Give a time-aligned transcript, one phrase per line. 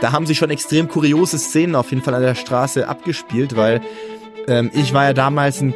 [0.00, 3.80] Da haben sich schon extrem kuriose Szenen auf jeden Fall an der Straße abgespielt, weil
[4.48, 5.74] ähm, ich war ja damals ein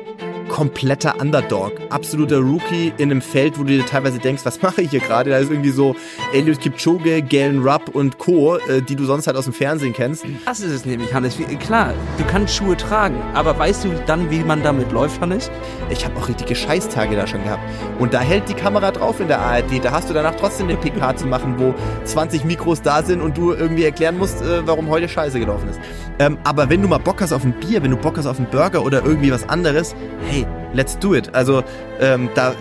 [0.54, 4.90] kompletter Underdog, absoluter Rookie in einem Feld, wo du dir teilweise denkst, was mache ich
[4.90, 5.30] hier gerade?
[5.30, 5.96] Da ist irgendwie so
[6.32, 10.24] Eliud Kipchoge, Galen Rupp und Co., äh, die du sonst halt aus dem Fernsehen kennst.
[10.44, 11.36] Das ist es nämlich, Hannes.
[11.58, 15.50] Klar, du kannst Schuhe tragen, aber weißt du dann, wie man damit läuft, Hannes?
[15.90, 17.62] Ich habe auch richtige Scheißtage da schon gehabt.
[17.98, 19.84] Und da hält die Kamera drauf in der ARD.
[19.84, 21.74] Da hast du danach trotzdem den PK zu machen, wo
[22.04, 25.80] 20 Mikros da sind und du irgendwie erklären musst, äh, warum heute Scheiße gelaufen ist.
[26.20, 28.38] Ähm, aber wenn du mal Bock hast auf ein Bier, wenn du Bock hast auf
[28.38, 29.96] einen Burger oder irgendwie was anderes,
[30.30, 31.34] hey, let's do it.
[31.34, 31.62] Also
[32.00, 32.54] ähm, da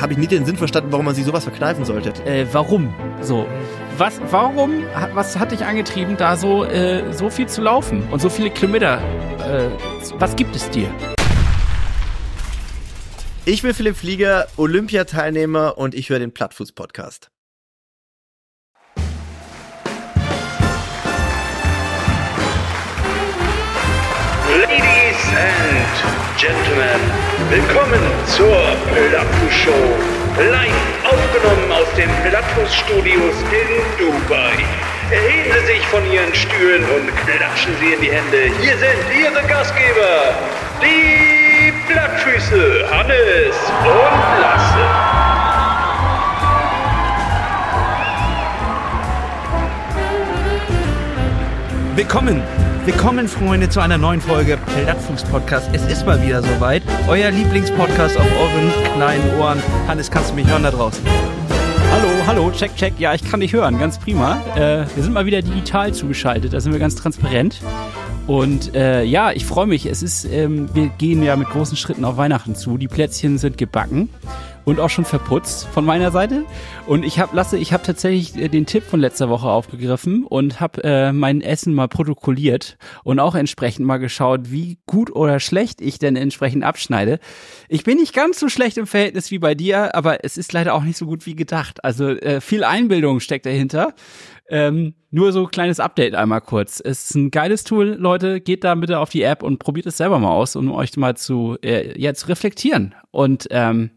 [0.00, 2.12] habe ich nie den Sinn verstanden, warum man sich sowas verkneifen sollte.
[2.24, 2.94] Äh, warum?
[3.20, 3.46] So.
[3.96, 4.82] Was, warum,
[5.14, 8.98] was hat dich angetrieben, da so, äh, so viel zu laufen und so viele Kilometer?
[9.38, 9.68] Äh,
[10.18, 10.88] was gibt es dir?
[13.44, 17.30] Ich bin Philipp Flieger, Olympiateilnehmer und ich höre den Plattfuß-Podcast.
[24.54, 25.94] Ladies and
[26.36, 27.00] Gentlemen,
[27.48, 29.84] willkommen zur Plattfuß-Show.
[30.50, 34.52] Live aufgenommen aus den Plattfuß-Studios in Dubai.
[35.10, 38.50] Erheben Sie sich von Ihren Stühlen und klatschen Sie in die Hände.
[38.60, 40.34] Hier sind Ihre Gastgeber,
[40.82, 45.24] die Plattfüße Hannes und Lasse.
[51.94, 52.42] Willkommen,
[52.86, 55.70] willkommen, Freunde, zu einer neuen Folge Plattfuß-Podcast.
[55.72, 56.82] Es ist mal wieder soweit.
[57.08, 59.62] Euer Lieblingspodcast auf euren kleinen Ohren.
[59.88, 61.02] Hannes, kannst du mich hören da draußen?
[61.90, 62.92] Hallo, hallo, check, check.
[62.98, 64.42] Ja, ich kann dich hören, ganz prima.
[64.54, 67.60] Äh, wir sind mal wieder digital zugeschaltet, da sind wir ganz transparent.
[68.26, 69.84] Und äh, ja, ich freue mich.
[69.84, 72.78] Es ist, ähm, wir gehen ja mit großen Schritten auf Weihnachten zu.
[72.78, 74.08] Die Plätzchen sind gebacken
[74.64, 76.44] und auch schon verputzt von meiner Seite.
[76.86, 80.60] Und ich habe, Lasse, ich habe tatsächlich äh, den Tipp von letzter Woche aufgegriffen und
[80.60, 85.80] habe äh, mein Essen mal protokolliert und auch entsprechend mal geschaut, wie gut oder schlecht
[85.80, 87.18] ich denn entsprechend abschneide.
[87.68, 90.74] Ich bin nicht ganz so schlecht im Verhältnis wie bei dir, aber es ist leider
[90.74, 91.84] auch nicht so gut wie gedacht.
[91.84, 93.94] Also äh, viel Einbildung steckt dahinter.
[94.48, 96.80] Ähm, nur so kleines Update einmal kurz.
[96.84, 98.40] Es ist ein geiles Tool, Leute.
[98.40, 101.16] Geht da bitte auf die App und probiert es selber mal aus, um euch mal
[101.16, 102.94] zu äh, jetzt reflektieren.
[103.10, 103.90] Und ähm,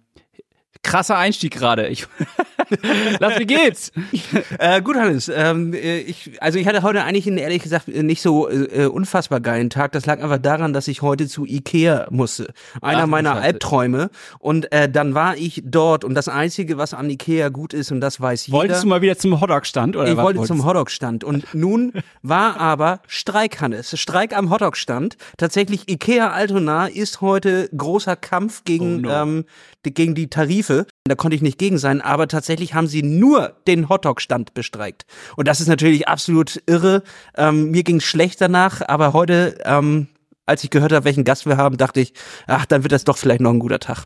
[0.84, 1.92] krasser Einstieg gerade.
[3.20, 3.92] Lass, wie geht's?
[4.60, 5.30] äh, gut, Hannes.
[5.34, 9.40] Ähm, äh, ich, also ich hatte heute eigentlich einen, ehrlich gesagt, nicht so äh, unfassbar
[9.40, 9.92] geilen Tag.
[9.92, 12.54] Das lag einfach daran, dass ich heute zu Ikea musste.
[12.82, 14.10] Einer Ach, meiner Albträume.
[14.40, 18.02] Und äh, dann war ich dort und das Einzige, was an Ikea gut ist, und
[18.02, 18.58] das weiß jeder.
[18.58, 19.96] Wolltest du mal wieder zum Hotdog-Stand?
[19.96, 21.24] oder Ich wollte zum Hotdog-Stand.
[21.24, 24.00] Und nun war aber Streik, Hannes.
[24.00, 25.18] Streik am Hotdog-Stand.
[25.38, 29.12] Tatsächlich, Ikea Altona ist heute großer Kampf gegen, oh no.
[29.12, 29.46] ähm,
[29.86, 30.86] die, gegen die Tarife.
[31.10, 35.06] Da konnte ich nicht gegen sein, aber tatsächlich haben sie nur den Hotdog-Stand bestreikt.
[35.36, 37.04] Und das ist natürlich absolut irre.
[37.36, 40.08] Ähm, mir ging schlecht danach, aber heute, ähm,
[40.46, 42.14] als ich gehört habe, welchen Gast wir haben, dachte ich,
[42.48, 44.06] ach, dann wird das doch vielleicht noch ein guter Tag.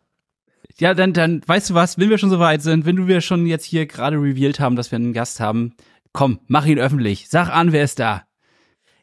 [0.77, 3.21] Ja, dann, dann, weißt du was, wenn wir schon so weit sind, wenn du wir
[3.21, 5.75] schon jetzt hier gerade revealed haben, dass wir einen Gast haben,
[6.13, 7.27] komm, mach ihn öffentlich.
[7.29, 8.23] Sag an, wer ist da?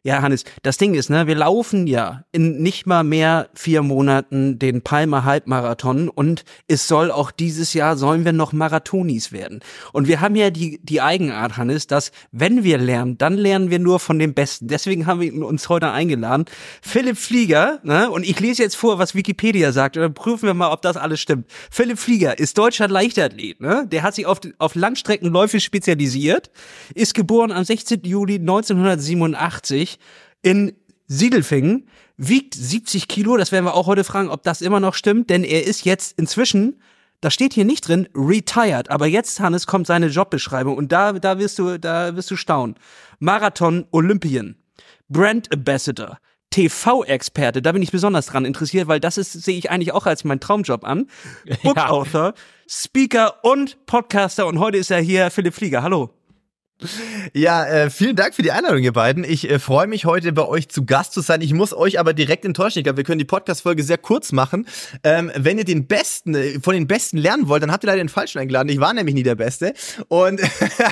[0.09, 4.59] Ja, Hannes, das Ding ist, ne, wir laufen ja in nicht mal mehr vier Monaten
[4.59, 9.61] den Palmer Halbmarathon und es soll auch dieses Jahr sollen wir noch Marathonis werden.
[9.93, 13.81] Und wir haben ja die, die Eigenart, Hannes, dass wenn wir lernen, dann lernen wir
[13.81, 14.69] nur von den Besten.
[14.69, 16.47] Deswegen haben wir uns heute eingeladen.
[16.81, 20.55] Philipp Flieger, ne, und ich lese jetzt vor, was Wikipedia sagt, und dann prüfen wir
[20.55, 21.45] mal, ob das alles stimmt.
[21.71, 26.51] Philipp Flieger ist deutscher Leichtathlet, ne, der hat sich auf, auf Langstreckenläufe spezialisiert,
[26.95, 28.05] ist geboren am 16.
[28.05, 29.98] Juli 1987
[30.43, 30.73] in
[31.07, 33.37] Siedelfingen, wiegt 70 Kilo.
[33.37, 36.19] Das werden wir auch heute fragen, ob das immer noch stimmt, denn er ist jetzt
[36.19, 36.81] inzwischen
[37.21, 38.91] da steht hier nicht drin, retired.
[38.91, 42.77] Aber jetzt, Hannes, kommt seine Jobbeschreibung und da, da wirst du, da wirst du staunen.
[43.19, 44.57] Marathon Olympian,
[45.09, 46.19] Brand Ambassador,
[46.51, 50.25] TV-Experte, da bin ich besonders dran interessiert, weil das ist, sehe ich eigentlich auch als
[50.25, 51.07] mein Traumjob an.
[51.63, 52.35] Book Author,
[52.69, 55.83] Speaker und Podcaster und heute ist er hier, Philipp Flieger.
[55.83, 56.18] Hallo.
[57.35, 59.25] Ja, äh, vielen Dank für die Einladung, ihr beiden.
[59.25, 61.41] Ich äh, freue mich heute bei euch zu Gast zu sein.
[61.41, 62.79] Ich muss euch aber direkt enttäuschen.
[62.79, 64.65] Ich glaube, wir können die Podcast-Folge sehr kurz machen.
[65.03, 67.99] Ähm, wenn ihr den Besten, äh, von den Besten lernen wollt, dann habt ihr leider
[67.99, 68.69] den Falschen eingeladen.
[68.69, 69.75] Ich war nämlich nie der Beste.
[70.07, 70.41] Und,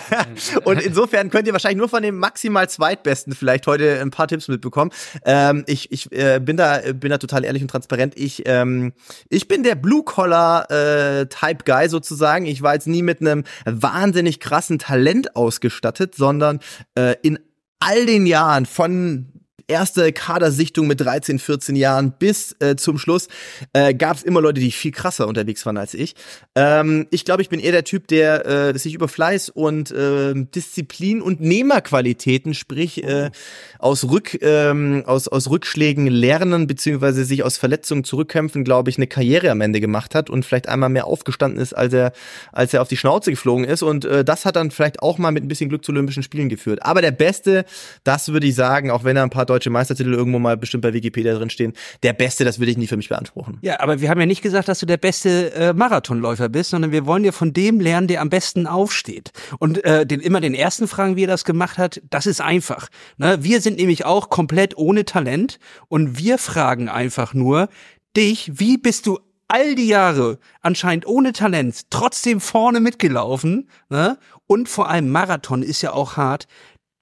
[0.65, 4.49] und insofern könnt ihr wahrscheinlich nur von dem maximal Zweitbesten vielleicht heute ein paar Tipps
[4.49, 4.91] mitbekommen.
[5.25, 8.19] Ähm, ich ich äh, bin, da, bin da total ehrlich und transparent.
[8.19, 8.93] Ich, ähm,
[9.29, 12.47] ich bin der Blue-Collar-Type-Guy äh, sozusagen.
[12.47, 16.61] Ich war jetzt nie mit einem wahnsinnig krassen Talent ausgestattet ausgestattet, sondern
[16.95, 17.39] äh, in
[17.79, 19.27] all den Jahren von
[19.69, 23.29] erste Kadersichtung mit 13, 14 Jahren bis äh, zum Schluss
[23.73, 26.15] äh, gab es immer Leute, die viel krasser unterwegs waren als ich.
[26.55, 30.35] Ähm, ich glaube, ich bin eher der Typ, der äh, sich über Fleiß und äh,
[30.35, 33.31] Disziplin und Nehmerqualitäten, sprich äh,
[33.79, 39.07] aus, Rück, ähm, aus, aus Rückschlägen lernen, beziehungsweise sich aus Verletzungen zurückkämpfen, glaube ich, eine
[39.09, 42.13] Karriere am Ende gemacht hat und vielleicht einmal mehr aufgestanden ist, als er,
[42.53, 43.83] als er auf die Schnauze geflogen ist.
[43.83, 46.49] Und äh, das hat dann vielleicht auch mal mit ein bisschen Glück zu Olympischen Spielen
[46.49, 46.83] geführt.
[46.83, 47.65] Aber der Beste,
[48.05, 50.93] das würde ich sagen, auch wenn da ein paar deutsche Meistertitel irgendwo mal bestimmt bei
[50.93, 51.73] Wikipedia drin stehen,
[52.03, 53.59] der Beste, das würde ich nie für mich beanspruchen.
[53.63, 56.93] Ja, aber wir haben ja nicht gesagt, dass du der beste äh, Marathonläufer bist, sondern
[56.93, 59.33] wir wollen ja von dem lernen, der am besten aufsteht.
[59.59, 62.89] Und äh, den, immer den ersten fragen, wie er das gemacht hat, das ist einfach.
[63.17, 63.39] Ne?
[63.41, 65.59] Wir sind nämlich auch komplett ohne Talent
[65.89, 67.69] und wir fragen einfach nur
[68.17, 69.19] dich, wie bist du
[69.49, 74.19] all die Jahre anscheinend ohne Talent trotzdem vorne mitgelaufen, ne?
[74.47, 76.47] Und vor allem Marathon ist ja auch hart.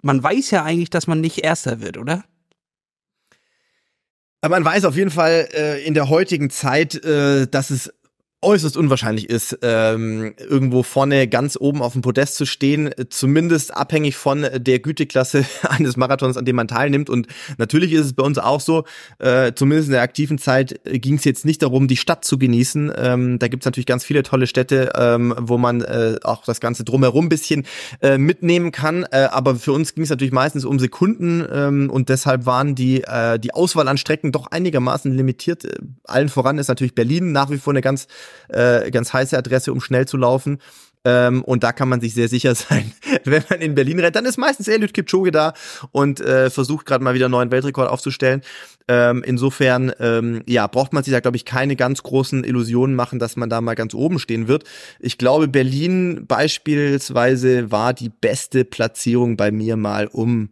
[0.03, 2.25] Man weiß ja eigentlich, dass man nicht Erster wird, oder?
[4.49, 7.93] Man weiß auf jeden Fall äh, in der heutigen Zeit, äh, dass es
[8.45, 14.17] äußerst unwahrscheinlich ist, ähm, irgendwo vorne ganz oben auf dem Podest zu stehen, zumindest abhängig
[14.17, 17.11] von der Güteklasse eines Marathons, an dem man teilnimmt.
[17.11, 17.27] Und
[17.59, 18.85] natürlich ist es bei uns auch so,
[19.19, 22.93] äh, zumindest in der aktiven Zeit ging es jetzt nicht darum, die Stadt zu genießen.
[22.97, 26.61] Ähm, da gibt es natürlich ganz viele tolle Städte, ähm, wo man äh, auch das
[26.61, 27.67] Ganze drumherum bisschen
[28.01, 29.05] äh, mitnehmen kann.
[29.11, 33.03] Äh, aber für uns ging es natürlich meistens um Sekunden ähm, und deshalb waren die,
[33.03, 35.67] äh, die Auswahl an Strecken doch einigermaßen limitiert.
[36.05, 38.07] Allen voran ist natürlich Berlin nach wie vor eine ganz
[38.49, 40.59] äh, ganz heiße Adresse, um schnell zu laufen.
[41.07, 42.93] Ähm, und da kann man sich sehr sicher sein,
[43.25, 45.53] wenn man in Berlin rennt, dann ist meistens Eliud Kipchoge da
[45.93, 48.41] und äh, versucht gerade mal wieder einen neuen Weltrekord aufzustellen.
[48.89, 53.19] Ähm, insofern, ähm, ja, braucht man sich da, glaube ich, keine ganz großen Illusionen machen,
[53.19, 54.65] dass man da mal ganz oben stehen wird.
[54.99, 60.51] Ich glaube, Berlin beispielsweise war die beste Platzierung bei mir mal um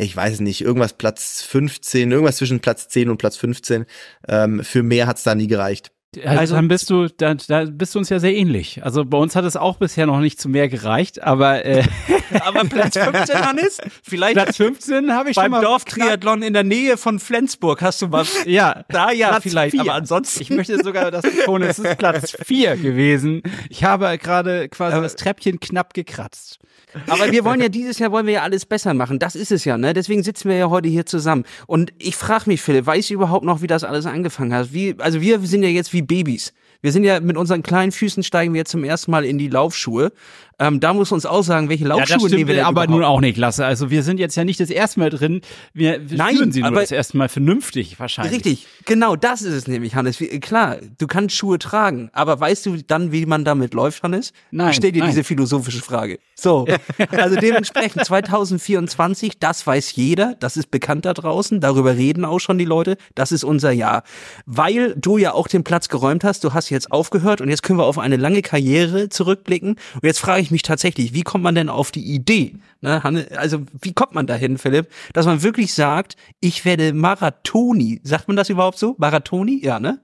[0.00, 3.84] ich weiß nicht, irgendwas Platz 15, irgendwas zwischen Platz 10 und Platz 15.
[4.28, 5.90] Ähm, für mehr hat's da nie gereicht.
[6.24, 8.82] Also dann bist du, da, da bist du uns ja sehr ähnlich.
[8.82, 11.84] Also bei uns hat es auch bisher noch nicht zu mehr gereicht, aber äh,
[12.40, 16.64] aber Platz 15 Hannes, vielleicht Platz 15 habe ich beim schon mal Dorftriathlon in der
[16.64, 19.82] Nähe von Flensburg hast du mal ja da ja Platz vielleicht, vier.
[19.82, 23.42] aber ansonsten Ich möchte sogar das betonen, es ist Platz 4 gewesen.
[23.68, 26.58] Ich habe gerade quasi das Treppchen knapp gekratzt.
[27.06, 29.18] Aber wir wollen ja dieses Jahr wollen wir ja alles besser machen.
[29.18, 29.92] Das ist es ja, ne?
[29.92, 31.44] Deswegen sitzen wir ja heute hier zusammen.
[31.66, 34.72] Und ich frage mich, Philipp, weißt du überhaupt noch, wie das alles angefangen hat?
[34.72, 36.52] Wie, also wir sind ja jetzt wie Babys.
[36.80, 39.48] Wir sind ja mit unseren kleinen Füßen steigen wir jetzt zum ersten Mal in die
[39.48, 40.12] Laufschuhe.
[40.60, 42.84] Ähm, da muss uns auch sagen, welche Ja, Laufschuhe das nehmen stimmt wir denn aber
[42.84, 42.90] überhaupt?
[42.90, 43.64] nun auch nicht, Lasse.
[43.64, 45.40] Also wir sind jetzt ja nicht das erste Mal drin.
[45.72, 48.34] Wir, wir Nein, führen sie nur aber- das erste Mal vernünftig wahrscheinlich.
[48.44, 50.18] Richtig, genau das ist es nämlich, Hannes.
[50.20, 54.32] Wie, klar, du kannst Schuhe tragen, aber weißt du dann, wie man damit läuft, Hannes?
[54.50, 55.10] Nein, Ich stell dir nein.
[55.10, 56.18] diese philosophische Frage.
[56.34, 56.66] So,
[57.12, 62.58] also dementsprechend 2024, das weiß jeder, das ist bekannt da draußen, darüber reden auch schon
[62.58, 64.02] die Leute, das ist unser Jahr.
[64.46, 67.78] Weil du ja auch den Platz geräumt hast, du hast jetzt aufgehört und jetzt können
[67.78, 69.70] wir auf eine lange Karriere zurückblicken.
[69.94, 72.56] Und jetzt frage ich mich tatsächlich, wie kommt man denn auf die Idee?
[72.80, 73.02] Ne,
[73.36, 78.00] also wie kommt man dahin, Philipp, dass man wirklich sagt, ich werde Marathoni.
[78.04, 78.94] Sagt man das überhaupt so?
[78.98, 79.60] Marathoni?
[79.64, 80.00] Ja, ne?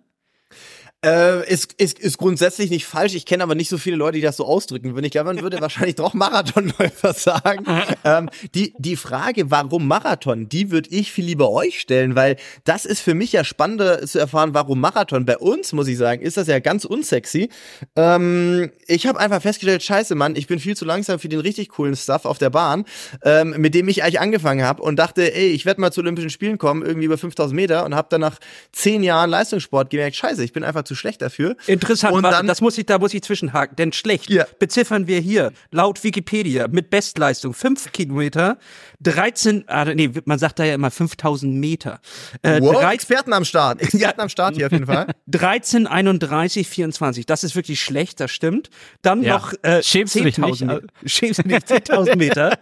[1.04, 3.14] Äh, ist, ist, ist grundsätzlich nicht falsch.
[3.14, 5.04] Ich kenne aber nicht so viele Leute, die das so ausdrücken würden.
[5.04, 7.66] Ich glaube, man würde wahrscheinlich doch Marathonläufer sagen.
[8.04, 12.86] ähm, die, die Frage, warum Marathon, die würde ich viel lieber euch stellen, weil das
[12.86, 15.26] ist für mich ja spannender zu erfahren, warum Marathon.
[15.26, 17.50] Bei uns, muss ich sagen, ist das ja ganz unsexy.
[17.96, 21.68] Ähm, ich habe einfach festgestellt, scheiße, Mann, ich bin viel zu langsam für den richtig
[21.68, 22.86] coolen Stuff auf der Bahn,
[23.22, 26.30] ähm, mit dem ich eigentlich angefangen habe und dachte, ey, ich werde mal zu Olympischen
[26.30, 28.38] Spielen kommen, irgendwie über 5000 Meter und habe dann nach
[28.72, 31.56] zehn Jahren Leistungssport gemerkt, scheiße, ich bin einfach zu schlecht dafür.
[31.66, 34.46] Interessant, Und dann- das muss ich, da muss ich zwischenhaken, denn schlecht Ja.
[34.58, 38.58] beziffern wir hier laut Wikipedia mit Bestleistung 5 Kilometer,
[39.04, 42.00] 13, ah, nee, man sagt da ja immer 5000 Meter.
[42.42, 43.80] Äh, Wow, 13, Experten am Start.
[43.80, 45.06] Experten am Start hier auf jeden Fall.
[45.28, 47.26] 13, 31, 24.
[47.26, 48.70] Das ist wirklich schlecht, das stimmt.
[49.02, 49.34] Dann Ja.
[49.34, 50.60] noch äh, Schämst du dich 10.000 nicht?
[50.66, 50.80] Meter.
[51.04, 51.66] Schämst nicht?
[51.68, 52.58] 10.000 Meter.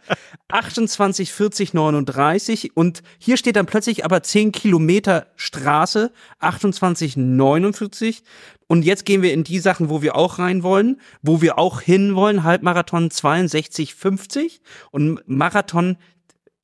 [0.48, 2.76] 28, 40, 39.
[2.76, 6.12] Und hier steht dann plötzlich aber 10 Kilometer Straße.
[6.40, 8.22] 28, 49.
[8.66, 11.80] Und jetzt gehen wir in die Sachen, wo wir auch rein wollen, wo wir auch
[11.82, 12.42] hin wollen.
[12.42, 15.98] Halbmarathon 62, 50 und Marathon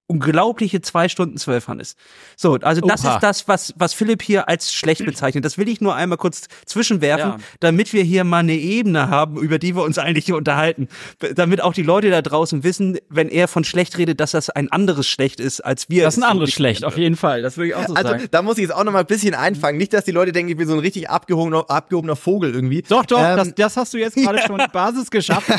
[0.08, 1.94] unglaubliche zwei Stunden zwölf, Hannes.
[2.36, 3.14] So, also das Oha.
[3.14, 5.44] ist das, was, was Philipp hier als schlecht bezeichnet.
[5.44, 7.36] Das will ich nur einmal kurz zwischenwerfen, Ja.
[7.60, 10.88] damit wir hier mal eine Ebene haben, über die wir uns eigentlich hier unterhalten.
[11.36, 14.72] Damit auch die Leute da draußen wissen, wenn er von schlecht redet, dass das ein
[14.72, 16.04] anderes Schlecht ist, als wir.
[16.04, 17.42] Das ist ein anderes schlecht, auf jeden Fall.
[17.42, 18.26] Das würde ich auch so Also sagen.
[18.30, 19.76] da muss ich jetzt auch noch mal ein bisschen einfangen.
[19.78, 22.82] Nicht, dass die Leute denken, ich bin so ein richtig abgehobener, abgehobener Vogel irgendwie.
[22.88, 25.50] Doch, doch, Ähm, das, das hast du jetzt gerade schon die Basis geschafft.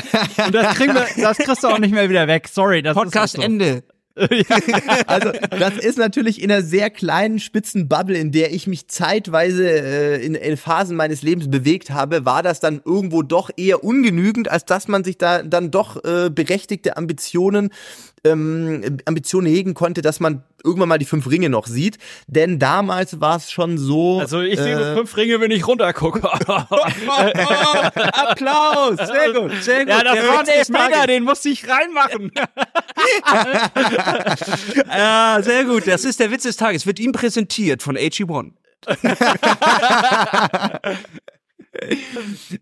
[0.43, 2.47] Und das kriegen wir, das kriegst du auch nicht mehr wieder weg.
[2.51, 3.45] Sorry, das Podcast ist so.
[3.45, 3.83] Ende.
[5.07, 9.69] Also das ist natürlich in einer sehr kleinen spitzen Bubble, in der ich mich zeitweise
[9.69, 14.49] äh, in, in Phasen meines Lebens bewegt habe, war das dann irgendwo doch eher ungenügend,
[14.49, 17.69] als dass man sich da dann doch äh, berechtigte Ambitionen
[18.23, 21.97] ähm, Ambitionen hegen konnte, dass man irgendwann mal die fünf Ringe noch sieht.
[22.27, 24.19] Denn damals war es schon so.
[24.19, 26.21] Also ich sehe nur fünf Ringe, wenn ich runtergucke.
[28.13, 28.97] Applaus!
[28.97, 29.89] Sehr gut, sehr gut.
[29.89, 31.05] Ja, das Der war der Tages.
[31.07, 32.31] den musste ich reinmachen.
[34.87, 35.87] Ja, sehr gut.
[35.87, 36.85] Das ist der Witz des Tages.
[36.85, 38.51] Wird ihm präsentiert von AG1.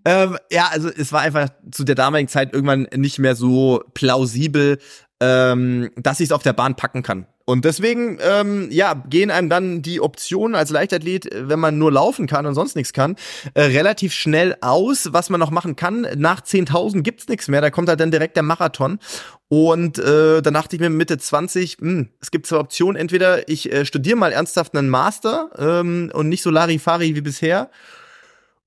[0.05, 4.79] Ähm, ja, also es war einfach zu der damaligen Zeit irgendwann nicht mehr so plausibel,
[5.19, 7.25] ähm, dass ich es auf der Bahn packen kann.
[7.49, 12.27] Und deswegen, ähm, ja, gehen einem dann die Optionen als Leichtathlet, wenn man nur laufen
[12.27, 13.15] kann und sonst nichts kann,
[13.53, 15.09] äh, relativ schnell aus.
[15.13, 18.35] Was man noch machen kann, nach 10.000 gibt's nichts mehr, da kommt halt dann direkt
[18.35, 18.99] der Marathon.
[19.47, 22.97] Und äh, dann dachte ich mir Mitte 20, hm, es gibt zwei Optionen.
[22.97, 27.69] Entweder ich äh, studiere mal ernsthaft einen Master ähm, und nicht so Larifari wie bisher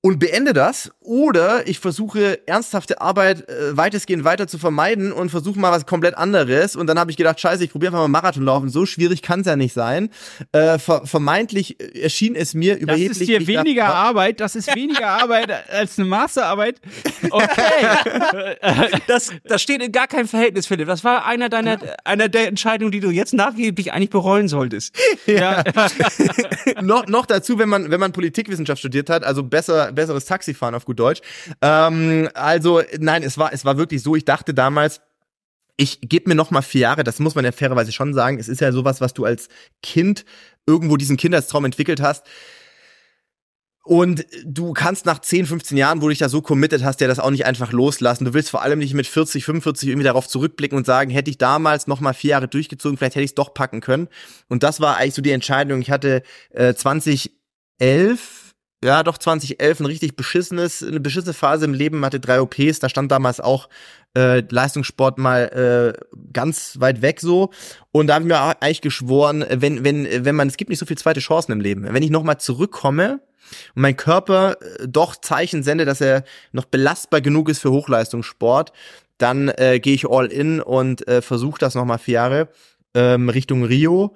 [0.03, 5.59] und beende das oder ich versuche ernsthafte Arbeit äh, weitestgehend weiter zu vermeiden und versuche
[5.59, 8.45] mal was komplett anderes und dann habe ich gedacht, scheiße, ich probiere einfach mal Marathon
[8.45, 10.11] laufen, so schwierig kann es ja nicht sein.
[10.53, 13.21] Äh, ver vermeintlich äh, erschien es mir Das überheblich.
[13.21, 16.81] ist dir ich weniger dachte, Arbeit, das ist weniger Arbeit als eine Masterarbeit.
[17.31, 17.47] Okay.
[19.07, 20.87] Das, das steht in gar keinem Verhältnis, Philipp.
[20.87, 24.95] Das war einer deiner, einer der Entscheidungen, die du jetzt nachgeblich eigentlich bereuen solltest.
[25.27, 25.65] ja.
[26.83, 30.85] noch, noch dazu, wenn man, wenn man Politikwissenschaft studiert hat, also besser, besseres Taxifahren auf
[30.85, 31.21] gut Deutsch.
[31.61, 35.01] Ähm, also, nein, es war, es war wirklich so, ich dachte damals,
[35.77, 38.39] ich gebe mir noch mal vier Jahre, das muss man ja fairerweise schon sagen.
[38.39, 39.49] Es ist ja sowas, was du als
[39.83, 40.27] Kind
[40.67, 42.27] irgendwo diesen Kindheitstraum entwickelt hast.
[43.83, 47.09] Und du kannst nach 10, 15 Jahren, wo du dich da so committed hast, ja
[47.09, 48.27] das auch nicht einfach loslassen.
[48.27, 51.39] Du willst vor allem nicht mit 40, 45 irgendwie darauf zurückblicken und sagen, hätte ich
[51.39, 54.09] damals noch mal vier Jahre durchgezogen, vielleicht hätte ich es doch packen können.
[54.49, 55.81] Und das war eigentlich so die Entscheidung.
[55.81, 58.40] Ich hatte äh, 2011,
[58.83, 62.79] ja doch 2011 ein richtig beschissenes, eine beschissene Phase im Leben, hatte drei OPs.
[62.79, 63.69] Da stand damals auch
[64.17, 67.51] äh, Leistungssport mal äh, ganz weit weg so.
[67.93, 70.87] Und da habe ich mir eigentlich geschworen, wenn, wenn, wenn man, es gibt nicht so
[70.87, 71.85] viele zweite Chancen im Leben.
[71.85, 73.21] Wenn ich noch mal zurückkomme,
[73.75, 78.73] und mein Körper äh, doch Zeichen sendet, dass er noch belastbar genug ist für Hochleistungssport,
[79.19, 82.49] dann äh, gehe ich all in und äh, versuche das nochmal vier Jahre
[82.95, 84.15] ähm, Richtung Rio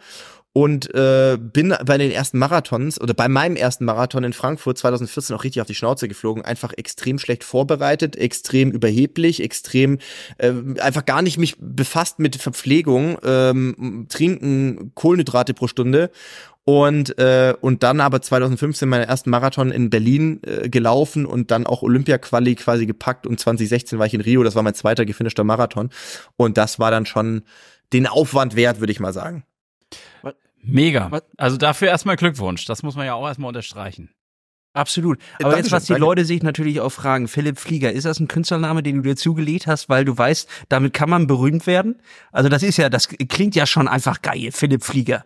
[0.56, 5.34] und äh, bin bei den ersten Marathons oder bei meinem ersten Marathon in Frankfurt 2014
[5.34, 9.99] auch richtig auf die Schnauze geflogen, einfach extrem schlecht vorbereitet, extrem überheblich, extrem
[10.38, 16.11] äh, einfach gar nicht mich befasst mit Verpflegung, ähm, trinken Kohlenhydrate pro Stunde.
[16.66, 21.66] Und äh, und dann aber 2015 meinen ersten Marathon in Berlin äh, gelaufen und dann
[21.66, 23.26] auch Olympia-Quali quasi gepackt.
[23.26, 25.90] Und 2016 war ich in Rio, das war mein zweiter gefinischter Marathon.
[26.37, 27.42] Und das war dann schon
[27.92, 29.44] den Aufwand wert, würde ich mal sagen.
[30.64, 31.11] Mega.
[31.11, 31.23] Was?
[31.37, 32.64] Also dafür erstmal Glückwunsch.
[32.64, 34.11] Das muss man ja auch erstmal unterstreichen.
[34.73, 35.18] Absolut.
[35.35, 36.04] Aber Dankeschön, jetzt, was die danke.
[36.04, 39.68] Leute sich natürlich auch fragen, Philipp Flieger, ist das ein Künstlername, den du dir zugelegt
[39.68, 42.02] hast, weil du weißt, damit kann man berühmt werden?
[42.33, 45.25] Also das ist ja, das klingt ja schon einfach geil, Philipp Flieger.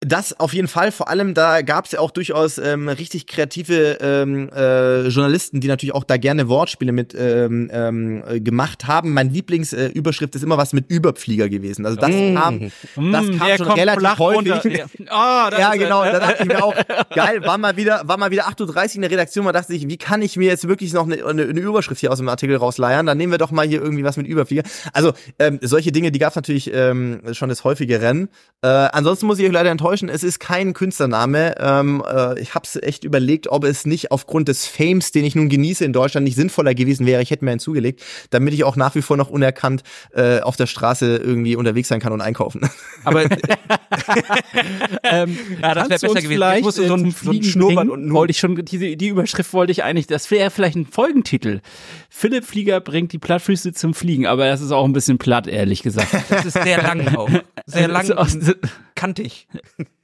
[0.00, 3.98] Das auf jeden Fall, vor allem da gab es ja auch durchaus ähm, richtig kreative
[4.00, 9.12] ähm, äh, Journalisten, die natürlich auch da gerne Wortspiele mit ähm, ähm, äh, gemacht haben.
[9.12, 11.84] Mein Lieblingsüberschrift äh, ist immer was mit Überflieger gewesen.
[11.84, 14.50] Also das kam, das Mm, kam schon relativ häufig.
[14.70, 14.86] Ja.
[15.08, 16.74] Ah, das Ja, genau, da dachte ich mir auch,
[17.14, 19.86] geil, war mal wieder, war mal wieder 8.30 Uhr in der Redaktion, man dachte sich,
[19.88, 22.56] wie kann ich mir jetzt wirklich noch eine, eine, eine Überschrift hier aus dem Artikel
[22.56, 23.04] rausleiern?
[23.04, 24.62] Dann nehmen wir doch mal hier irgendwie was mit Überflieger.
[24.92, 28.28] Also, ähm, solche Dinge, die gab es natürlich ähm, schon des häufigeren.
[28.62, 31.54] Äh, ansonsten muss ich euch leider enttäuschen, es ist kein Künstlername.
[31.58, 35.34] Ähm, äh, ich habe es echt überlegt, ob es nicht aufgrund des Fames, den ich
[35.34, 37.22] nun genieße in Deutschland, nicht sinnvoller gewesen wäre.
[37.22, 39.82] Ich hätte mir einen zugelegt, damit ich auch nach wie vor noch unerkannt
[40.14, 42.60] äh, auf der Straße irgendwie unterwegs sein kann und einkaufen.
[43.04, 43.24] Aber
[45.02, 46.28] Ähm, Ja, das wär kannst du besser gewesen.
[46.28, 47.90] Vielleicht, Ich musste so ein- zum so ein Fliegen Schnurrbart bringen?
[47.90, 50.86] und einen wollte ich schon, diese, die Überschrift wollte ich eigentlich, das wäre vielleicht ein
[50.86, 51.60] Folgentitel.
[52.08, 55.82] Philipp Flieger bringt die Plattfüße zum Fliegen, aber das ist auch ein bisschen platt, ehrlich
[55.82, 56.08] gesagt.
[56.28, 57.28] das ist sehr lang auch.
[57.66, 58.56] Sehr lang und
[58.94, 59.46] kantig.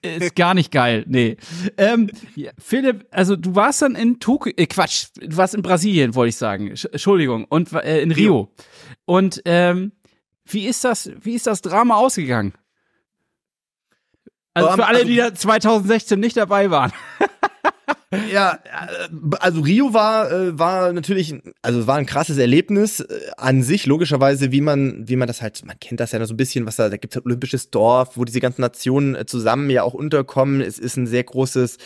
[0.02, 1.36] Ist gar nicht geil, nee.
[1.76, 2.10] Ähm,
[2.58, 6.36] Philipp, also du warst dann in Tokio, äh, Quatsch, du warst in Brasilien, wollte ich
[6.36, 6.72] sagen.
[6.72, 8.52] Sch- Entschuldigung, und äh, in Rio.
[9.04, 9.92] Und ähm,
[10.44, 12.52] wie ist das, wie ist das Drama ausgegangen?
[14.54, 16.92] Also Ähm, für alle, also- die da 2016 nicht dabei waren.
[18.30, 19.08] Ja, äh,
[19.40, 23.86] also Rio war äh, war natürlich, also es war ein krasses Erlebnis äh, an sich
[23.86, 26.66] logischerweise, wie man wie man das halt, man kennt das ja noch so ein bisschen,
[26.66, 30.60] was da da gibt's halt olympisches Dorf, wo diese ganzen Nationen zusammen ja auch unterkommen.
[30.60, 31.78] Es ist ein sehr großes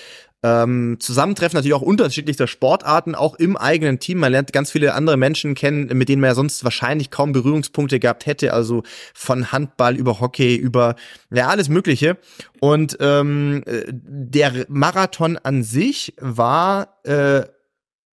[0.42, 4.18] ähm, Zusammentreffen natürlich auch unterschiedlichster Sportarten, auch im eigenen Team.
[4.18, 8.00] Man lernt ganz viele andere Menschen kennen, mit denen man ja sonst wahrscheinlich kaum Berührungspunkte
[8.00, 8.54] gehabt hätte.
[8.54, 8.82] Also
[9.12, 10.97] von Handball über Hockey, über
[11.30, 12.16] ja alles Mögliche.
[12.61, 17.42] Und ähm, der Marathon an sich war äh,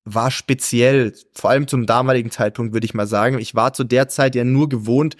[0.09, 3.39] war speziell, vor allem zum damaligen Zeitpunkt, würde ich mal sagen.
[3.39, 5.17] Ich war zu der Zeit ja nur gewohnt,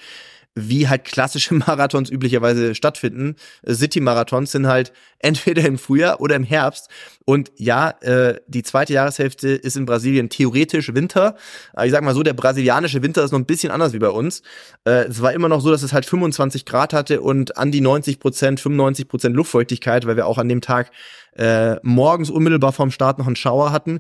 [0.58, 3.36] wie halt klassische Marathons üblicherweise stattfinden.
[3.68, 6.90] City-Marathons sind halt entweder im Frühjahr oder im Herbst.
[7.26, 11.36] Und ja, äh, die zweite Jahreshälfte ist in Brasilien theoretisch Winter.
[11.74, 14.10] Aber ich sag mal so, der brasilianische Winter ist noch ein bisschen anders wie bei
[14.10, 14.42] uns.
[14.86, 17.82] Äh, es war immer noch so, dass es halt 25 Grad hatte und an die
[17.82, 20.92] 90 Prozent, 95 Prozent Luftfeuchtigkeit, weil wir auch an dem Tag
[21.36, 24.00] äh, morgens unmittelbar vorm Start noch einen Schauer hatten.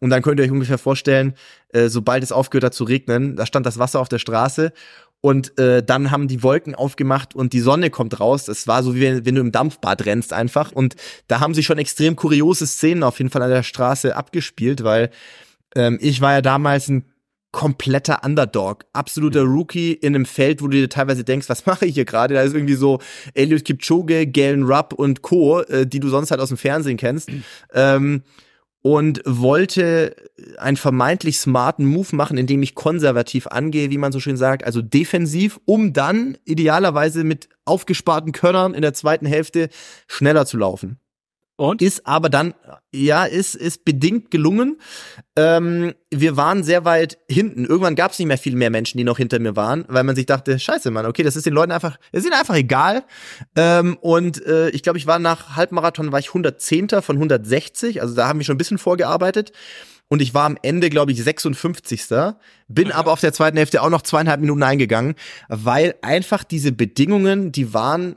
[0.00, 1.34] Und dann könnt ihr euch ungefähr vorstellen,
[1.72, 4.72] äh, sobald es aufgehört hat zu regnen, da stand das Wasser auf der Straße
[5.20, 8.46] und äh, dann haben die Wolken aufgemacht und die Sonne kommt raus.
[8.48, 10.70] Es war so wie wenn, wenn, du im Dampfbad rennst einfach.
[10.70, 10.94] Und
[11.26, 15.10] da haben sich schon extrem kuriose Szenen auf jeden Fall an der Straße abgespielt, weil
[15.74, 17.04] ähm, ich war ja damals ein
[17.50, 21.94] kompletter Underdog, absoluter Rookie in einem Feld, wo du dir teilweise denkst, was mache ich
[21.94, 22.34] hier gerade?
[22.34, 23.00] Da ist irgendwie so
[23.34, 27.30] Eliud Kipchoge, Galen Rupp und Co., äh, die du sonst halt aus dem Fernsehen kennst.
[27.72, 28.22] Ähm,
[28.82, 30.14] und wollte
[30.58, 34.82] einen vermeintlich smarten Move machen, indem ich konservativ angehe, wie man so schön sagt, also
[34.82, 39.68] defensiv, um dann idealerweise mit aufgesparten Körnern in der zweiten Hälfte
[40.06, 40.98] schneller zu laufen.
[41.58, 41.82] Und?
[41.82, 42.54] Ist aber dann,
[42.94, 44.80] ja, ist, ist bedingt gelungen.
[45.34, 47.64] Ähm, wir waren sehr weit hinten.
[47.64, 50.14] Irgendwann gab es nicht mehr viel mehr Menschen, die noch hinter mir waren, weil man
[50.14, 53.02] sich dachte, scheiße, Mann, okay, das ist den Leuten einfach, es ist ihnen einfach egal.
[53.56, 56.90] Ähm, und äh, ich glaube, ich war nach Halbmarathon, war ich 110.
[57.02, 59.50] von 160, also da haben wir schon ein bisschen vorgearbeitet.
[60.06, 62.06] Und ich war am Ende, glaube ich, 56.
[62.68, 65.16] Bin aber auf der zweiten Hälfte auch noch zweieinhalb Minuten eingegangen,
[65.48, 68.14] weil einfach diese Bedingungen, die waren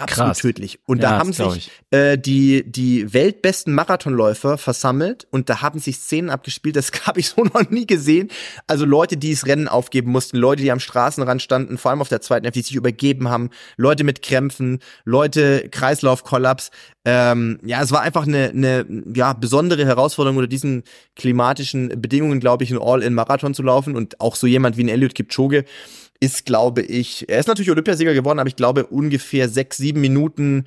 [0.00, 0.38] absolut Krass.
[0.38, 0.80] tödlich.
[0.86, 5.96] Und ja, da haben sich äh, die, die weltbesten Marathonläufer versammelt und da haben sich
[5.96, 8.28] Szenen abgespielt, das habe ich so noch nie gesehen.
[8.66, 12.08] Also Leute, die das Rennen aufgeben mussten, Leute, die am Straßenrand standen, vor allem auf
[12.08, 16.70] der zweiten Hälfte, die sich übergeben haben, Leute mit Krämpfen, Leute Kreislaufkollaps.
[17.04, 20.84] Ähm, ja, es war einfach eine, eine ja, besondere Herausforderung unter diesen
[21.16, 25.14] klimatischen Bedingungen, glaube ich, ein All-in-Marathon zu laufen und auch so jemand wie ein Eliud
[25.14, 25.64] Kipchoge
[26.20, 30.64] ist, glaube ich, er ist natürlich Olympiasieger geworden, aber ich glaube ungefähr sechs, sieben Minuten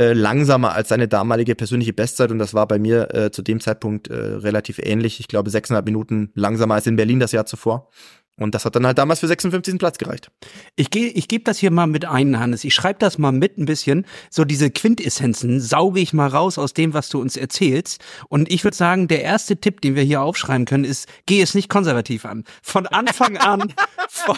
[0.00, 3.60] äh, langsamer als seine damalige persönliche Bestzeit und das war bei mir äh, zu dem
[3.60, 5.20] Zeitpunkt äh, relativ ähnlich.
[5.20, 7.88] Ich glaube sechseinhalb Minuten langsamer als in Berlin das Jahr zuvor.
[8.40, 9.78] Und das hat dann halt damals für 56.
[9.78, 10.30] Platz gereicht.
[10.74, 12.64] Ich gehe, ich gebe das hier mal mit ein, Hannes.
[12.64, 14.06] Ich schreibe das mal mit ein bisschen.
[14.30, 18.02] So diese Quintessenzen sauge ich mal raus aus dem, was du uns erzählst.
[18.28, 21.54] Und ich würde sagen, der erste Tipp, den wir hier aufschreiben können, ist, geh es
[21.54, 22.44] nicht konservativ an.
[22.62, 23.74] Von Anfang an.
[24.08, 24.36] von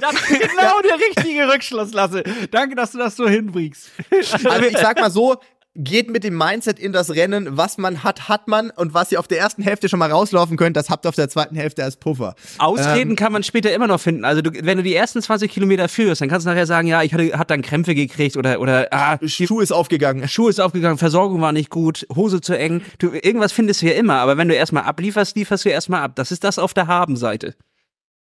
[0.00, 2.24] das ist genau der richtige Rückschluss, Lasse.
[2.50, 3.90] Danke, dass du das so hinbringst.
[4.50, 5.36] Also ich sag mal so,
[5.76, 9.20] geht mit dem Mindset in das Rennen, was man hat, hat man und was ihr
[9.20, 11.84] auf der ersten Hälfte schon mal rauslaufen könnt, das habt ihr auf der zweiten Hälfte
[11.84, 12.34] als Puffer.
[12.58, 14.24] Ausreden ähm, kann man später immer noch finden.
[14.24, 17.02] Also du, wenn du die ersten 20 Kilometer führst, dann kannst du nachher sagen, ja,
[17.02, 20.28] ich hatte, hat dann Krämpfe gekriegt oder oder ah, Schuh ist aufgegangen.
[20.28, 22.82] Schuh ist aufgegangen, Versorgung war nicht gut, Hose zu eng.
[22.98, 26.12] Du, irgendwas findest du ja immer, aber wenn du erstmal ablieferst, lieferst du erstmal ab.
[26.16, 27.54] Das ist das auf der Habenseite.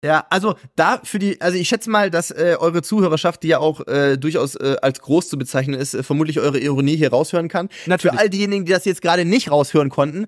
[0.03, 3.59] Ja, also da für die, also ich schätze mal, dass äh, eure Zuhörerschaft, die ja
[3.59, 7.49] auch äh, durchaus äh, als groß zu bezeichnen ist, äh, vermutlich eure Ironie hier raushören
[7.49, 7.69] kann.
[7.85, 8.15] Natürlich.
[8.15, 10.27] Für all diejenigen, die das jetzt gerade nicht raushören konnten,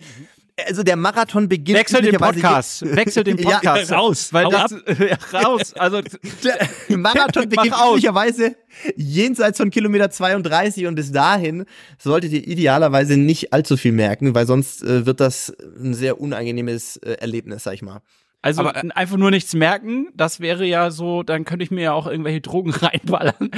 [0.66, 1.78] also der Marathon beginnt.
[1.78, 2.84] Wechsel den Podcast.
[2.84, 4.32] Wechsel den Podcast ja, raus.
[4.32, 5.72] Weil das, ja, raus.
[5.74, 6.02] Also
[6.44, 8.56] der Marathon beginnt üblicherweise
[8.96, 11.64] jenseits von Kilometer 32 und bis dahin
[11.98, 16.98] solltet ihr idealerweise nicht allzu viel merken, weil sonst äh, wird das ein sehr unangenehmes
[16.98, 18.02] äh, Erlebnis, sag ich mal.
[18.42, 21.82] Also aber, äh, einfach nur nichts merken, das wäre ja so, dann könnte ich mir
[21.82, 23.50] ja auch irgendwelche Drogen reinballern.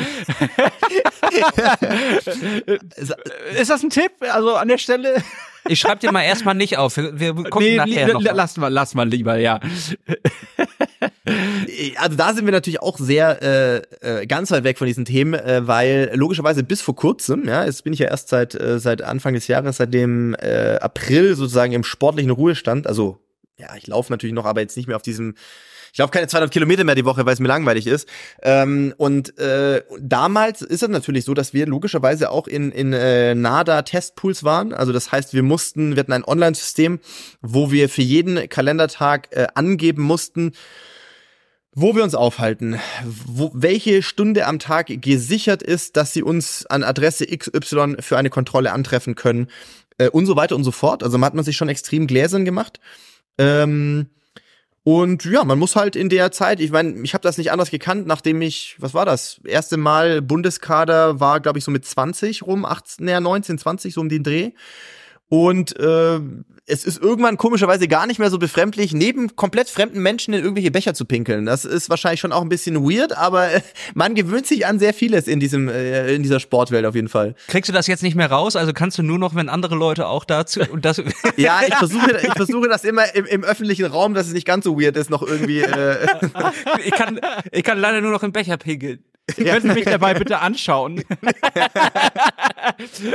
[3.58, 4.12] ist das ein Tipp?
[4.30, 5.22] Also an der Stelle.
[5.66, 6.98] Ich schreibe dir mal erstmal nicht auf.
[6.98, 9.60] Wir, wir gucken nee, nachher noch lass mal, lass mal lieber, ja.
[11.96, 15.32] Also da sind wir natürlich auch sehr äh, äh, ganz weit weg von diesen Themen,
[15.32, 19.00] äh, weil logischerweise bis vor kurzem, ja, jetzt bin ich ja erst seit äh, seit
[19.00, 23.23] Anfang des Jahres, seit dem äh, April sozusagen im sportlichen Ruhestand, also
[23.58, 25.34] ja, ich laufe natürlich noch, aber jetzt nicht mehr auf diesem
[25.94, 28.08] ich laufe keine 200 Kilometer mehr die Woche, weil es mir langweilig ist.
[28.42, 33.36] Ähm, und äh, damals ist es natürlich so, dass wir logischerweise auch in, in äh,
[33.36, 34.72] NADA-Testpools waren.
[34.72, 36.98] Also das heißt, wir mussten, wir hatten ein Online-System,
[37.42, 40.50] wo wir für jeden Kalendertag äh, angeben mussten,
[41.76, 46.82] wo wir uns aufhalten, wo, welche Stunde am Tag gesichert ist, dass sie uns an
[46.82, 49.46] Adresse XY für eine Kontrolle antreffen können
[49.98, 51.04] äh, und so weiter und so fort.
[51.04, 52.80] Also man hat man sich schon extrem gläsern gemacht.
[53.38, 54.06] Ähm,
[54.86, 57.70] Und ja, man muss halt in der Zeit, ich meine, ich habe das nicht anders
[57.70, 59.40] gekannt, nachdem ich, was war das?
[59.44, 64.02] Erste Mal Bundeskader war, glaube ich, so mit 20 rum, 18, naja, 19, 20, so
[64.02, 64.52] um den Dreh.
[65.30, 66.20] Und äh,
[66.66, 70.70] es ist irgendwann komischerweise gar nicht mehr so befremdlich, neben komplett fremden Menschen in irgendwelche
[70.70, 71.44] Becher zu pinkeln.
[71.44, 73.48] Das ist wahrscheinlich schon auch ein bisschen weird, aber
[73.94, 77.34] man gewöhnt sich an sehr vieles in diesem äh, in dieser Sportwelt auf jeden Fall.
[77.48, 78.56] Kriegst du das jetzt nicht mehr raus?
[78.56, 81.02] Also kannst du nur noch, wenn andere Leute auch dazu und das
[81.36, 84.64] Ja, ich versuche ich versuche das immer im, im öffentlichen Raum, dass es nicht ganz
[84.64, 86.06] so weird ist, noch irgendwie äh
[86.84, 87.20] ich kann
[87.52, 89.04] ich kann leider nur noch im Becher pinkeln.
[89.36, 91.02] Sie könnten mich dabei bitte anschauen.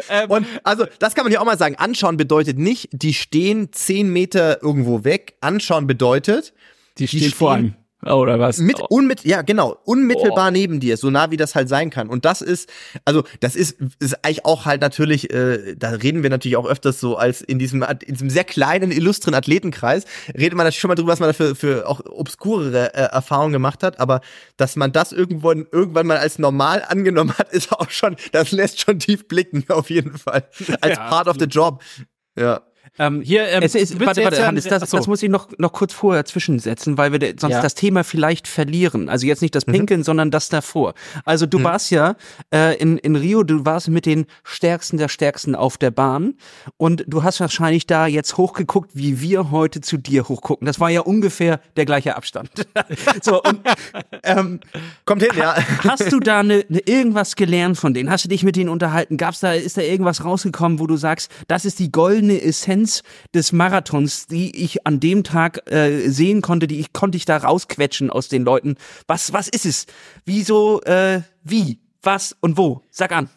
[0.09, 1.75] ähm, und also, das kann man ja auch mal sagen.
[1.75, 3.38] Anschauen bedeutet nicht, die stehen
[3.71, 5.35] zehn Meter irgendwo weg.
[5.41, 6.53] Anschauen bedeutet,
[6.97, 7.75] die, die stehen vor einem.
[8.05, 8.59] Oh, oder was?
[8.59, 10.51] Mit, unmit, ja, genau, unmittelbar oh.
[10.51, 12.07] neben dir, so nah wie das halt sein kann.
[12.07, 12.69] Und das ist,
[13.03, 17.01] also das ist, ist eigentlich auch halt natürlich, äh, da reden wir natürlich auch öfters
[17.01, 20.95] so als in diesem, in diesem sehr kleinen, illustren Athletenkreis, redet man natürlich schon mal
[20.95, 24.21] drüber, was man dafür für auch obskurere äh, Erfahrungen gemacht hat, aber
[24.55, 28.79] dass man das irgendwo irgendwann mal als normal angenommen hat, ist auch schon, das lässt
[28.79, 30.45] schon tief blicken, auf jeden Fall.
[30.79, 31.83] Als ja, part of the job.
[32.37, 32.61] Ja.
[32.99, 35.93] Ähm, hier, ähm, es ist, warte, warte, Hannes, das, das muss ich noch, noch kurz
[35.93, 37.61] vorher zwischensetzen, weil wir sonst ja.
[37.61, 39.07] das Thema vielleicht verlieren.
[39.07, 39.71] Also jetzt nicht das mhm.
[39.71, 40.03] Pinkeln, mhm.
[40.03, 40.93] sondern das davor.
[41.23, 41.63] Also du mhm.
[41.63, 42.15] warst ja
[42.53, 46.33] äh, in, in Rio, du warst mit den Stärksten der Stärksten auf der Bahn
[46.75, 50.65] und du hast wahrscheinlich da jetzt hochgeguckt, wie wir heute zu dir hochgucken.
[50.65, 52.49] Das war ja ungefähr der gleiche Abstand.
[53.21, 53.61] so, und,
[54.23, 54.59] ähm,
[55.05, 55.55] Kommt hin, ja.
[55.87, 58.09] Hast du da ne, ne irgendwas gelernt von denen?
[58.09, 59.15] Hast du dich mit denen unterhalten?
[59.15, 63.03] Gab's da, ist da irgendwas rausgekommen, wo du sagst, das ist die goldene Essenz Essenz
[63.33, 67.37] des Marathons, die ich an dem Tag äh, sehen konnte, die ich konnte ich da
[67.37, 68.75] rausquetschen aus den Leuten.
[69.07, 69.85] Was was ist es?
[70.25, 71.79] Wieso äh, wie?
[72.01, 72.81] Was und wo?
[72.89, 73.29] Sag an.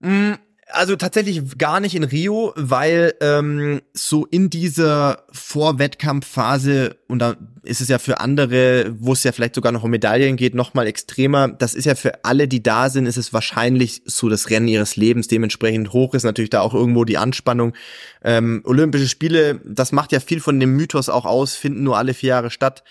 [0.00, 0.34] Mm,
[0.72, 7.80] also tatsächlich gar nicht in Rio, weil ähm, so in dieser Vorwettkampfphase, und da ist
[7.80, 10.86] es ja für andere, wo es ja vielleicht sogar noch um Medaillen geht, noch mal
[10.86, 11.48] extremer.
[11.48, 14.96] Das ist ja für alle, die da sind, ist es wahrscheinlich so das Rennen ihres
[14.96, 15.28] Lebens.
[15.28, 17.74] Dementsprechend hoch ist natürlich da auch irgendwo die Anspannung.
[18.22, 22.14] Ähm, Olympische Spiele, das macht ja viel von dem Mythos auch aus, finden nur alle
[22.14, 22.82] vier Jahre statt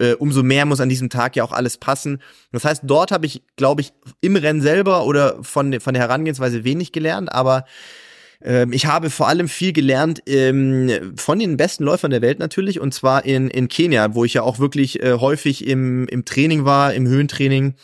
[0.00, 2.20] äh, umso mehr muss an diesem Tag ja auch alles passen.
[2.52, 6.64] Das heißt, dort habe ich, glaube ich, im Rennen selber oder von, von der Herangehensweise
[6.64, 7.64] wenig gelernt, aber
[8.42, 12.80] ähm, ich habe vor allem viel gelernt ähm, von den besten Läufern der Welt natürlich,
[12.80, 16.64] und zwar in, in Kenia, wo ich ja auch wirklich äh, häufig im, im Training
[16.64, 17.74] war, im Höhentraining,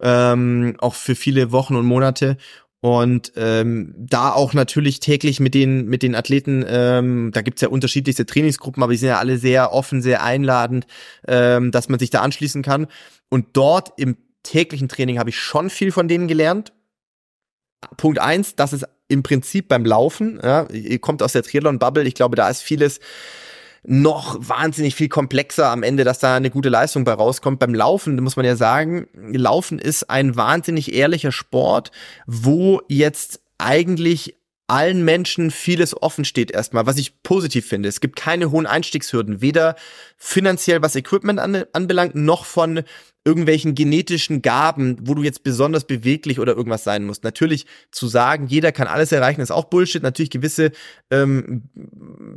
[0.00, 2.36] ähm, auch für viele Wochen und Monate
[2.84, 7.68] und ähm, da auch natürlich täglich mit den, mit den Athleten, ähm, da gibt's ja
[7.68, 10.86] unterschiedlichste Trainingsgruppen, aber die sind ja alle sehr offen, sehr einladend,
[11.26, 12.86] ähm, dass man sich da anschließen kann.
[13.30, 16.74] Und dort im täglichen Training habe ich schon viel von denen gelernt.
[17.96, 22.14] Punkt eins, das ist im Prinzip beim Laufen, ja, ihr kommt aus der Triathlon-Bubble, ich
[22.14, 23.00] glaube, da ist vieles
[23.86, 27.58] noch wahnsinnig viel komplexer am Ende, dass da eine gute Leistung bei rauskommt.
[27.58, 31.90] Beim Laufen muss man ja sagen, Laufen ist ein wahnsinnig ehrlicher Sport,
[32.26, 37.88] wo jetzt eigentlich allen Menschen vieles offen steht erstmal, was ich positiv finde.
[37.88, 39.76] Es gibt keine hohen Einstiegshürden, weder
[40.16, 42.82] finanziell was Equipment an, anbelangt, noch von
[43.24, 47.24] irgendwelchen genetischen Gaben, wo du jetzt besonders beweglich oder irgendwas sein musst.
[47.24, 50.02] Natürlich zu sagen, jeder kann alles erreichen, ist auch Bullshit.
[50.02, 50.72] Natürlich gewisse,
[51.10, 51.62] ähm,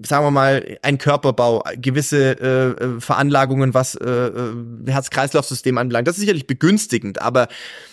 [0.05, 4.53] sagen wir mal, ein Körperbau, gewisse äh, äh, Veranlagungen, was äh, äh,
[4.87, 6.07] Herz-Kreislauf-System anbelangt.
[6.07, 7.49] Das ist sicherlich begünstigend, aber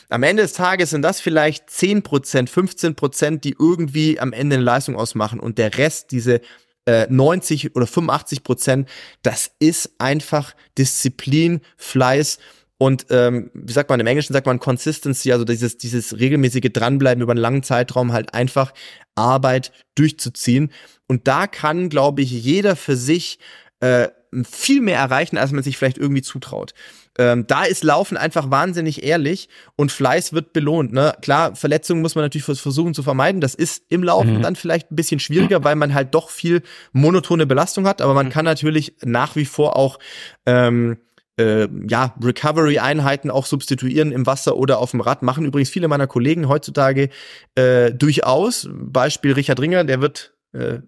[0.09, 4.55] am Ende des Tages sind das vielleicht 10 Prozent, 15 Prozent, die irgendwie am Ende
[4.55, 6.41] eine Leistung ausmachen und der Rest, diese
[6.87, 8.89] 90 äh, oder 85 Prozent,
[9.23, 12.39] das ist einfach Disziplin, Fleiß
[12.79, 17.23] und ähm, wie sagt man im Englischen sagt man Consistency, also dieses dieses regelmäßige dranbleiben
[17.23, 18.73] über einen langen Zeitraum halt einfach
[19.15, 20.73] Arbeit durchzuziehen.
[21.07, 23.39] Und da kann, glaube ich, jeder für sich
[23.81, 24.09] äh,
[24.43, 26.75] viel mehr erreichen, als man sich vielleicht irgendwie zutraut.
[27.17, 30.93] Ähm, da ist Laufen einfach wahnsinnig ehrlich und Fleiß wird belohnt.
[30.93, 31.15] Ne?
[31.23, 33.41] Klar, Verletzungen muss man natürlich versuchen zu vermeiden.
[33.41, 34.43] Das ist im Laufen mhm.
[34.43, 38.03] dann vielleicht ein bisschen schwieriger, weil man halt doch viel monotone Belastung hat.
[38.03, 38.31] Aber man mhm.
[38.31, 40.01] kann natürlich nach wie vor auch
[40.45, 40.97] ähm,
[41.39, 45.23] äh, ja, Recovery-Einheiten auch substituieren im Wasser oder auf dem Rad.
[45.23, 47.11] Machen übrigens viele meiner Kollegen heutzutage
[47.55, 48.69] äh, durchaus.
[48.73, 50.79] Beispiel Richard Ringer, der wird äh,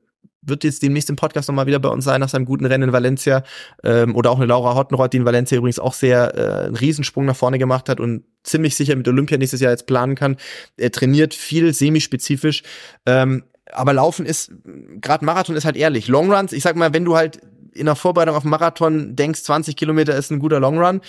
[0.46, 2.92] wird jetzt demnächst im Podcast nochmal wieder bei uns sein nach seinem guten Rennen in
[2.92, 3.42] Valencia.
[3.82, 7.24] Ähm, oder auch eine Laura Hottenrott, die in Valencia übrigens auch sehr äh, einen Riesensprung
[7.26, 10.36] nach vorne gemacht hat und ziemlich sicher mit Olympia nächstes Jahr jetzt planen kann.
[10.76, 12.62] Er trainiert viel semispezifisch.
[13.04, 14.52] Ähm, aber Laufen ist,
[15.00, 16.06] gerade Marathon ist halt ehrlich.
[16.06, 17.40] Longruns, ich sag mal, wenn du halt
[17.76, 21.00] in der Vorbereitung auf Marathon denkst, 20 Kilometer ist ein guter Long Run,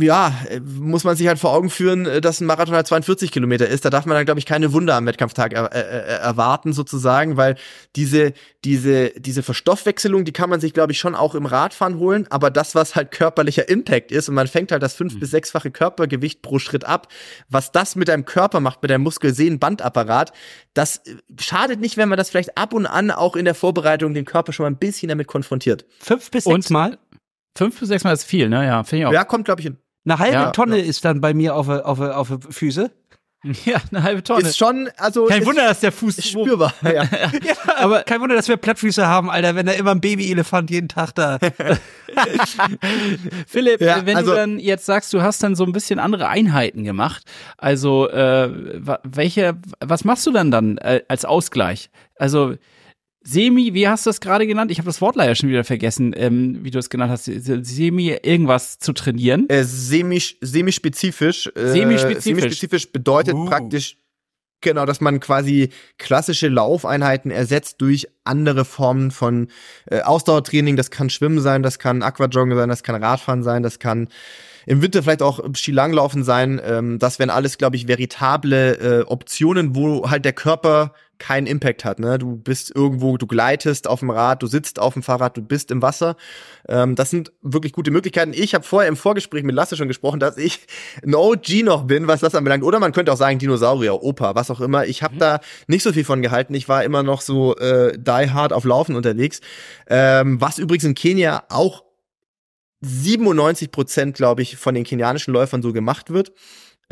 [0.00, 3.32] ja, äh, muss man sich halt vor Augen führen, äh, dass ein Marathon halt 42
[3.32, 3.84] Kilometer ist.
[3.84, 7.56] Da darf man dann, glaube ich, keine Wunder am Wettkampftag er, äh, erwarten, sozusagen, weil
[7.96, 8.32] diese,
[8.64, 12.26] diese, diese Verstoffwechselung, die kann man sich, glaube ich, schon auch im Radfahren holen.
[12.30, 15.20] Aber das, was halt körperlicher Impact ist, und man fängt halt das fünf- mhm.
[15.20, 17.08] bis sechsfache Körpergewicht pro Schritt ab,
[17.48, 20.32] was das mit deinem Körper macht, mit deinem Muskel-Sehnen-Bandapparat,
[20.74, 21.02] das
[21.38, 24.52] schadet nicht, wenn man das vielleicht ab und an auch in der Vorbereitung den Körper
[24.52, 25.84] schon mal ein bisschen damit konfrontiert.
[25.98, 26.98] Fünf bis sechs Mal?
[27.56, 28.66] Fünf bis sechs Mal ist viel, ne?
[28.66, 29.12] Ja, finde ich auch.
[29.12, 29.76] Ja, kommt, glaube ich, hin.
[30.04, 30.84] Eine halbe ja, Tonne ja.
[30.84, 32.90] ist dann bei mir auf, auf, auf Füße.
[33.64, 34.48] Ja, eine halbe Tonne.
[34.48, 35.26] Ist schon, also.
[35.26, 36.74] Kein Wunder, dass der Fuß ist spürbar.
[36.82, 37.02] Ja.
[37.02, 37.54] ja.
[37.76, 41.14] aber kein Wunder, dass wir Plattfüße haben, Alter, wenn da immer ein Babyelefant jeden Tag
[41.14, 41.38] da.
[43.46, 46.28] Philipp, ja, wenn also, du dann jetzt sagst, du hast dann so ein bisschen andere
[46.28, 47.24] Einheiten gemacht,
[47.56, 48.50] also äh,
[49.02, 51.90] welche, was machst du dann dann äh, als Ausgleich?
[52.16, 52.54] Also
[53.24, 54.70] Semi, wie hast du das gerade genannt?
[54.70, 57.24] Ich habe das Wort leider schon wieder vergessen, ähm, wie du es genannt hast.
[57.24, 59.48] Semi irgendwas zu trainieren.
[59.48, 61.50] Äh, semi, semi-spezifisch.
[61.54, 62.22] Äh, semi-spezifisch.
[62.24, 63.44] Semi-spezifisch bedeutet uh.
[63.46, 63.96] praktisch
[64.62, 69.48] Genau, dass man quasi klassische Laufeinheiten ersetzt durch andere Formen von
[69.90, 70.76] äh, Ausdauertraining.
[70.76, 74.08] Das kann Schwimmen sein, das kann Aquajoggen sein, das kann Radfahren sein, das kann
[74.64, 76.60] im Winter vielleicht auch Skilanglaufen sein.
[76.64, 81.84] Ähm, das wären alles, glaube ich, veritable äh, Optionen, wo halt der Körper keinen Impact
[81.84, 82.00] hat.
[82.00, 82.18] Ne?
[82.18, 85.70] Du bist irgendwo, du gleitest auf dem Rad, du sitzt auf dem Fahrrad, du bist
[85.70, 86.16] im Wasser.
[86.68, 88.32] Ähm, das sind wirklich gute Möglichkeiten.
[88.34, 90.66] Ich habe vorher im Vorgespräch mit Lasse schon gesprochen, dass ich
[91.04, 92.64] ein OG noch bin, was das anbelangt.
[92.64, 94.84] Oder man könnte auch sagen Dinosaurier, Opa, was auch immer.
[94.86, 95.20] Ich habe mhm.
[95.20, 96.54] da nicht so viel von gehalten.
[96.54, 99.40] Ich war immer noch so äh, die hard auf Laufen unterwegs.
[99.86, 101.84] Ähm, was übrigens in Kenia auch
[102.80, 106.32] 97 Prozent, glaube ich, von den kenianischen Läufern so gemacht wird.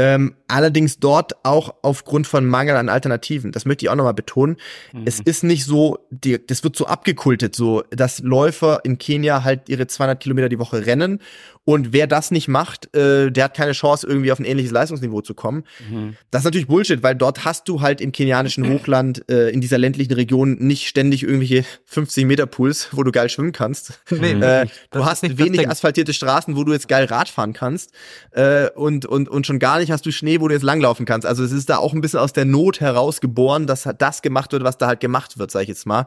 [0.03, 3.53] Ähm, allerdings dort auch aufgrund von Mangel an Alternativen.
[3.53, 4.57] Das möchte ich auch nochmal betonen.
[4.95, 5.03] Mhm.
[5.05, 9.69] Es ist nicht so, die, das wird so abgekultet, so, dass Läufer in Kenia halt
[9.69, 11.21] ihre 200 Kilometer die Woche rennen
[11.71, 15.21] und wer das nicht macht, äh, der hat keine Chance, irgendwie auf ein ähnliches Leistungsniveau
[15.21, 15.63] zu kommen.
[15.89, 16.17] Mhm.
[16.33, 19.79] Das ist natürlich Bullshit, weil dort hast du halt im kenianischen Hochland, äh, in dieser
[19.79, 24.01] ländlichen Region, nicht ständig irgendwelche 50 Meter Pools, wo du geil schwimmen kannst.
[24.11, 27.93] Nee, äh, du hast wenig asphaltierte Straßen, wo du jetzt geil Rad fahren kannst.
[28.33, 31.25] Äh, und, und, und schon gar nicht hast du Schnee, wo du jetzt langlaufen kannst.
[31.25, 34.51] Also es ist da auch ein bisschen aus der Not heraus geboren, dass das gemacht
[34.51, 36.07] wird, was da halt gemacht wird, sag ich jetzt mal.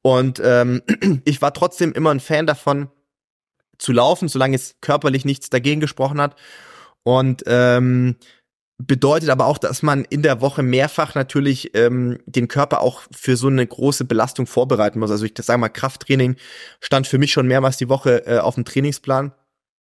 [0.00, 0.80] Und ähm,
[1.26, 2.88] ich war trotzdem immer ein Fan davon,
[3.82, 6.36] zu laufen, solange es körperlich nichts dagegen gesprochen hat.
[7.02, 8.16] Und ähm,
[8.78, 13.36] bedeutet aber auch, dass man in der Woche mehrfach natürlich ähm, den Körper auch für
[13.36, 15.10] so eine große Belastung vorbereiten muss.
[15.10, 16.36] Also ich sage mal, Krafttraining
[16.80, 19.32] stand für mich schon mehrmals die Woche äh, auf dem Trainingsplan.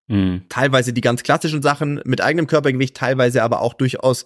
[0.08, 0.44] Mhm.
[0.50, 4.26] Teilweise die ganz klassischen Sachen mit eigenem Körpergewicht, teilweise aber auch durchaus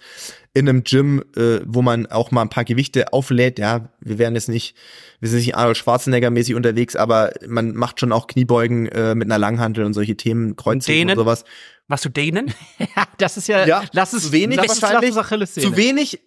[0.53, 3.59] in einem Gym, äh, wo man auch mal ein paar Gewichte auflädt.
[3.59, 4.75] Ja, wir werden jetzt nicht,
[5.21, 9.27] wir sind nicht Arnold Schwarzenegger mäßig unterwegs, aber man macht schon auch Kniebeugen äh, mit
[9.27, 11.45] einer Langhantel und solche Themen, Kreuzheben und sowas.
[11.87, 12.53] Was du dehnen?
[12.79, 15.13] ja, das ist ja, ja lass es zu wenig lass wahrscheinlich.
[15.53, 16.19] Zu wenig.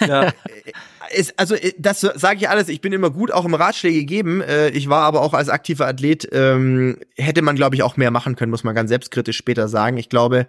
[0.00, 0.32] ja.
[1.16, 2.68] Ist, also äh, das sage ich alles.
[2.68, 4.40] Ich bin immer gut, auch im Ratschläge geben.
[4.40, 8.10] Äh, ich war aber auch als aktiver Athlet ähm, hätte man glaube ich auch mehr
[8.10, 9.96] machen können, muss man ganz selbstkritisch später sagen.
[9.96, 10.46] Ich glaube,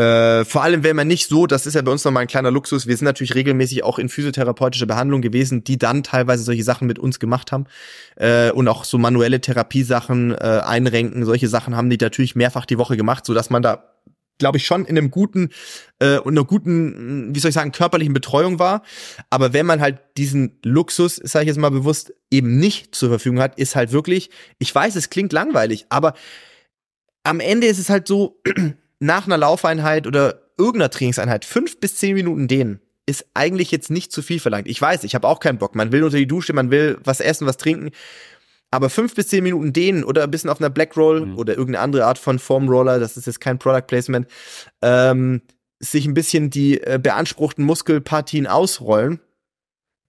[0.00, 2.50] äh, vor allem, wenn man nicht so, das ist ja bei uns nochmal ein kleiner
[2.50, 6.86] Luxus, wir sind natürlich regelmäßig auch in physiotherapeutische Behandlung gewesen, die dann teilweise solche Sachen
[6.86, 7.66] mit uns gemacht haben
[8.16, 12.78] äh, und auch so manuelle Therapiesachen äh, einrenken, solche Sachen haben die natürlich mehrfach die
[12.78, 13.90] Woche gemacht, so dass man da
[14.40, 15.50] glaube ich, schon in einem guten
[16.00, 18.82] äh, und einer guten, wie soll ich sagen, körperlichen Betreuung war.
[19.30, 23.40] Aber wenn man halt diesen Luxus, sage ich jetzt mal bewusst, eben nicht zur Verfügung
[23.40, 26.14] hat, ist halt wirklich, ich weiß, es klingt langweilig, aber
[27.22, 28.40] am Ende ist es halt so,
[28.98, 34.12] nach einer Laufeinheit oder irgendeiner Trainingseinheit fünf bis zehn Minuten dehnen ist eigentlich jetzt nicht
[34.12, 34.68] zu viel verlangt.
[34.68, 35.74] Ich weiß, ich habe auch keinen Bock.
[35.74, 37.90] Man will unter die Dusche, man will was essen, was trinken.
[38.70, 41.38] Aber fünf bis zehn Minuten dehnen oder ein bisschen auf einer Black Roll mhm.
[41.38, 44.26] oder irgendeine andere Art von Foam Roller, das ist jetzt kein Product Placement,
[44.82, 45.42] ähm,
[45.80, 49.20] sich ein bisschen die äh, beanspruchten Muskelpartien ausrollen,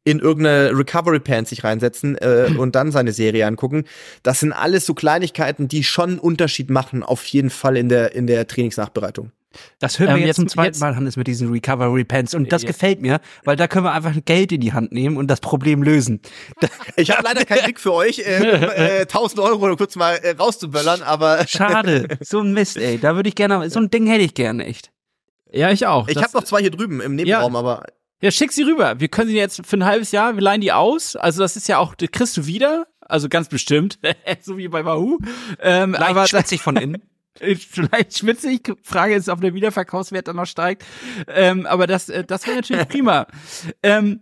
[0.03, 3.85] in irgendeine Recovery Pants sich reinsetzen äh, und dann seine Serie angucken.
[4.23, 8.13] Das sind alles so Kleinigkeiten, die schon einen Unterschied machen, auf jeden Fall in der,
[8.13, 9.31] in der Trainingsnachbereitung.
[9.79, 12.33] Das hören wir ähm, jetzt, zum zweiten jetzt, Mal, Hannes, mit diesen Recovery Pants.
[12.33, 12.67] Und das ja.
[12.67, 15.83] gefällt mir, weil da können wir einfach Geld in die Hand nehmen und das Problem
[15.83, 16.21] lösen.
[16.97, 21.01] Ich habe leider keinen Blick für euch, äh, äh, 1000 Euro kurz mal äh, rauszuböllern,
[21.01, 21.45] aber.
[21.47, 22.99] Schade, so ein Mist, ey.
[22.99, 24.91] Da würde ich gerne, so ein Ding hätte ich gerne, echt.
[25.51, 26.07] Ja, ich auch.
[26.07, 27.59] Ich habe noch zwei hier drüben im Nebenraum, ja.
[27.59, 27.85] aber
[28.21, 28.99] ja, schick sie rüber.
[28.99, 31.15] Wir können sie jetzt für ein halbes Jahr, wir leihen die aus.
[31.15, 32.85] Also das ist ja auch, das kriegst du wieder.
[32.99, 33.99] Also ganz bestimmt.
[34.41, 35.17] so wie bei Wahoo.
[35.59, 37.01] Ähm, Leicht aber schwitzig von innen.
[37.39, 38.73] Vielleicht schwitzig.
[38.83, 40.83] Frage ist, ob der Wiederverkaufswert dann noch steigt.
[41.27, 43.27] Ähm, aber das, äh, das wäre natürlich prima.
[43.83, 44.21] Ähm,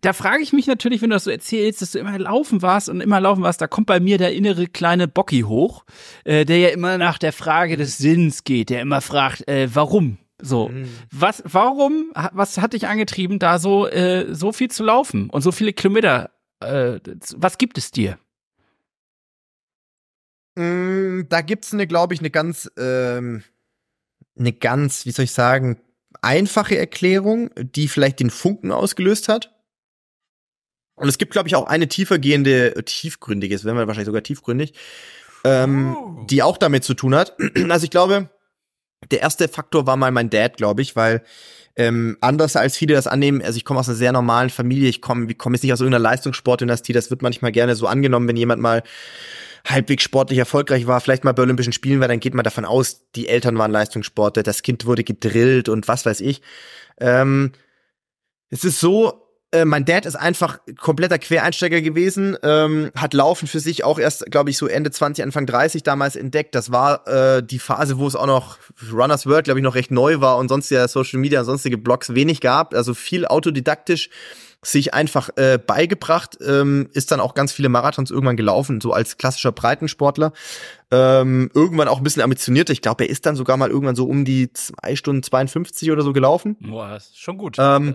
[0.00, 2.88] da frage ich mich natürlich, wenn du das so erzählst, dass du immer laufen warst
[2.88, 5.84] und immer laufen warst, da kommt bei mir der innere kleine Bocki hoch,
[6.24, 10.18] äh, der ja immer nach der Frage des Sinns geht, der immer fragt, äh, warum?
[10.40, 10.88] So, mhm.
[11.10, 15.50] was, warum, was hat dich angetrieben, da so, äh, so viel zu laufen und so
[15.50, 16.30] viele Kilometer?
[16.60, 17.00] Äh,
[17.36, 18.18] was gibt es dir?
[20.56, 23.44] Mm, da gibt's eine, glaube ich, eine ganz, ähm,
[24.38, 25.80] eine ganz, wie soll ich sagen,
[26.22, 29.54] einfache Erklärung, die vielleicht den Funken ausgelöst hat.
[30.94, 34.72] Und es gibt, glaube ich, auch eine tiefergehende, tiefgründige, es wäre wahrscheinlich sogar tiefgründig,
[35.44, 36.24] ähm, oh.
[36.24, 37.36] die auch damit zu tun hat.
[37.68, 38.30] Also ich glaube,
[39.10, 41.22] der erste Faktor war mal mein Dad, glaube ich, weil
[41.76, 45.02] ähm, anders als viele das annehmen, also ich komme aus einer sehr normalen Familie, ich
[45.02, 48.62] komme komm jetzt nicht aus irgendeiner Leistungssportdynastie, das wird manchmal gerne so angenommen, wenn jemand
[48.62, 48.82] mal
[49.66, 53.02] halbwegs sportlich erfolgreich war, vielleicht mal bei Olympischen Spielen war, dann geht man davon aus,
[53.14, 56.40] die Eltern waren Leistungssportler, das Kind wurde gedrillt und was weiß ich.
[56.98, 57.52] Ähm,
[58.48, 63.60] es ist so, äh, mein Dad ist einfach kompletter Quereinsteiger gewesen, ähm, hat Laufen für
[63.60, 66.54] sich auch erst, glaube ich, so Ende 20, Anfang 30 damals entdeckt.
[66.54, 68.58] Das war äh, die Phase, wo es auch noch
[68.92, 71.78] Runners World, glaube ich, noch recht neu war und sonst ja Social Media und sonstige
[71.78, 72.74] Blogs wenig gab.
[72.74, 74.10] Also viel autodidaktisch
[74.66, 79.16] sich einfach äh, beigebracht, ähm, ist dann auch ganz viele Marathons irgendwann gelaufen, so als
[79.16, 80.32] klassischer Breitensportler.
[80.90, 82.72] Ähm, irgendwann auch ein bisschen ambitionierter.
[82.72, 86.02] Ich glaube, er ist dann sogar mal irgendwann so um die zwei Stunden 52 oder
[86.02, 86.56] so gelaufen.
[86.60, 87.56] Boah, das ist schon gut.
[87.58, 87.94] Ähm,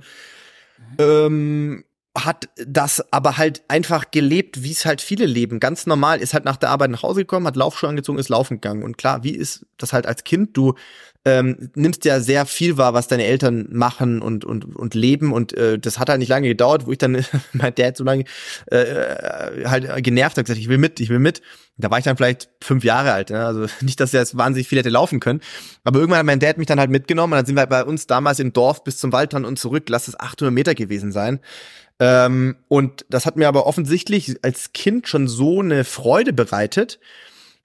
[0.97, 1.83] ähm,
[2.17, 5.59] hat das aber halt einfach gelebt, wie es halt viele leben.
[5.59, 8.55] Ganz normal, ist halt nach der Arbeit nach Hause gekommen, hat Laufschuhe angezogen, ist laufen
[8.55, 8.83] gegangen.
[8.83, 10.55] Und klar, wie ist das halt als Kind?
[10.57, 10.75] Du
[11.23, 15.53] ähm, nimmst ja sehr viel wahr, was deine Eltern machen und und und leben und
[15.53, 18.23] äh, das hat halt nicht lange gedauert, wo ich dann mein Dad so lange
[18.71, 21.41] äh, äh, halt genervt hat gesagt, ich will mit, ich will mit.
[21.77, 23.45] Da war ich dann vielleicht fünf Jahre alt, ne?
[23.45, 25.41] also nicht, dass er jetzt wahnsinnig viel hätte laufen können,
[25.83, 28.07] aber irgendwann hat mein Dad mich dann halt mitgenommen und dann sind wir bei uns
[28.07, 31.39] damals im Dorf bis zum Wald dran und zurück, lass es 800 Meter gewesen sein.
[31.99, 36.99] Ähm, und das hat mir aber offensichtlich als Kind schon so eine Freude bereitet,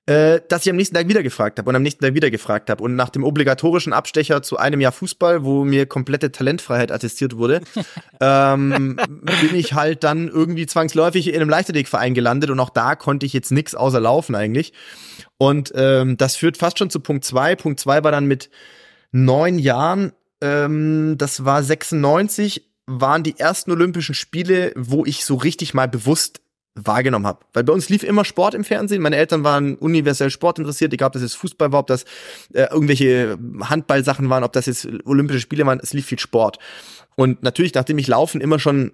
[0.07, 2.71] äh, dass ich am nächsten Tag wieder gefragt habe und am nächsten Tag wieder gefragt
[2.71, 2.83] habe.
[2.83, 7.61] Und nach dem obligatorischen Abstecher zu einem Jahr Fußball, wo mir komplette Talentfreiheit attestiert wurde,
[8.21, 9.01] ähm,
[9.41, 13.33] bin ich halt dann irgendwie zwangsläufig in einem Leichtathletikverein gelandet und auch da konnte ich
[13.33, 14.73] jetzt nix außer laufen eigentlich.
[15.39, 17.57] Und ähm, das führt fast schon zu Punkt zwei.
[17.57, 18.49] Punkt zwei war dann mit
[19.11, 25.75] neun Jahren, ähm, das war 96, waren die ersten Olympischen Spiele, wo ich so richtig
[25.75, 26.41] mal bewusst
[26.77, 27.41] wahrgenommen habe.
[27.53, 29.03] Weil bei uns lief immer Sport im Fernsehen.
[29.03, 32.05] Meine Eltern waren universell Sport interessiert, egal ob das jetzt Fußball war, ob das
[32.53, 36.59] äh, irgendwelche Handballsachen waren, ob das jetzt Olympische Spiele waren, es lief viel Sport.
[37.19, 38.93] Und natürlich, nachdem ich Laufen immer schon,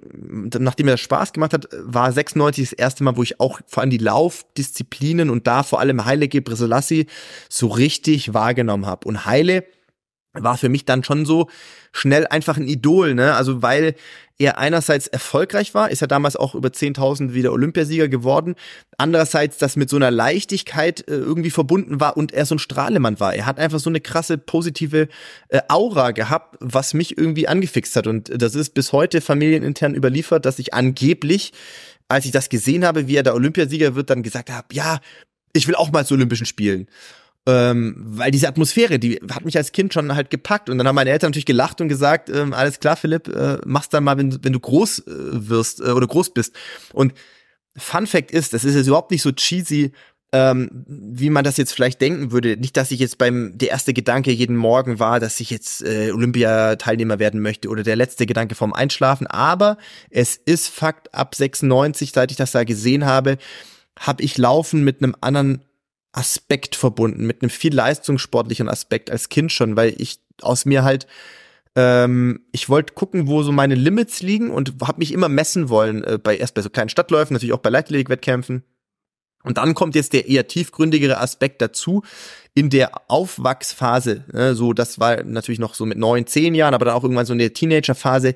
[0.57, 3.81] nachdem mir das Spaß gemacht hat, war 96 das erste Mal, wo ich auch vor
[3.81, 7.07] allem die Laufdisziplinen und da vor allem Heile Gebrselassie
[7.49, 9.09] so richtig wahrgenommen habe.
[9.09, 9.65] Und Heile
[10.35, 11.49] war für mich dann schon so
[11.93, 13.35] schnell einfach ein Idol, ne?
[13.35, 13.97] Also weil
[14.43, 18.55] er einerseits erfolgreich war, ist er damals auch über 10.000 wieder Olympiasieger geworden.
[18.99, 23.21] Andererseits, das mit so einer Leichtigkeit äh, irgendwie verbunden war und er so ein Strahlemann
[23.21, 23.35] war.
[23.35, 25.09] Er hat einfach so eine krasse positive
[25.49, 28.07] äh, Aura gehabt, was mich irgendwie angefixt hat.
[28.07, 31.53] Und das ist bis heute familienintern überliefert, dass ich angeblich,
[32.09, 35.01] als ich das gesehen habe, wie er der Olympiasieger wird, dann gesagt habe, ja,
[35.53, 36.89] ich will auch mal zu Olympischen Spielen.
[37.45, 40.71] Ähm, weil diese Atmosphäre, die hat mich als Kind schon halt gepackt.
[40.71, 43.89] Und dann haben meine Eltern natürlich gelacht und gesagt, ähm, alles klar, Philipp, äh, mach's
[43.89, 45.03] dann mal, wenn, wenn du groß äh,
[45.49, 46.55] wirst äh, oder groß bist.
[46.93, 47.15] Und
[47.77, 49.93] Fun Fact ist, das ist jetzt überhaupt nicht so cheesy,
[50.33, 52.57] ähm, wie man das jetzt vielleicht denken würde.
[52.57, 56.11] Nicht, dass ich jetzt beim, der erste Gedanke jeden Morgen war, dass ich jetzt äh,
[56.13, 59.27] Olympiateilnehmer werden möchte oder der letzte Gedanke vorm Einschlafen.
[59.27, 59.77] Aber
[60.11, 63.37] es ist Fakt, ab 96, seit ich das da gesehen habe,
[63.99, 65.65] habe ich Laufen mit einem anderen
[66.13, 71.07] Aspekt verbunden, mit einem viel leistungssportlichen Aspekt als Kind schon, weil ich aus mir halt
[71.75, 76.05] ähm, ich wollte gucken, wo so meine Limits liegen und habe mich immer messen wollen,
[76.05, 78.63] äh, bei erst bei so kleinen Stadtläufen, natürlich auch bei Leichtathletik-Wettkämpfen.
[79.45, 82.03] Und dann kommt jetzt der eher tiefgründigere Aspekt dazu
[82.55, 84.25] in der Aufwachsphase.
[84.33, 87.27] Ne, so, das war natürlich noch so mit neun, zehn Jahren, aber dann auch irgendwann
[87.27, 88.35] so in der Teenagerphase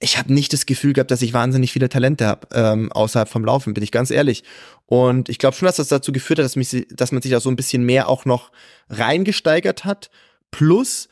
[0.00, 3.44] ich habe nicht das Gefühl gehabt, dass ich wahnsinnig viele Talente habe, ähm, außerhalb vom
[3.44, 4.44] Laufen, bin ich ganz ehrlich.
[4.86, 7.40] Und ich glaube schon, dass das dazu geführt hat, dass, mich, dass man sich da
[7.40, 8.50] so ein bisschen mehr auch noch
[8.88, 10.10] reingesteigert hat.
[10.50, 11.08] Plus,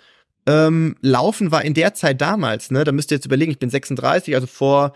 [0.47, 3.71] ähm, Laufen war in der Zeit damals, ne, da müsst ihr jetzt überlegen, ich bin
[3.71, 4.93] 36, also vor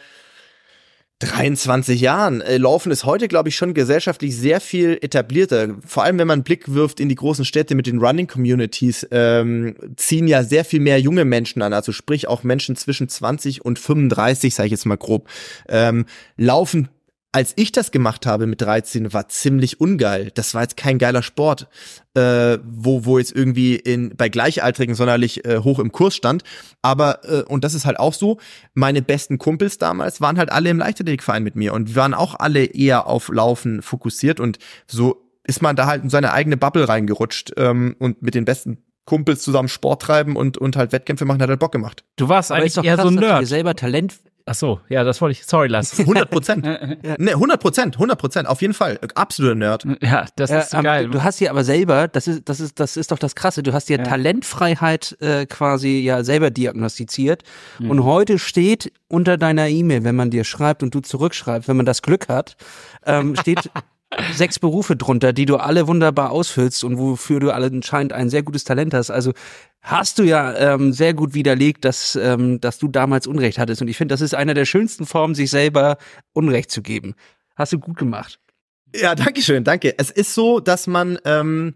[1.21, 2.43] 23 Jahren.
[2.43, 5.77] Äh, Laufen ist heute, glaube ich, schon gesellschaftlich sehr viel etablierter.
[5.87, 9.07] Vor allem, wenn man einen Blick wirft in die großen Städte mit den Running Communities,
[9.11, 11.73] ähm, ziehen ja sehr viel mehr junge Menschen an.
[11.73, 15.29] Also sprich auch Menschen zwischen 20 und 35, sage ich jetzt mal grob.
[15.69, 16.05] Ähm,
[16.37, 16.89] laufen
[17.37, 20.31] als ich das gemacht habe mit 13, war ziemlich ungeil.
[20.33, 21.69] Das war jetzt kein geiler Sport,
[22.15, 26.45] äh, wo, wo jetzt irgendwie in, bei Gleichaltrigen sonderlich äh, hoch im Kurs stand.
[26.81, 28.39] Aber, äh, und das ist halt auch so,
[28.73, 32.65] meine besten Kumpels damals waren halt alle im Leichtathletikverein mit mir und waren auch alle
[32.65, 37.53] eher auf Laufen fokussiert und so ist man da halt in seine eigene Bubble reingerutscht
[37.59, 41.51] ähm, und mit den besten Kumpels zusammen Sport treiben und, und halt Wettkämpfe machen, hat
[41.51, 42.03] halt Bock gemacht.
[42.17, 43.47] Du warst Aber eigentlich doch eher krass, so ein dass du dir Nerd.
[43.47, 44.15] selber Talent
[44.49, 45.45] Ach so, ja, das wollte ich.
[45.45, 45.99] Sorry, Lass.
[45.99, 46.65] 100 Prozent.
[47.19, 48.99] Ne, 100 Prozent, 100 Prozent, auf jeden Fall.
[49.17, 49.85] Absoluter Nerd.
[50.01, 51.09] Ja, das Ja, ist so ähm, geil.
[51.11, 53.73] Du hast dir aber selber, das ist, das ist, das ist doch das Krasse, du
[53.73, 54.05] hast dir Ja.
[54.05, 57.43] Talentfreiheit äh, quasi ja selber diagnostiziert.
[57.81, 57.91] Mhm.
[57.91, 61.87] Und heute steht unter deiner E-Mail, wenn man dir schreibt und du zurückschreibst, wenn man
[61.87, 62.57] das Glück hat,
[63.05, 63.69] ähm, steht
[64.33, 68.43] sechs Berufe drunter, die du alle wunderbar ausfüllst und wofür du alle anscheinend ein sehr
[68.43, 69.11] gutes Talent hast.
[69.11, 69.33] Also
[69.83, 73.83] hast du ja ähm, sehr gut widerlegt, dass, ähm, dass du damals Unrecht hattest.
[73.83, 75.99] Und ich finde, das ist einer der schönsten Formen, sich selber
[76.33, 77.15] Unrecht zu geben.
[77.57, 78.39] Hast du gut gemacht.
[78.95, 79.99] Ja, danke schön, danke.
[79.99, 81.75] Es ist so, dass man, ähm,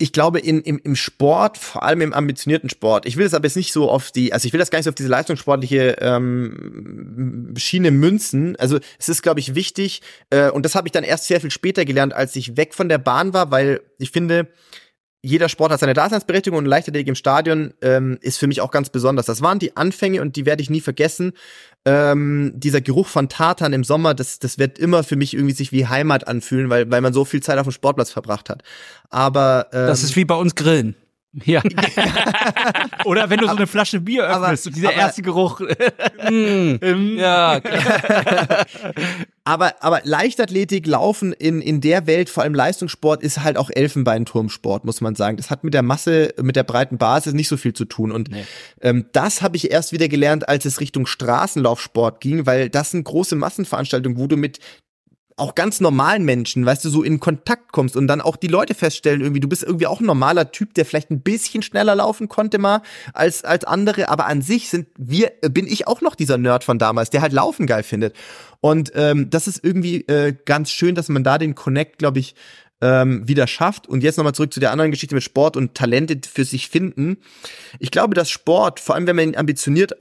[0.00, 3.46] ich glaube, in, im, im Sport, vor allem im ambitionierten Sport, ich will das aber
[3.46, 5.96] jetzt nicht so auf die, also ich will das gar nicht so auf diese leistungssportliche
[6.00, 8.54] ähm, Schiene münzen.
[8.56, 11.50] Also es ist, glaube ich, wichtig, äh, und das habe ich dann erst sehr viel
[11.50, 14.46] später gelernt, als ich weg von der Bahn war, weil ich finde,
[15.28, 18.88] jeder Sport hat seine Daseinsberechtigung und Leichtathletik im Stadion ähm, ist für mich auch ganz
[18.88, 19.26] besonders.
[19.26, 21.32] Das waren die Anfänge und die werde ich nie vergessen.
[21.84, 25.70] Ähm, dieser Geruch von Tartan im Sommer, das, das wird immer für mich irgendwie sich
[25.70, 28.62] wie Heimat anfühlen, weil, weil man so viel Zeit auf dem Sportplatz verbracht hat.
[29.10, 30.96] Aber ähm, Das ist wie bei uns Grillen.
[31.32, 31.62] Ja.
[33.04, 35.60] Oder wenn du so eine Flasche Bier aber- öffnest und dieser aber- erste Geruch.
[36.30, 37.60] Ja,
[39.44, 44.84] Aber, aber Leichtathletik, Laufen in, in der Welt, vor allem Leistungssport, ist halt auch Elfenbeinturmsport,
[44.84, 45.38] muss man sagen.
[45.38, 48.12] Das hat mit der Masse, mit der breiten Basis nicht so viel zu tun.
[48.12, 48.44] Und Nee.
[48.82, 53.04] ähm, das habe ich erst wieder gelernt, als es Richtung Straßenlaufsport ging, weil das sind
[53.04, 54.58] große Massenveranstaltungen, wo du mit
[55.38, 58.74] auch ganz normalen Menschen, weißt du, so in Kontakt kommst und dann auch die Leute
[58.74, 62.28] feststellen, irgendwie, du bist irgendwie auch ein normaler Typ, der vielleicht ein bisschen schneller laufen
[62.28, 62.82] konnte mal
[63.12, 66.64] als, als andere, aber an sich sind wir, äh, bin ich auch noch dieser Nerd
[66.64, 68.14] von damals, der halt Laufen geil findet.
[68.60, 72.34] Und ähm, das ist irgendwie äh, ganz schön, dass man da den Connect, glaube ich,
[72.80, 73.86] ähm, wieder schafft.
[73.88, 77.18] Und jetzt nochmal zurück zu der anderen Geschichte mit Sport und Talente für sich finden.
[77.78, 80.00] Ich glaube, dass Sport, vor allem wenn man ihn ambitioniert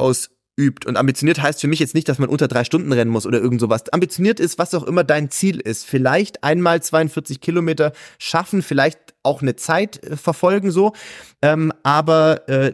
[0.57, 3.25] ausübt, und ambitioniert heißt für mich jetzt nicht, dass man unter drei Stunden rennen muss
[3.25, 3.89] oder irgend sowas.
[3.93, 5.85] Ambitioniert ist, was auch immer dein Ziel ist.
[5.85, 10.93] Vielleicht einmal 42 Kilometer schaffen, vielleicht auch eine Zeit äh, verfolgen so.
[11.41, 12.73] Ähm, aber äh,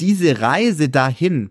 [0.00, 1.50] diese Reise dahin,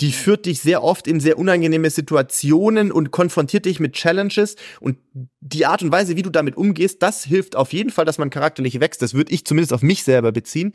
[0.00, 4.54] die führt dich sehr oft in sehr unangenehme Situationen und konfrontiert dich mit Challenges.
[4.80, 4.98] Und
[5.40, 8.30] die Art und Weise, wie du damit umgehst, das hilft auf jeden Fall, dass man
[8.30, 9.02] charakterlich wächst.
[9.02, 10.72] Das würde ich zumindest auf mich selber beziehen.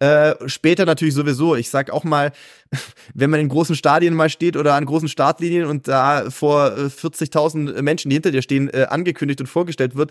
[0.00, 1.54] Äh, später natürlich sowieso.
[1.54, 2.32] Ich sag auch mal,
[3.14, 6.86] wenn man in großen Stadien mal steht oder an großen Startlinien und da vor äh,
[6.86, 10.10] 40.000 Menschen, die hinter dir stehen, äh, angekündigt und vorgestellt wird,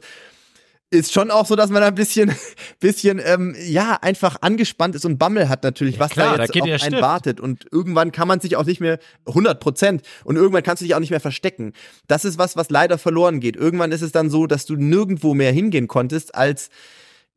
[0.94, 2.34] ist schon auch so, dass man ein bisschen,
[2.80, 6.54] bisschen, ähm, ja, einfach angespannt ist und Bammel hat natürlich, was klar, da da jetzt
[6.54, 7.02] geht auf einen Stift.
[7.02, 7.40] wartet.
[7.40, 10.96] Und irgendwann kann man sich auch nicht mehr 100 Prozent und irgendwann kannst du dich
[10.96, 11.74] auch nicht mehr verstecken.
[12.08, 13.56] Das ist was, was leider verloren geht.
[13.56, 16.70] Irgendwann ist es dann so, dass du nirgendwo mehr hingehen konntest, als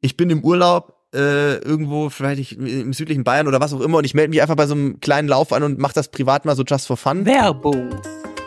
[0.01, 3.99] ich bin im Urlaub, äh, irgendwo, vielleicht ich, im südlichen Bayern oder was auch immer
[3.99, 6.45] und ich melde mich einfach bei so einem kleinen Lauf an und mach das privat
[6.45, 7.25] mal so just for fun.
[7.25, 7.91] Werbung.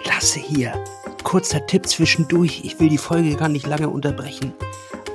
[0.05, 0.73] Lasse hier.
[1.23, 2.61] Kurzer Tipp zwischendurch.
[2.63, 4.53] Ich will die Folge gar nicht lange unterbrechen.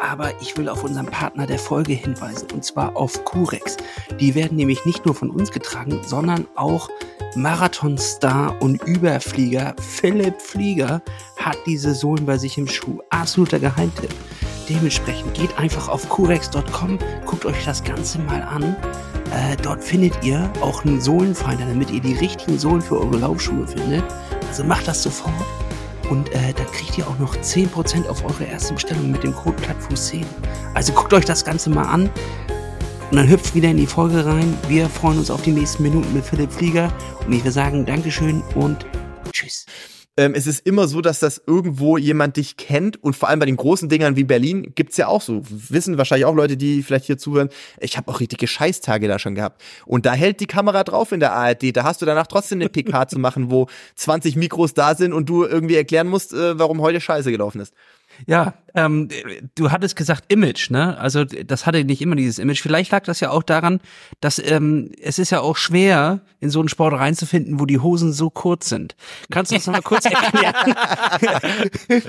[0.00, 3.76] Aber ich will auf unseren Partner der Folge hinweisen, und zwar auf Curex.
[4.20, 6.88] Die werden nämlich nicht nur von uns getragen, sondern auch
[7.36, 11.02] Marathonstar und Überflieger Philipp Flieger
[11.36, 13.00] hat diese Sohlen bei sich im Schuh.
[13.10, 14.14] Absoluter Geheimtipp.
[14.68, 18.76] Dementsprechend geht einfach auf curex.com, guckt euch das Ganze mal an.
[19.32, 23.66] Äh, dort findet ihr auch einen Sohlenfinder, damit ihr die richtigen Sohlen für eure Laufschuhe
[23.66, 24.04] findet.
[24.48, 25.34] Also macht das sofort.
[26.10, 29.56] Und äh, dann kriegt ihr auch noch 10% auf eure erste Bestellung mit dem Code
[29.62, 30.24] Plattfuß10.
[30.74, 32.10] Also guckt euch das Ganze mal an.
[33.10, 34.56] Und dann hüpft wieder in die Folge rein.
[34.68, 36.92] Wir freuen uns auf die nächsten Minuten mit Philipp Flieger.
[37.26, 38.86] Und ich will sagen Dankeschön und.
[40.16, 43.46] Ähm, es ist immer so, dass das irgendwo jemand dich kennt und vor allem bei
[43.46, 45.42] den großen Dingern wie Berlin gibt's ja auch so.
[45.48, 47.48] Wissen wahrscheinlich auch Leute, die vielleicht hier zuhören.
[47.80, 49.60] Ich habe auch richtige Scheißtage da schon gehabt.
[49.86, 51.76] Und da hält die Kamera drauf in der ARD.
[51.76, 55.28] Da hast du danach trotzdem eine PK zu machen, wo 20 Mikros da sind und
[55.28, 57.74] du irgendwie erklären musst, äh, warum heute Scheiße gelaufen ist.
[58.26, 59.08] Ja, ähm,
[59.54, 60.98] du hattest gesagt Image, ne?
[60.98, 62.60] Also das hatte nicht immer dieses Image.
[62.60, 63.80] Vielleicht lag das ja auch daran,
[64.20, 68.12] dass ähm, es ist ja auch schwer, in so einen Sport reinzufinden, wo die Hosen
[68.12, 68.96] so kurz sind.
[69.30, 70.74] Kannst du das noch mal kurz erklären?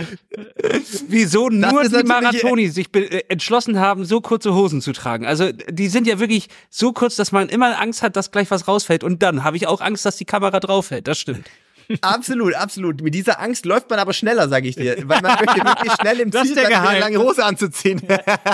[1.08, 5.26] Wieso nur die Marathonis sich äh, entschlossen haben, so kurze Hosen zu tragen?
[5.26, 8.68] Also die sind ja wirklich so kurz, dass man immer Angst hat, dass gleich was
[8.68, 9.03] rausfällt.
[9.03, 11.08] Und dann habe ich auch Angst, dass die Kamera drauf fällt.
[11.08, 11.45] Das stimmt.
[12.01, 13.01] Absolut, absolut.
[13.01, 14.97] Mit dieser Angst läuft man aber schneller, sage ich dir.
[15.07, 18.01] Weil man möchte wirklich schnell im Das Ziel sein, eine lange Hose anzuziehen.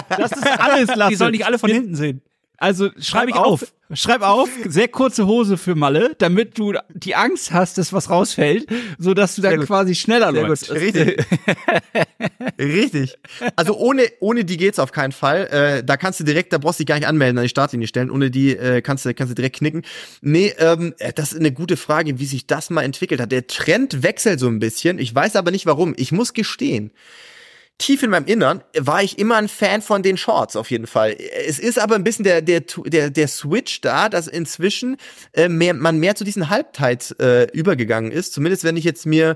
[0.09, 1.09] Das ist alles, Lasse.
[1.09, 2.21] Die sollen nicht alle von hinten sehen.
[2.61, 3.63] Also schreib ich auf.
[3.63, 3.73] auf.
[3.93, 8.67] Schreib auf, sehr kurze Hose für Malle, damit du die Angst hast, dass was rausfällt,
[8.99, 9.65] so dass du dann gut.
[9.65, 10.67] quasi schneller Sehr läufst.
[10.69, 10.77] gut.
[10.77, 11.25] Richtig.
[12.59, 13.17] Richtig.
[13.55, 15.47] Also ohne, ohne die geht's auf keinen Fall.
[15.47, 17.87] Äh, da kannst du direkt, da brauchst du dich gar nicht anmelden, an die Startlinie
[17.87, 18.11] stellen.
[18.11, 19.81] Ohne die äh, kannst, du, kannst du direkt knicken.
[20.21, 23.31] Nee, ähm, äh, das ist eine gute Frage, wie sich das mal entwickelt hat.
[23.31, 24.99] Der Trend wechselt so ein bisschen.
[24.99, 25.95] Ich weiß aber nicht warum.
[25.97, 26.91] Ich muss gestehen.
[27.81, 31.17] Tief in meinem Innern war ich immer ein Fan von den Shorts auf jeden Fall.
[31.47, 34.97] Es ist aber ein bisschen der der der der Switch da, dass inzwischen
[35.33, 38.33] äh, mehr, man mehr zu diesen Halbtights äh, übergegangen ist.
[38.33, 39.35] Zumindest wenn ich jetzt mir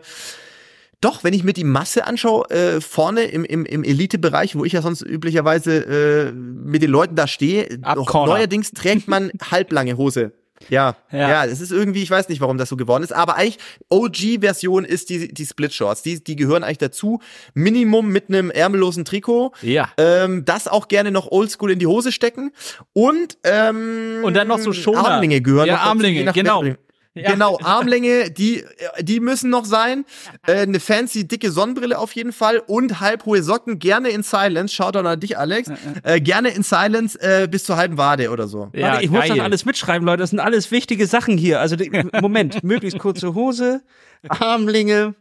[1.01, 4.73] doch, wenn ich mir die Masse anschaue, äh, vorne im, im, im Elite-Bereich, wo ich
[4.73, 10.31] ja sonst üblicherweise äh, mit den Leuten da stehe, neuerdings trägt man halblange Hose.
[10.70, 11.30] Ja, Ja.
[11.30, 13.57] ja, es ist irgendwie, ich weiß nicht, warum das so geworden ist, aber eigentlich
[13.89, 16.01] OG-Version ist die, die Split-Shorts.
[16.03, 17.20] Die, die gehören eigentlich dazu.
[17.53, 19.51] Minimum mit einem ärmellosen Trikot.
[19.61, 19.89] Ja.
[19.97, 22.51] Ähm, das auch gerne noch oldschool in die Hose stecken.
[22.93, 25.05] Und, ähm, Und dann noch so Schoner.
[25.05, 26.59] Armlinge gehören Ja, noch dazu, Armlinge, genau.
[26.63, 26.80] Wettbewerb.
[27.16, 27.32] Ja.
[27.32, 28.66] Genau, Armlänge, die,
[28.99, 30.05] die müssen noch sein.
[30.45, 34.76] Äh, eine fancy, dicke Sonnenbrille auf jeden Fall und halbhohe Socken, gerne in Silence.
[34.76, 35.72] Schaut doch an dich, Alex.
[36.03, 38.70] Äh, gerne in Silence äh, bis zur halben Wade oder so.
[38.74, 39.30] Ja, Warte, ich muss geil.
[39.30, 40.20] das alles mitschreiben, Leute.
[40.20, 41.61] Das sind alles wichtige Sachen hier.
[41.61, 41.78] Also
[42.22, 43.82] Moment, möglichst kurze Hose,
[44.28, 45.16] Armlinge,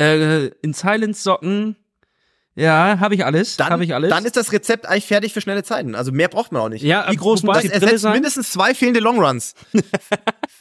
[0.00, 1.76] äh, in Silence Socken.
[2.56, 3.56] Ja, habe ich alles.
[3.56, 4.10] Dann, Habe ich alles.
[4.10, 5.96] dann ist das Rezept eigentlich fertig für schnelle Zeiten.
[5.96, 6.82] Also mehr braucht man auch nicht.
[6.82, 8.12] Ja, Wie groß muss das ersetzt sein?
[8.12, 9.54] mindestens zwei fehlende Longruns.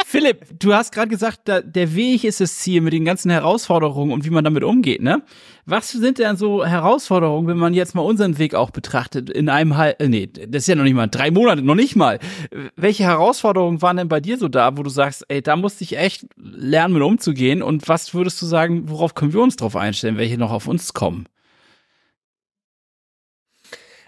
[0.06, 4.26] Philipp, du hast gerade gesagt, der Weg ist das Ziel mit den ganzen Herausforderungen und
[4.26, 5.22] wie man damit umgeht, ne?
[5.66, 9.78] Was sind denn so Herausforderungen, wenn man jetzt mal unseren Weg auch betrachtet, in einem
[9.78, 12.20] halb, äh, nee, das ist ja noch nicht mal, drei Monate, noch nicht mal.
[12.76, 15.98] Welche Herausforderungen waren denn bei dir so da, wo du sagst, ey, da musste ich
[15.98, 20.18] echt lernen, mit umzugehen und was würdest du sagen, worauf können wir uns drauf einstellen,
[20.18, 21.28] welche noch auf uns kommen?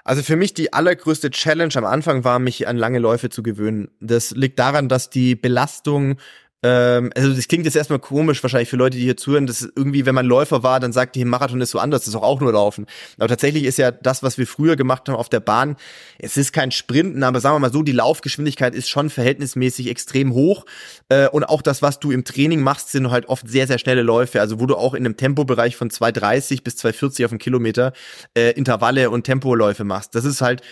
[0.08, 3.90] Also für mich die allergrößte Challenge am Anfang war, mich an lange Läufe zu gewöhnen.
[4.00, 6.18] Das liegt daran, dass die Belastung
[6.66, 10.08] ähm, also das klingt jetzt erstmal komisch wahrscheinlich für Leute, die hier zuhören, dass irgendwie,
[10.08, 12.42] wenn man Läufer war, dann sagt die Marathon ist so anders, das ist doch auch
[12.42, 12.88] nur Laufen.
[13.20, 15.76] Aber tatsächlich ist ja das, was wir früher gemacht haben auf der Bahn,
[16.18, 20.34] es ist kein Sprinten, aber sagen wir mal so, die Laufgeschwindigkeit ist schon verhältnismäßig extrem
[20.34, 20.66] hoch.
[21.10, 24.02] Äh, und auch das, was du im Training machst, sind halt oft sehr, sehr schnelle
[24.02, 24.42] Läufe.
[24.42, 27.94] Also wo du auch in einem Tempobereich von 2,30 bis 2,40 auf einen Kilometer
[28.36, 30.16] äh, Intervalle und Tempoläufe machst.
[30.16, 30.64] Das ist halt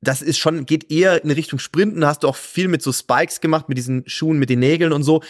[0.00, 3.40] das ist schon, geht eher in Richtung Sprinten, hast du auch viel mit so Spikes
[3.40, 5.22] gemacht, mit diesen Schuhen, mit den Nägeln und so.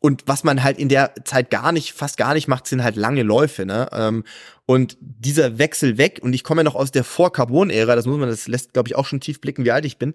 [0.00, 2.96] Und was man halt in der Zeit gar nicht, fast gar nicht macht, sind halt
[2.96, 3.88] lange Läufe, ne?
[3.92, 4.24] Ähm,
[4.66, 8.28] Und dieser Wechsel weg, und ich komme ja noch aus der Vor-Carbon-Ära, das muss man,
[8.28, 10.12] das lässt, glaube ich, auch schon tief blicken, wie alt ich bin.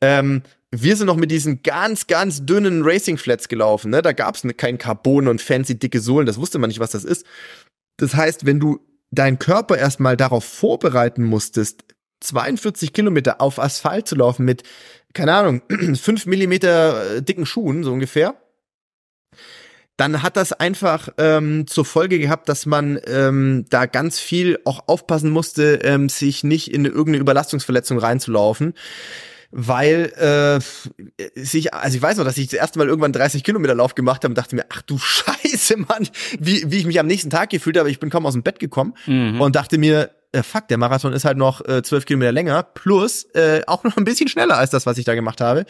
[0.00, 4.00] Ähm, wir sind noch mit diesen ganz, ganz dünnen Racing-Flats gelaufen, ne?
[4.00, 7.04] Da gab's ne, kein Carbon und fancy dicke Sohlen, das wusste man nicht, was das
[7.04, 7.26] ist.
[7.98, 8.80] Das heißt, wenn du
[9.10, 11.84] deinen Körper erstmal darauf vorbereiten musstest,
[12.20, 14.62] 42 Kilometer auf Asphalt zu laufen mit,
[15.12, 15.62] keine Ahnung,
[15.94, 18.34] 5 Millimeter äh, dicken Schuhen, so ungefähr,
[19.96, 24.88] dann hat das einfach ähm, zur Folge gehabt, dass man ähm, da ganz viel auch
[24.88, 28.74] aufpassen musste, ähm, sich nicht in irgendeine Überlastungsverletzung reinzulaufen.
[29.58, 30.12] Weil
[31.18, 33.94] äh, sich, also ich weiß noch, dass ich das erste Mal irgendwann 30 Kilometer Lauf
[33.94, 36.06] gemacht habe und dachte mir, ach du Scheiße, Mann,
[36.38, 37.90] wie, wie ich mich am nächsten Tag gefühlt habe.
[37.90, 39.40] Ich bin kaum aus dem Bett gekommen Mhm.
[39.40, 43.24] und dachte mir, äh, fuck, der Marathon ist halt noch äh, 12 Kilometer länger, plus
[43.34, 45.64] äh, auch noch ein bisschen schneller als das, was ich da gemacht habe.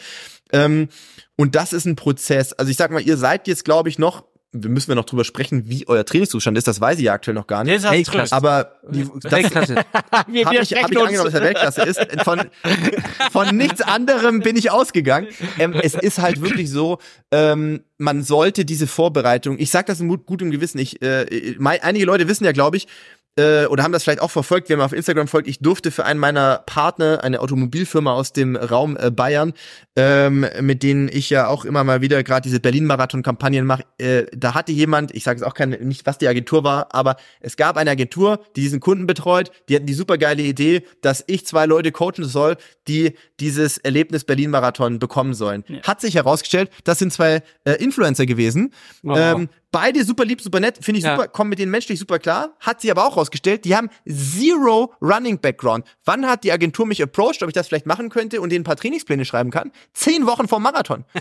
[0.51, 0.89] Ähm,
[1.37, 2.51] und das ist ein Prozess.
[2.51, 4.25] Also ich sag mal, ihr seid jetzt, glaube ich, noch,
[4.63, 7.35] wir müssen wir noch drüber sprechen, wie euer Trainingszustand ist, das weiß ich ja aktuell
[7.35, 7.83] noch gar nicht.
[7.83, 8.35] Weltklasse.
[8.35, 9.75] Aber die, das Weltklasse.
[10.27, 11.99] Wir habe ich, hab ich angenommen, dass er Weltklasse ist.
[12.23, 12.41] Von,
[13.31, 15.27] von nichts anderem bin ich ausgegangen.
[15.57, 16.99] Ähm, es ist halt wirklich so,
[17.31, 22.05] ähm, man sollte diese Vorbereitung, ich sag das mit gutem Gewissen, ich, äh, mein, einige
[22.05, 22.87] Leute wissen ja, glaube ich,
[23.37, 26.05] äh, oder haben das vielleicht auch verfolgt, wer mir auf Instagram folgt, ich durfte für
[26.05, 29.53] einen meiner Partner, eine Automobilfirma aus dem Raum äh, Bayern,
[29.95, 34.53] ähm, mit denen ich ja auch immer mal wieder gerade diese Berlin-Marathon-Kampagnen mache, äh, da
[34.53, 37.77] hatte jemand, ich sage jetzt auch kein, nicht, was die Agentur war, aber es gab
[37.77, 41.91] eine Agentur, die diesen Kunden betreut, die hatten die supergeile Idee, dass ich zwei Leute
[41.91, 42.57] coachen soll,
[42.87, 45.63] die dieses Erlebnis Berlin-Marathon bekommen sollen.
[45.83, 48.73] Hat sich herausgestellt, das sind zwei äh, Influencer gewesen,
[49.03, 49.15] Oh.
[49.15, 51.15] ähm, beide super lieb, super nett, finde ich Ja.
[51.15, 52.55] super, kommen mit denen menschlich super klar.
[52.59, 55.85] Hat sie aber auch rausgestellt, die haben zero Running Background.
[56.05, 58.65] Wann hat die Agentur mich approached, ob ich das vielleicht machen könnte und denen ein
[58.65, 59.71] paar Trainingspläne schreiben kann?
[59.93, 61.05] Zehn Wochen vor Marathon.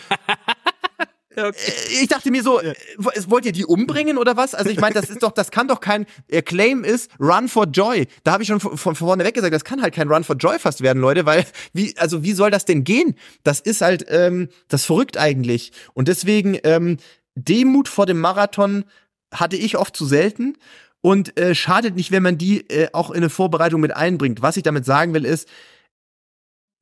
[1.39, 1.53] Äh,
[2.01, 4.55] Ich dachte mir so, äh, wo- wollt ihr die umbringen oder was?
[4.55, 6.07] Also ich meine, das ist doch, das kann doch kein
[6.47, 8.07] Claim ist Run for Joy.
[8.25, 10.37] Da habe ich schon von, von vorne weg gesagt, das kann halt kein Run for
[10.37, 11.45] Joy fast werden, Leute, weil
[11.75, 13.17] wie, also wie soll das denn gehen?
[13.45, 15.73] Das ist halt, ähm, das verrückt eigentlich.
[15.93, 16.97] Und deswegen ähm,
[17.37, 18.85] Demut vor dem Marathon
[19.33, 20.57] hatte ich oft zu selten
[21.01, 24.43] und äh, schadet nicht, wenn man die äh, auch in eine Vorbereitung mit einbringt.
[24.43, 25.49] Was ich damit sagen will, ist,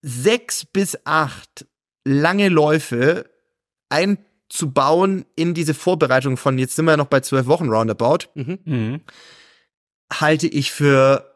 [0.03, 1.67] sechs bis acht
[2.05, 3.29] lange Läufe
[3.89, 9.01] einzubauen in diese Vorbereitung von, jetzt sind wir noch bei zwölf Wochen roundabout, Mhm.
[10.13, 11.35] halte ich für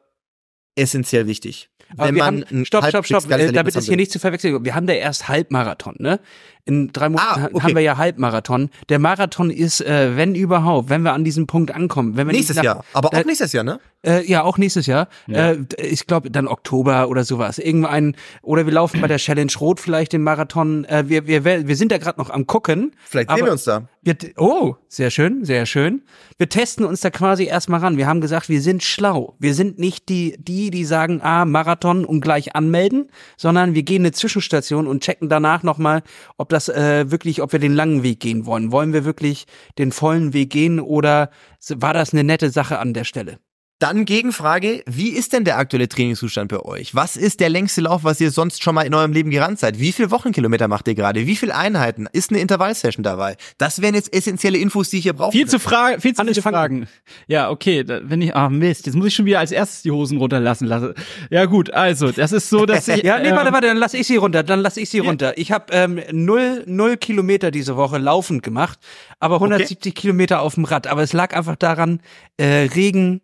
[0.77, 1.71] essentiell wichtig.
[1.97, 4.19] Aber Wenn wir man haben, stopp, stopp, stopp, geiles äh, damit es hier nicht zu
[4.19, 4.65] verwechseln.
[4.65, 6.21] Wir haben da erst Halbmarathon, ne?
[6.65, 7.63] In drei Monaten Ah, okay.
[7.63, 8.69] haben wir ja Halbmarathon.
[8.91, 12.57] Der Marathon ist, äh, wenn überhaupt, wenn wir an diesem Punkt ankommen, wenn wir Nächstes
[12.57, 12.85] nach- Jahr.
[12.93, 13.81] Aber auch nächstes Jahr, ne?
[14.09, 15.09] Äh, ja, auch nächstes Jahr.
[15.27, 15.53] Ja.
[15.53, 17.59] Äh, ich glaube dann Oktober oder sowas.
[17.59, 20.87] Irgendein oder wir laufen bei der Challenge Rot vielleicht den Marathon.
[20.87, 22.93] Äh, wir, wir, wir sind da gerade noch am gucken.
[23.05, 23.89] Vielleicht sehen wir uns da.
[24.03, 26.03] Wir, oh, sehr schön, sehr schön.
[26.39, 27.99] Wir testen uns da quasi erstmal ran.
[27.99, 29.35] Wir haben gesagt, wir sind schlau.
[29.39, 34.03] Wir sind nicht die, die, die sagen, ah, Marathon und gleich anmelden, sondern wir gehen
[34.03, 36.03] eine Zwischenstation und checken danach nochmal,
[36.39, 38.73] ob das äh, wirklich, ob wir den langen Weg gehen wollen.
[38.73, 39.47] Wollen wir wirklich
[39.77, 41.31] den vollen Weg gehen oder
[41.69, 43.39] war das eine nette Sache an der Stelle?
[43.81, 46.97] Dann Gegenfrage, wie ist denn der aktuelle Trainingszustand bei euch?
[46.97, 49.79] Was ist der längste Lauf, was ihr sonst schon mal in eurem Leben gerannt seid?
[49.79, 51.29] Wie viele Wochenkilometer macht ihr gerade?
[51.29, 52.09] Wie viele Einheiten?
[52.13, 53.37] Ist eine Intervallsession dabei?
[53.57, 55.31] Das wären jetzt essentielle Infos, die ich hier brauche.
[55.31, 56.89] Viel zu fragen, viel zu viele Fragen.
[57.29, 59.93] Ja, okay, da, wenn ich, ah Mist, jetzt muss ich schon wieder als erstes die
[59.93, 60.95] Hosen runterlassen lassen.
[61.31, 63.95] Ja gut, also, das ist so, dass ich, Ja, nee, ähm, warte, warte, dann lass
[63.95, 65.39] ich sie runter, dann lass ich sie runter.
[65.39, 68.81] Ich habe ähm, null, null Kilometer diese Woche laufend gemacht,
[69.21, 70.89] aber 170 Kilometer auf dem Rad.
[70.89, 72.01] Aber es lag einfach daran,
[72.39, 73.21] äh, Regen,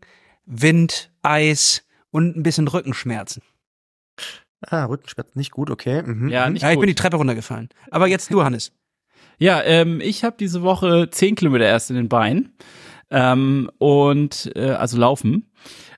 [0.46, 3.42] Wind, Eis und ein bisschen Rückenschmerzen.
[4.66, 6.02] Ah, Rückenschmerz, nicht gut, okay.
[6.02, 6.28] Mhm.
[6.28, 6.54] Ja, mhm.
[6.54, 6.82] nicht Ja, ich gut.
[6.82, 7.68] bin die Treppe runtergefallen.
[7.90, 8.72] Aber jetzt du, Hannes.
[9.38, 12.52] Ja, ähm, ich habe diese Woche 10 Kilometer erst in den Beinen.
[13.10, 15.50] Ähm, und äh, also laufen.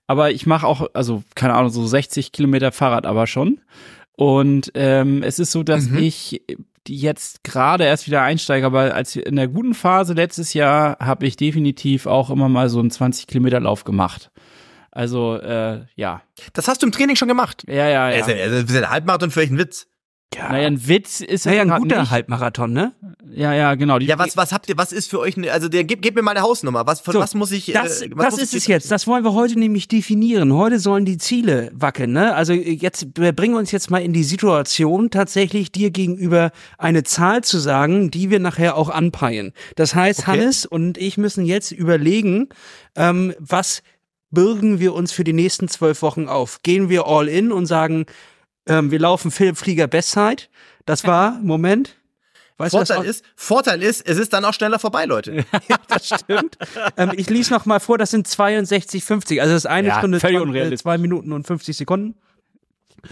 [0.09, 3.61] Aber ich mache auch, also, keine Ahnung, so 60 Kilometer Fahrrad aber schon.
[4.17, 5.99] Und ähm, es ist so, dass Mhm.
[5.99, 6.43] ich
[6.89, 11.27] die jetzt gerade erst wieder einsteige, aber als in der guten Phase letztes Jahr habe
[11.27, 14.31] ich definitiv auch immer mal so einen 20 Kilometer Lauf gemacht.
[14.91, 16.23] Also, äh, ja.
[16.55, 17.65] Das hast du im Training schon gemacht.
[17.69, 18.29] Ja, ja, Ja.
[18.29, 19.57] ja ein Halbmarathon für euch ein
[20.35, 20.43] Witz.
[20.51, 22.11] Naja, ein Witz ist Naja, ein grad guter nicht.
[22.11, 22.93] Halbmarathon, ne?
[23.33, 23.99] Ja, ja, genau.
[23.99, 26.15] Die, Ja, was, was habt ihr, was ist für euch, eine, also der, gib, gib
[26.15, 26.87] mir mal eine Hausnummer.
[26.87, 28.91] Was, von So, was muss ich, Das, äh, was das muss ist es jetzt.
[28.91, 30.53] Das wollen wir heute nämlich definieren.
[30.53, 32.13] Heute sollen die Ziele wackeln.
[32.13, 32.35] Ne?
[32.35, 37.43] Also jetzt wir bringen uns jetzt mal in die Situation, tatsächlich dir gegenüber eine Zahl
[37.43, 39.53] zu sagen, die wir nachher auch anpeilen.
[39.75, 40.33] Das heißt, Okay.
[40.33, 42.49] Hannes und ich müssen jetzt überlegen,
[42.95, 43.83] ähm, was
[44.31, 46.63] bürgen wir uns für die nächsten zwölf Wochen auf?
[46.63, 48.07] Gehen wir all in und sagen,
[48.67, 50.49] ähm, wir laufen Philipp Flieger Bestzeit?
[50.85, 51.97] Das war, Moment.
[52.59, 55.45] Weißt du, Vorteil ist, Vorteil ist, es ist dann auch schneller vorbei, Leute.
[55.69, 56.57] ja, das stimmt.
[56.97, 59.41] ähm, ich lese noch mal vor, das sind 62,50.
[59.41, 60.81] Also das ist eine Ja, Stunde, völlig zwei, äh, unrealistisch.
[60.81, 62.15] zwei Minuten und 50 Sekunden.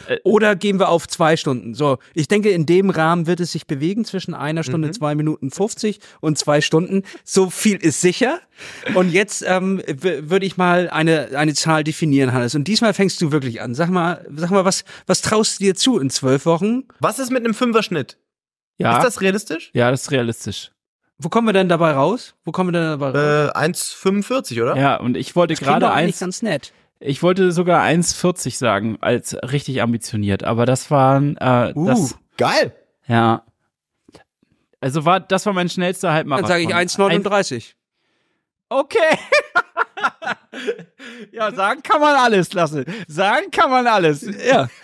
[0.08, 1.74] Äh, Oder gehen wir auf zwei Stunden?
[1.74, 5.50] So, ich denke, in dem Rahmen wird es sich bewegen zwischen einer Stunde, zwei Minuten
[5.50, 7.02] 50 und zwei Stunden.
[7.24, 8.40] So viel ist sicher.
[8.94, 12.54] Und jetzt ähm, würde ich mal eine, eine Zahl definieren, Hannes.
[12.54, 13.74] Und diesmal fängst du wirklich an.
[13.74, 16.84] Sag mal, sag mal, was, was traust du dir zu in zwölf Wochen?
[17.00, 18.18] Was ist mit einem Fünferschnitt?
[18.78, 19.70] ja, Ist das realistisch?
[19.72, 20.70] ja, das ist realistisch.
[21.18, 22.34] Wo kommen wir denn dabei raus?
[22.44, 23.50] Wo kommen wir denn dabei raus?
[23.54, 24.76] Äh, 1,45, oder?
[24.76, 26.72] Ja, und ich wollte gerade eins, ganz nett.
[27.04, 32.74] Ich wollte sogar 1,40 sagen, als richtig ambitioniert, aber das waren, äh, Uh, das, geil.
[33.06, 33.44] ja.
[34.80, 36.48] Also war, das war mein schnellster Halbmarathon.
[36.48, 37.74] Dann sage ich 1,39.
[38.68, 39.18] Okay.
[41.32, 42.84] ja, sagen kann man alles, Lasse.
[43.08, 44.26] Sagen kann man alles.
[44.46, 44.68] Ja.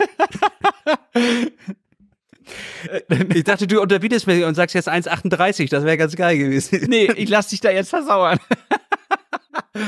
[3.34, 5.70] Ich dachte, du unterbietest mir und sagst jetzt 1,38.
[5.70, 6.86] Das wäre ganz geil gewesen.
[6.88, 8.40] Nee, ich lass dich da jetzt versauern.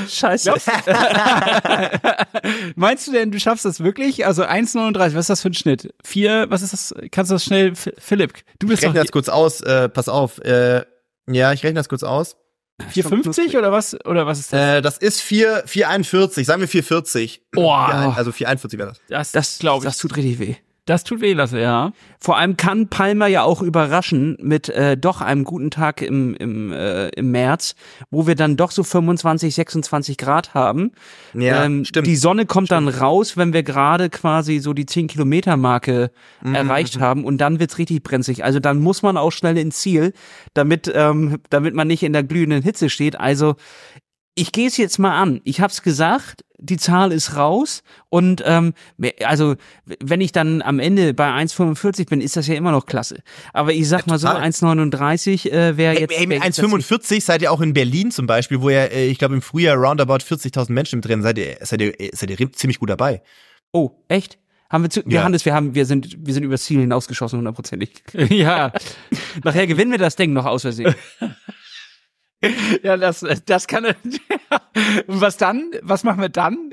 [0.08, 0.54] Scheiße.
[2.76, 4.26] Meinst du denn, du schaffst das wirklich?
[4.26, 5.92] Also 1,39, was ist das für ein Schnitt?
[6.04, 6.94] Vier, was ist das?
[7.10, 8.34] Kannst du das schnell, Philipp?
[8.58, 10.38] Du Ich bist doch rechne das kurz aus, äh, pass auf.
[10.38, 10.84] Äh,
[11.28, 12.36] ja, ich rechne das kurz aus.
[12.94, 13.94] 4,50 oder was?
[14.04, 14.60] Oder was ist das?
[14.60, 17.42] Äh, das ist 4, 441, sagen wir 440.
[17.52, 17.88] Boah.
[17.90, 19.00] Ja, also 441 wäre das.
[19.08, 19.90] Das, Das, glaube ich.
[19.90, 20.56] das tut richtig weh.
[20.84, 21.92] Das tut weh, Lasse, ja.
[22.18, 26.72] Vor allem kann Palmer ja auch überraschen mit äh, doch einem guten Tag im, im,
[26.72, 27.76] äh, im März,
[28.10, 30.90] wo wir dann doch so 25, 26 Grad haben.
[31.34, 32.08] Ja, ähm, stimmt.
[32.08, 36.10] Die Sonne kommt dann raus, wenn wir gerade quasi so die 10 Kilometer Marke
[36.42, 38.42] Mhm, erreicht haben und dann wird's richtig brenzlig.
[38.42, 40.12] Also dann muss man auch schnell ins Ziel,
[40.54, 43.20] damit, ähm, damit man nicht in der glühenden Hitze steht.
[43.20, 43.54] Also
[44.34, 45.40] ich gehe es jetzt mal an.
[45.44, 48.72] Ich hab's gesagt, die Zahl ist raus und ähm,
[49.24, 49.56] also
[50.00, 53.22] wenn ich dann am Ende bei 1,45 bin, ist das ja immer noch klasse.
[53.52, 54.44] Aber ich sag mal so, total.
[54.44, 56.12] 1,39 äh, wäre jetzt.
[56.12, 58.84] ey, mit wär jetzt das 1,45 seid ihr auch in Berlin zum Beispiel, wo ja,
[58.84, 62.30] äh, ich glaube, im Frühjahr roundabout 40.000 Menschen mit drin seid ihr, seid ihr, seid
[62.30, 63.22] ihr ziemlich gut dabei.
[63.72, 64.38] Oh, echt?
[64.70, 65.24] Haben wir zu, wir Ja.
[65.24, 68.02] Hannes, wir haben, wir sind, wir sind übers Ziel hinausgeschossen, hundertprozentig.
[68.30, 68.72] ja.
[69.44, 70.94] Nachher gewinnen wir das Ding noch aus Versehen.
[72.82, 73.94] Ja, das, das kann er.
[75.06, 75.70] Und was dann?
[75.82, 76.70] Was machen wir dann?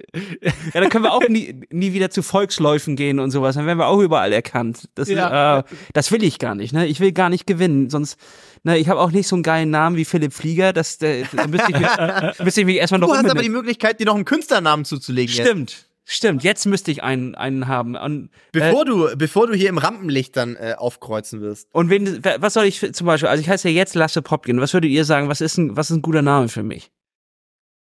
[0.74, 3.56] Ja, dann können wir auch nie, nie wieder zu Volksläufen gehen und sowas.
[3.56, 4.90] Dann werden wir auch überall erkannt.
[4.96, 5.60] Das, Ja.
[5.60, 6.74] ist, äh, das will ich gar nicht.
[6.74, 6.88] Ne?
[6.88, 7.90] Ich will gar nicht gewinnen.
[7.90, 8.18] Sonst,
[8.64, 10.74] ne, ich habe auch nicht so einen geilen Namen wie Philipp Flieger.
[10.74, 11.90] Das, der, da müsste ich, mich,
[12.44, 15.34] müsste ich mich erstmal noch Du hast aber die Möglichkeit, dir noch einen Künstlernamen zuzulegen.
[15.36, 15.89] jetzt.
[16.12, 16.44] Stimmt.
[16.44, 17.96] Jetzt müsste ich einen, einen haben.
[17.96, 21.68] Und, Bevor du, bevor du hier im Rampenlicht dann äh, aufkreuzen wirst.
[21.72, 23.30] und wen, was soll ich zum Beispiel?
[23.30, 24.60] Also ich heiße ja jetzt Lasse Popkin.
[24.60, 25.30] Was würdet ihr sagen?
[25.30, 26.92] Was ist ein, was ist ein guter Name für mich?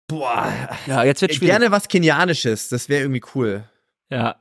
[0.09, 0.53] Boah,
[0.89, 1.53] Ja, jetzt wird schwierig.
[1.53, 3.63] gerne was Kenianisches, das wäre irgendwie cool.
[4.11, 4.41] Ja.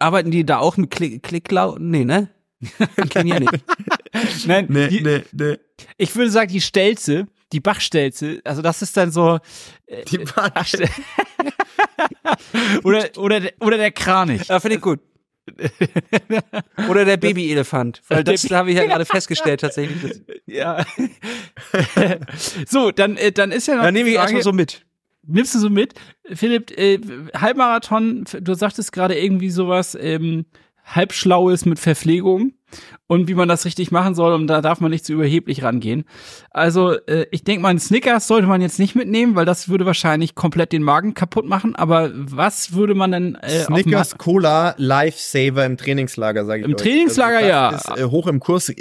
[0.00, 1.76] Arbeiten die da auch mit Klick, Klicklau?
[1.78, 2.30] Nee, ne?
[3.10, 3.64] Kennen ja nicht.
[4.46, 5.58] Nein, die, nee, nee.
[5.98, 9.38] ich würde sagen, die Stelze, die Bachstelze, also das ist dann so.
[9.86, 10.88] Äh, Die Bachstel-
[12.84, 14.48] oder, oder, der- oder der Kranich.
[14.48, 15.00] Ja, finde ich gut.
[16.88, 18.00] Oder der Babyelefant.
[18.08, 20.00] Weil das habe ich ja gerade festgestellt tatsächlich.
[20.02, 20.86] Das, Ja.
[22.66, 23.82] so, dann, äh, dann ist ja noch.
[23.82, 24.86] dann nehme ich erstmal so mit.
[25.26, 25.92] Nimmst du so mit?
[26.32, 26.98] Philipp, äh,
[27.38, 30.46] Halbmarathon, du sagtest gerade irgendwie sowas ähm,
[30.84, 32.52] Halbschlaues mit Verpflegung
[33.06, 36.04] und wie man das richtig machen soll und da darf man nicht zu überheblich rangehen.
[36.50, 39.86] Also äh, ich denke mal, einen Snickers sollte man jetzt nicht mitnehmen, weil das würde
[39.86, 41.76] wahrscheinlich komplett den Magen kaputt machen.
[41.76, 46.82] Aber was würde man denn äh, Snickers Cola Lifesaver im Trainingslager, sage ich Im euch.
[46.82, 47.94] Trainingslager, das ja.
[47.94, 48.72] Ist, äh, hoch im Kurs.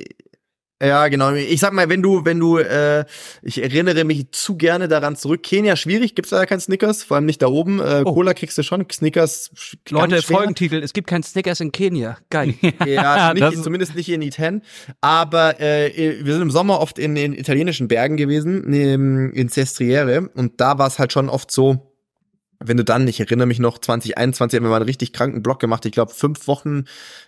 [0.84, 1.31] Ja, genau.
[1.34, 3.05] Ich sag mal, wenn du, wenn du, äh,
[3.41, 5.41] ich erinnere mich zu gerne daran zurück.
[5.43, 7.79] Kenia schwierig, gibt's da kein Snickers, vor allem nicht da oben.
[7.79, 8.13] Äh, Oh.
[8.13, 9.51] Cola kriegst du schon, Snickers.
[9.89, 10.21] Leute.
[10.21, 12.17] Folgentitel, es gibt keinen Snickers in Kenia.
[12.29, 12.55] Geil.
[12.86, 14.61] Ja, nicht, zumindest nicht in I10.
[14.99, 15.91] Aber äh,
[16.23, 20.29] wir sind im Sommer oft in den italienischen Bergen gewesen, in, in Sestriere.
[20.34, 21.92] Und da war es halt schon oft so,
[22.66, 25.59] wenn du dann, ich erinnere mich noch, 2021 haben wir mal einen richtig kranken Block
[25.59, 25.86] gemacht.
[25.86, 26.86] Ich glaube, fünf Wochen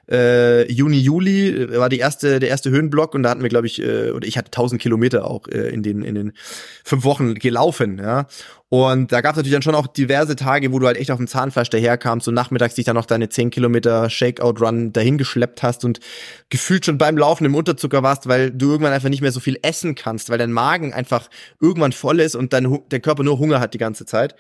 [0.10, 3.68] äh, Juni, Juli äh, war die erste, der erste Höhenblock und da hatten wir, glaube
[3.68, 6.34] ich, äh, oder ich hatte 1000 Kilometer auch äh, in den in den
[6.84, 8.28] fünf Wochen gelaufen, ja.
[8.70, 11.18] Und da gab es natürlich dann schon auch diverse Tage, wo du halt echt auf
[11.18, 15.86] dem Zahnfleisch daherkamst und nachmittags dich dann noch deine 10 Kilometer Shakeout-Run dahin geschleppt hast
[15.86, 16.00] und
[16.50, 19.60] gefühlt schon beim Laufen im Unterzucker warst, weil du irgendwann einfach nicht mehr so viel
[19.62, 21.30] essen kannst, weil dein Magen einfach
[21.62, 24.36] irgendwann voll ist und dein, der Körper nur Hunger hat die ganze Zeit.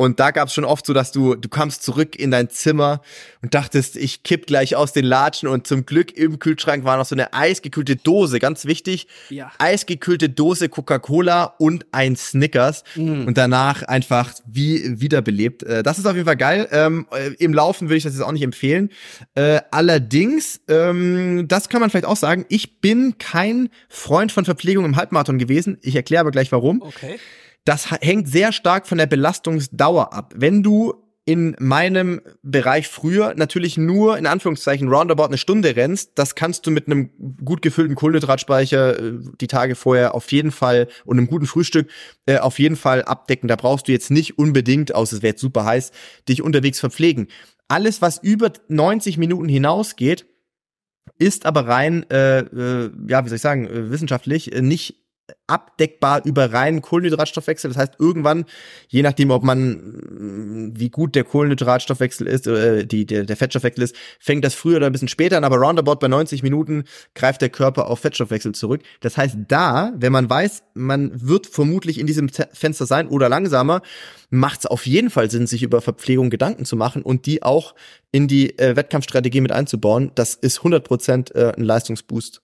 [0.00, 3.02] Und da gab es schon oft so, dass du, du kamst zurück in dein Zimmer
[3.42, 7.04] und dachtest, ich kipp gleich aus den Latschen und zum Glück im Kühlschrank war noch
[7.04, 9.50] so eine eisgekühlte Dose, ganz wichtig, Ja.
[9.58, 15.64] eisgekühlte Dose Coca-Cola und ein Snickers und danach einfach wie wiederbelebt.
[15.64, 16.68] Äh, das ist auf jeden Fall geil.
[16.70, 18.90] Ähm, äh, Im Laufen würde ich das jetzt auch nicht empfehlen.
[19.34, 24.84] Äh, allerdings, ähm, das kann man vielleicht auch sagen, ich bin kein Freund von Verpflegung
[24.84, 25.78] im Halbmarathon gewesen.
[25.82, 27.18] Ich erkläre aber gleich warum Okay.
[27.64, 30.34] Das hängt sehr stark von der Belastungsdauer ab.
[30.36, 30.94] Wenn du
[31.28, 36.70] in meinem Bereich früher natürlich nur in Anführungszeichen roundabout eine Stunde rennst, das kannst du
[36.70, 37.10] mit einem
[37.44, 41.90] gut gefüllten Kohlenhydratspeicher äh, die Tage vorher auf jeden Fall und einem guten Frühstück
[42.24, 43.46] äh, auf jeden Fall abdecken.
[43.46, 45.92] Da brauchst du jetzt nicht unbedingt, außer es wäre jetzt super heiß,
[46.30, 47.28] dich unterwegs verpflegen.
[47.68, 50.24] Alles, was über 90 Minuten hinausgeht,
[51.18, 54.96] ist aber rein, äh, äh, ja, wie soll ich sagen, äh, wissenschaftlich äh, nicht
[55.46, 57.70] abdeckbar über reinen Kohlenhydratstoffwechsel.
[57.70, 58.44] Das heißt, irgendwann,
[58.88, 63.96] je nachdem, ob man, wie gut der Kohlenhydratstoffwechsel ist, äh, die, der, der Fettstoffwechsel ist,
[64.20, 67.50] fängt das früher oder ein bisschen später an, aber roundabout bei 90 Minuten greift der
[67.50, 68.82] Körper auf Fettstoffwechsel zurück.
[69.00, 73.82] Das heißt, da, wenn man weiß, man wird vermutlich in diesem Fenster sein oder langsamer,
[74.30, 77.74] macht es auf jeden Fall Sinn, sich über Verpflegung Gedanken zu machen und die auch
[78.12, 80.12] in die äh, Wettkampfstrategie mit einzubauen.
[80.14, 82.42] Das ist 100% äh, ein Leistungsboost.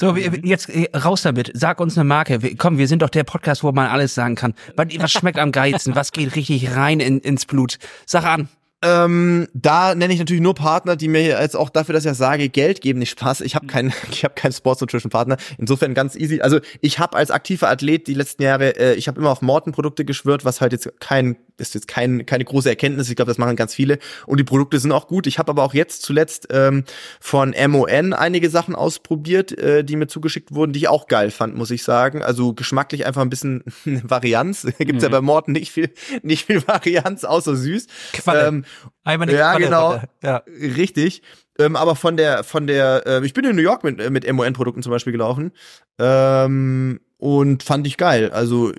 [0.00, 1.52] So, wir- jetzt äh, raus damit.
[1.54, 2.56] Sag uns eine Marke.
[2.56, 4.54] Komm, wir sind doch der Podcast, wo man alles sagen kann.
[4.76, 5.94] Was, schmeckt am geilsten?
[5.94, 7.78] Was geht richtig rein in, ins Blut?
[8.06, 8.48] Sag an.
[8.82, 12.18] Ähm, da nenne ich natürlich nur Partner, die mir jetzt auch dafür, dass ich das
[12.18, 13.40] sage, Geld geben, nicht Spaß.
[13.40, 15.36] Ich habe keinen, ich habe keinen Sports Nutrition Partner.
[15.58, 16.40] Insofern ganz easy.
[16.42, 19.72] Also ich habe als aktiver Athlet die letzten Jahre, äh, ich habe immer auf Morten
[19.72, 23.08] Produkte geschwört, was halt jetzt kein, ist jetzt kein, keine große Erkenntnis.
[23.08, 23.98] Ich glaube, das machen ganz viele.
[24.26, 25.26] Und die Produkte sind auch gut.
[25.26, 26.84] Ich habe aber auch jetzt zuletzt ähm,
[27.20, 31.56] von MON einige Sachen ausprobiert, äh, die mir zugeschickt wurden, die ich auch geil fand,
[31.56, 32.22] muss ich sagen.
[32.22, 34.66] Also geschmacklich einfach ein bisschen Varianz.
[34.78, 35.90] Gibt's ja bei Morten nicht viel,
[36.22, 37.86] nicht viel Varianz, außer süß.
[38.12, 38.46] Qualle.
[38.46, 38.64] Ähm,
[39.04, 40.00] Einmal Ja, Qualle genau.
[40.22, 40.42] Ja.
[40.48, 41.22] Richtig.
[41.58, 44.30] Ähm, aber von der, von der, äh, ich bin in New York mit, äh, mit
[44.30, 45.52] MON-Produkten zum Beispiel gelaufen.
[45.98, 48.30] Ähm, und fand ich geil.
[48.30, 48.72] Also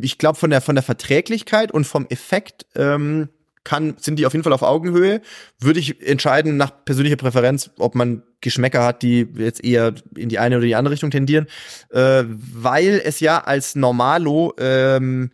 [0.00, 3.28] ich glaube von der von der Verträglichkeit und vom Effekt ähm,
[3.64, 5.20] kann sind die auf jeden Fall auf Augenhöhe.
[5.60, 10.38] Würde ich entscheiden nach persönlicher Präferenz, ob man Geschmäcker hat, die jetzt eher in die
[10.38, 11.46] eine oder die andere Richtung tendieren,
[11.90, 15.30] äh, weil es ja als Normalo ähm,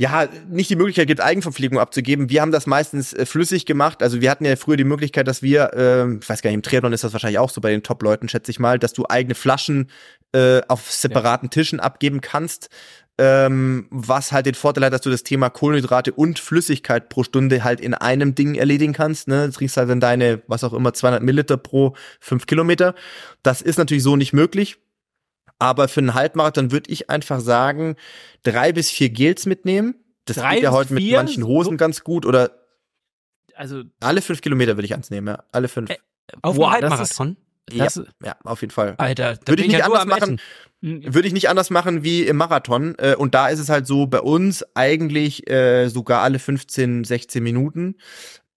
[0.00, 2.30] ja, nicht die Möglichkeit gibt, Eigenverpflegung abzugeben.
[2.30, 4.00] Wir haben das meistens äh, flüssig gemacht.
[4.00, 6.62] Also wir hatten ja früher die Möglichkeit, dass wir, ähm, ich weiß gar nicht, im
[6.62, 9.34] Triathlon ist das wahrscheinlich auch so bei den Top-Leuten, schätze ich mal, dass du eigene
[9.34, 9.90] Flaschen
[10.32, 12.68] äh, auf separaten Tischen abgeben kannst.
[13.20, 17.64] Ähm, was halt den Vorteil hat, dass du das Thema Kohlenhydrate und Flüssigkeit pro Stunde
[17.64, 19.26] halt in einem Ding erledigen kannst.
[19.26, 19.46] Ne?
[19.46, 22.94] Du trinkst halt dann deine, was auch immer, 200 Milliliter pro fünf Kilometer.
[23.42, 24.78] Das ist natürlich so nicht möglich.
[25.58, 27.96] Aber für einen Halbmarathon würde ich einfach sagen,
[28.42, 29.96] drei bis vier Gels mitnehmen.
[30.24, 31.16] Das Drei geht ja heute mit vier?
[31.16, 32.26] manchen Hosen ganz gut.
[32.26, 32.50] Oder
[33.54, 35.42] Also, alle fünf Kilometer würde ich eins nehmen, ja.
[35.52, 35.90] Alle fünf.
[35.90, 35.96] Äh,
[36.42, 37.36] Auf das Halbmarathon?
[37.72, 37.88] ja,
[38.24, 38.94] ja, auf jeden Fall.
[38.98, 40.38] Alter, da Würde ich nicht ja anders machen.
[40.82, 41.02] Essen.
[41.04, 42.94] hm, Würde ich nicht anders machen wie im Marathon.
[42.98, 47.42] Äh, Und da ist es halt so bei uns eigentlich äh, sogar alle 15, 16
[47.42, 47.96] Minuten.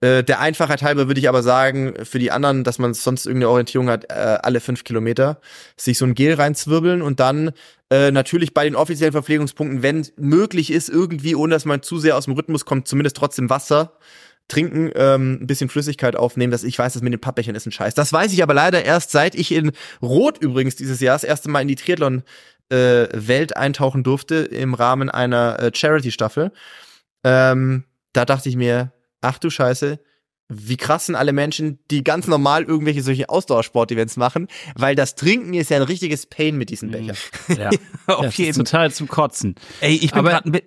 [0.01, 3.49] Äh, Der Einfachheit halber würde ich aber sagen, für die anderen, dass man sonst irgendeine
[3.49, 5.39] Orientierung hat, äh, alle fünf Kilometer,
[5.77, 7.51] sich so ein Gel reinzwirbeln und dann
[7.89, 12.17] äh, natürlich bei den offiziellen Verpflegungspunkten, wenn möglich ist, irgendwie, ohne dass man zu sehr
[12.17, 13.97] aus dem Rhythmus kommt, zumindest trotzdem Wasser
[14.47, 16.51] trinken, ähm, ein bisschen Flüssigkeit aufnehmen.
[16.51, 17.93] Das, ich weiß, das mit den Pappbechern ist ein Scheiß.
[17.93, 19.71] Das weiß ich aber leider erst, seit ich in
[20.01, 22.23] Rot übrigens dieses Jahr das erste Mal in die Triathlon
[22.69, 26.51] äh, Welt eintauchen durfte im Rahmen einer äh, Charity-Staffel.
[27.23, 27.83] Ähm,
[28.13, 28.91] da dachte ich mir,
[29.21, 29.99] ach du Scheiße,
[30.53, 35.53] wie krass sind alle Menschen, die ganz normal irgendwelche solche Ausdauersport-Events machen, weil das Trinken
[35.53, 37.15] ist ja ein richtiges Pain mit diesen Bechern.
[37.57, 37.69] ja.
[38.07, 39.55] Auf das jeden ist total zum Kotzen.
[39.79, 40.61] Ey, ich bin gerade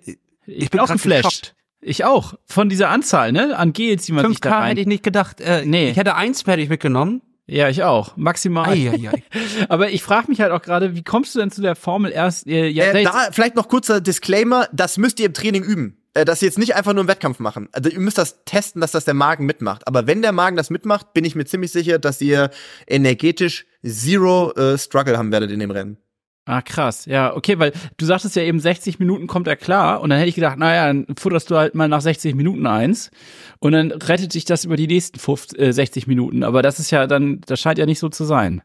[0.47, 1.23] Ich, bin auch geflasht.
[1.23, 1.55] geschockt.
[1.81, 2.33] Ich auch.
[2.45, 3.55] Von dieser Anzahl, ne?
[3.55, 4.67] An Gels, die man sich da 5K rein...
[4.69, 5.39] hätte ich nicht gedacht.
[5.39, 5.91] Äh, Nee.
[5.91, 7.21] Ich hätte eins hätte ich mitgenommen.
[7.45, 8.17] Ja, ich auch.
[8.17, 8.69] Maximal.
[8.69, 9.23] Eieiei.
[9.69, 12.47] Aber ich frage mich halt auch gerade, wie kommst du denn zu der Formel erst?
[12.47, 15.97] Äh, ja, Äh, da vielleicht noch kurzer Disclaimer, das müsst ihr im Training üben.
[16.15, 17.67] Äh, dass ihr jetzt nicht einfach nur im Wettkampf machen.
[17.73, 19.85] Also ihr müsst das testen, dass das der Magen mitmacht.
[19.85, 22.49] Aber wenn der Magen das mitmacht, bin ich mir ziemlich sicher, dass ihr
[22.87, 25.97] energetisch zero äh, Struggle haben werdet in dem Rennen.
[26.45, 27.05] Ah, krass.
[27.05, 29.99] Ja, okay, weil du sagtest ja eben, 60 Minuten kommt er klar.
[29.99, 33.11] Und dann hätte ich gedacht, naja, dann futterst du halt mal nach 60 Minuten eins.
[33.59, 36.43] Und dann rettet sich das über die nächsten 50, äh, 60 Minuten.
[36.43, 38.61] Aber das ist ja dann, das scheint ja nicht so zu sein.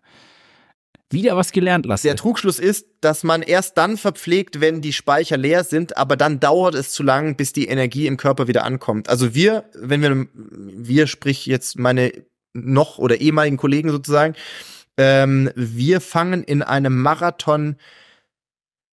[1.13, 2.07] Wieder was gelernt, Lasse.
[2.07, 6.39] Der Trugschluss ist, dass man erst dann verpflegt, wenn die Speicher leer sind, aber dann
[6.39, 9.09] dauert es zu lang, bis die Energie im Körper wieder ankommt.
[9.09, 12.13] Also wir, wenn wir, wir sprich jetzt meine
[12.53, 14.35] noch oder ehemaligen Kollegen sozusagen,
[14.97, 17.77] ähm, wir fangen in einem Marathon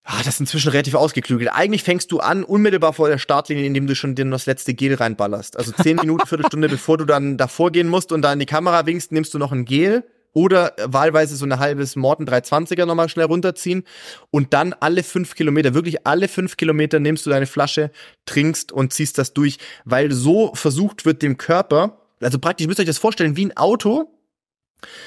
[0.09, 1.51] Ah, das ist inzwischen relativ ausgeklügelt.
[1.51, 4.93] Eigentlich fängst du an, unmittelbar vor der Startlinie, indem du schon dir das letzte Gel
[4.93, 5.57] reinballerst.
[5.57, 8.85] Also zehn Minuten, Viertelstunde, bevor du dann davor gehen musst und da in die Kamera
[8.85, 10.05] winkst, nimmst du noch ein Gel
[10.37, 13.83] oder wahlweise so eine halbes Morten 320er nochmal schnell runterziehen
[14.29, 17.89] und dann alle fünf Kilometer, wirklich alle fünf Kilometer nimmst du deine Flasche,
[18.27, 22.79] trinkst und ziehst das durch, weil so versucht wird dem Körper, also praktisch, ihr müsst
[22.79, 24.13] euch das vorstellen, wie ein Auto,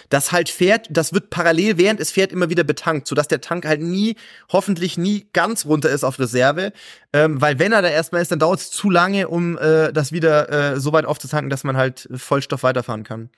[0.09, 3.64] das halt fährt, das wird parallel, während es fährt, immer wieder betankt, sodass der Tank
[3.64, 4.16] halt nie,
[4.51, 6.72] hoffentlich nie ganz runter ist auf Reserve.
[7.12, 10.11] Ähm, weil wenn er da erstmal ist, dann dauert es zu lange, um äh, das
[10.11, 13.31] wieder äh, so weit aufzutanken, dass man halt Vollstoff weiterfahren kann.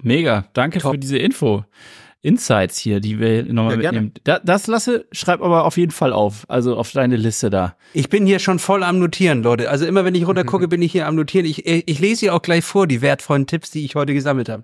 [0.00, 0.46] Mega.
[0.52, 0.92] Danke Top.
[0.92, 1.64] für diese Info.
[2.22, 4.12] Insights hier, die wir nochmal Ja, mitnehmen.
[4.22, 6.44] Da, das lasse, schreib aber auf jeden Fall auf.
[6.48, 7.76] Also auf deine Liste da.
[7.94, 9.68] Ich bin hier schon voll am Notieren, Leute.
[9.68, 11.46] Also immer wenn ich runtergucke, bin ich hier am Notieren.
[11.46, 14.62] Ich, ich lese hier auch gleich vor, die wertvollen Tipps, die ich heute gesammelt habe.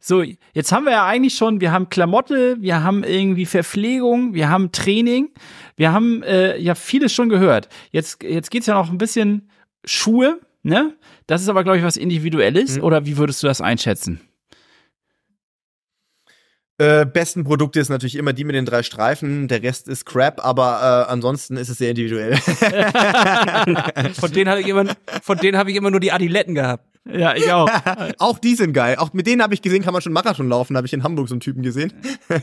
[0.00, 0.22] So,
[0.54, 4.72] jetzt haben wir ja eigentlich schon, wir haben Klamotte, wir haben irgendwie Verpflegung, wir haben
[4.72, 5.30] Training,
[5.76, 7.68] wir haben äh, ja vieles schon gehört.
[7.90, 9.50] Jetzt, jetzt geht's ja noch ein bisschen
[9.84, 10.94] Schuhe, ne?
[11.26, 12.78] Das ist aber, glaube ich, was Individuelles.
[12.78, 12.84] Mhm.
[12.84, 14.20] Oder wie würdest du das einschätzen?
[16.80, 20.44] Äh, besten Produkte ist natürlich immer die mit den drei Streifen, der Rest ist Crap,
[20.44, 22.36] aber äh, ansonsten ist es sehr individuell.
[24.14, 24.84] Von denen habe ich immer,
[25.22, 26.84] von denen habe ich immer nur die Adiletten gehabt.
[27.04, 27.68] Ja, ich auch.
[28.18, 28.96] auch die sind geil.
[28.96, 31.28] Auch mit denen habe ich gesehen, kann man schon Marathon laufen, habe ich in Hamburg
[31.28, 31.92] so einen Typen gesehen.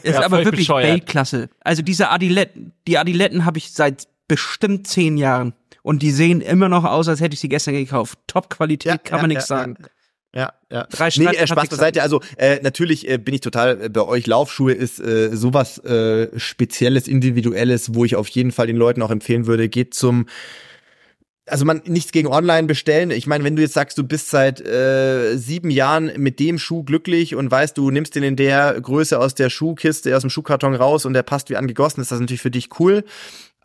[0.03, 0.67] Ist Ja, aber wirklich.
[0.67, 1.49] Weltklasse.
[1.61, 5.53] Also diese Adiletten, die Adiletten habe ich seit bestimmt zehn Jahren.
[5.81, 8.17] Und die sehen immer noch aus, als hätte ich sie gestern gekauft.
[8.27, 9.77] Top-Qualität, kann man nichts sagen.
[10.35, 10.85] Ja, ja.
[10.91, 12.01] Drei Nee, äh, Spaß beiseite.
[12.01, 14.27] Also äh, natürlich äh, bin ich total äh, bei euch.
[14.27, 19.11] Laufschuhe ist äh, sowas äh, Spezielles, Individuelles, wo ich auf jeden Fall den Leuten auch
[19.11, 20.25] empfehlen würde, geht zum
[21.47, 23.11] also man nichts gegen online bestellen.
[23.11, 26.83] Ich meine, wenn du jetzt sagst, du bist seit äh, sieben Jahren mit dem Schuh
[26.83, 30.73] glücklich und weißt, du nimmst den in der Größe aus der Schuhkiste, aus dem Schuhkarton
[30.73, 33.03] raus und der passt wie angegossen, ist das natürlich für dich cool.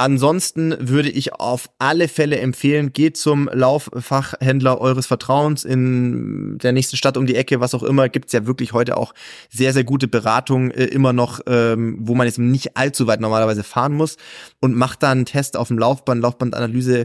[0.00, 6.96] Ansonsten würde ich auf alle Fälle empfehlen, geht zum Lauffachhändler eures Vertrauens in der nächsten
[6.96, 8.08] Stadt um die Ecke, was auch immer.
[8.08, 9.12] Gibt's ja wirklich heute auch
[9.50, 13.62] sehr, sehr gute Beratung äh, immer noch, ähm, wo man jetzt nicht allzu weit normalerweise
[13.62, 14.16] fahren muss
[14.58, 17.04] und macht dann einen Test auf dem Laufband, Laufbandanalyse.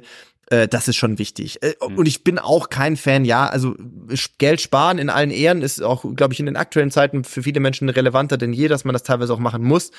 [0.49, 1.61] Äh, das ist schon wichtig.
[1.63, 3.75] Äh, Und ich bin auch kein Fan, ja, also
[4.37, 7.59] Geld sparen in allen Ehren ist auch, glaube ich, in den aktuellen Zeiten für viele
[7.59, 9.91] Menschen relevanter denn je, dass man das teilweise auch machen muss.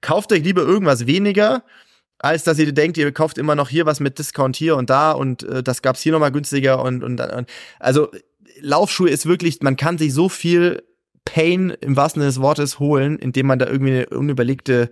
[0.00, 1.62] Kauft euch lieber irgendwas weniger,
[2.22, 5.12] als dass ihr denkt, ihr kauft immer noch hier was mit Discount hier und da
[5.12, 7.48] und äh, das gab's hier nochmal günstiger und, und, und
[7.78, 8.08] also
[8.60, 10.82] Laufschuhe ist wirklich, man kann sich so viel
[11.24, 14.90] Pain im wahrsten Sinne des Wortes holen, indem man da irgendwie eine unüberlegte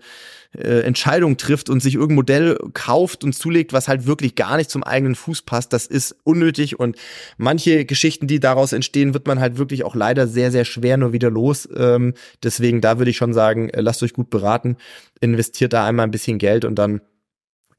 [0.57, 4.71] äh, Entscheidung trifft und sich irgendein Modell kauft und zulegt, was halt wirklich gar nicht
[4.71, 5.73] zum eigenen Fuß passt.
[5.73, 6.97] Das ist unnötig und
[7.37, 11.13] manche Geschichten, die daraus entstehen, wird man halt wirklich auch leider sehr, sehr schwer nur
[11.13, 11.69] wieder los.
[11.77, 14.77] Ähm, deswegen, da würde ich schon sagen, äh, lasst euch gut beraten,
[15.21, 17.01] investiert da einmal ein bisschen Geld und dann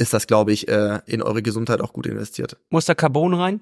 [0.01, 2.57] ist das, glaube ich, äh, in eure Gesundheit auch gut investiert.
[2.69, 3.61] Muss da Carbon rein?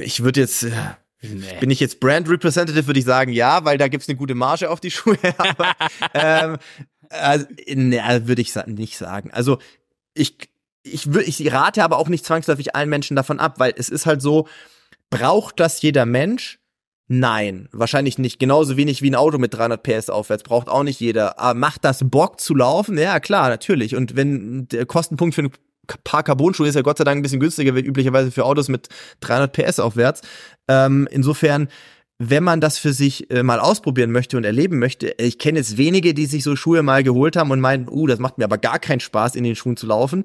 [0.00, 0.72] Ich würde jetzt, äh,
[1.22, 1.58] Nee.
[1.60, 4.70] Bin ich jetzt Brand Representative, würde ich sagen, ja, weil da gibt's eine gute Marge
[4.70, 5.18] auf die Schuhe.
[5.36, 5.74] Aber
[6.14, 6.56] ähm,
[7.10, 9.30] also, ne, würde ich nicht sagen.
[9.32, 9.58] Also
[10.14, 10.36] ich,
[10.82, 14.22] ich, ich rate aber auch nicht zwangsläufig allen Menschen davon ab, weil es ist halt
[14.22, 14.48] so,
[15.10, 16.58] braucht das jeder Mensch?
[17.12, 18.38] Nein, wahrscheinlich nicht.
[18.38, 21.40] Genauso wenig wie ein Auto mit 300 PS aufwärts braucht auch nicht jeder.
[21.40, 22.96] Aber macht das Bock zu laufen?
[22.96, 23.96] Ja, klar, natürlich.
[23.96, 25.50] Und wenn der Kostenpunkt für ein
[26.04, 28.88] paar Carbon-Schuhe ist ja Gott sei Dank ein bisschen günstiger, wie üblicherweise für Autos mit
[29.22, 30.20] 300 PS aufwärts.
[30.68, 31.66] Ähm, insofern
[32.22, 35.78] wenn man das für sich äh, mal ausprobieren möchte und erleben möchte, ich kenne jetzt
[35.78, 38.58] wenige, die sich so Schuhe mal geholt haben und meinen, uh, das macht mir aber
[38.58, 40.24] gar keinen Spaß, in den Schuhen zu laufen.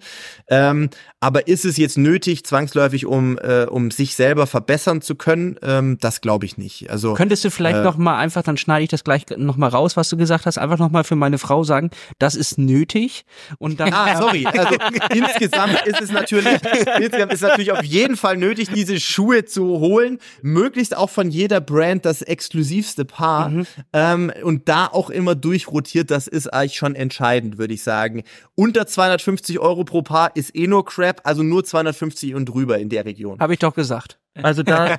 [0.50, 0.90] Ähm,
[1.22, 5.56] aber ist es jetzt nötig, zwangsläufig, um, äh, um sich selber verbessern zu können?
[5.64, 6.90] Ähm, das glaube ich nicht.
[6.90, 9.70] Also Könntest du vielleicht äh, noch mal einfach, dann schneide ich das gleich noch mal
[9.70, 13.24] raus, was du gesagt hast, einfach noch mal für meine Frau sagen, das ist nötig
[13.58, 14.46] und dann Ah, sorry.
[14.46, 14.76] Also
[15.14, 16.60] insgesamt ist es natürlich
[17.00, 21.62] insgesamt ist natürlich auf jeden Fall nötig, diese Schuhe zu holen, möglichst auch von jeder
[21.62, 23.68] Brand Brand das exklusivste Paar mhm.
[23.94, 28.24] ähm, und da auch immer durchrotiert, das ist eigentlich schon entscheidend, würde ich sagen.
[28.56, 32.90] Unter 250 Euro pro Paar ist eh nur Crap, also nur 250 und drüber in
[32.90, 33.40] der Region.
[33.40, 34.20] Habe ich doch gesagt.
[34.42, 34.90] Also da.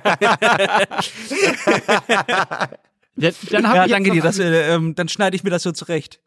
[3.17, 4.21] ja, dann hab ja, danke dir.
[4.21, 6.21] Das, äh, ähm, dann schneide ich mir das so zurecht.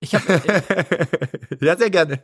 [0.00, 0.40] Ich habe.
[1.60, 2.22] ja, sehr gerne.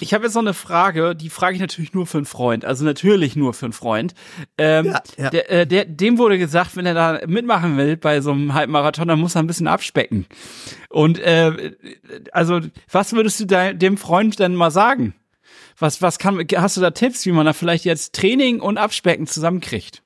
[0.00, 2.84] Ich habe jetzt noch eine Frage, die frage ich natürlich nur für einen Freund, also
[2.84, 4.14] natürlich nur für einen Freund.
[4.56, 5.30] Ähm, ja, ja.
[5.30, 9.08] Der, äh, der, dem wurde gesagt, wenn er da mitmachen will bei so einem Halbmarathon,
[9.08, 10.26] dann muss er ein bisschen abspecken.
[10.88, 11.74] Und äh,
[12.32, 15.14] also, was würdest du da, dem Freund denn mal sagen?
[15.78, 19.26] Was, was kann, hast du da Tipps, wie man da vielleicht jetzt Training und Abspecken
[19.26, 20.02] zusammenkriegt?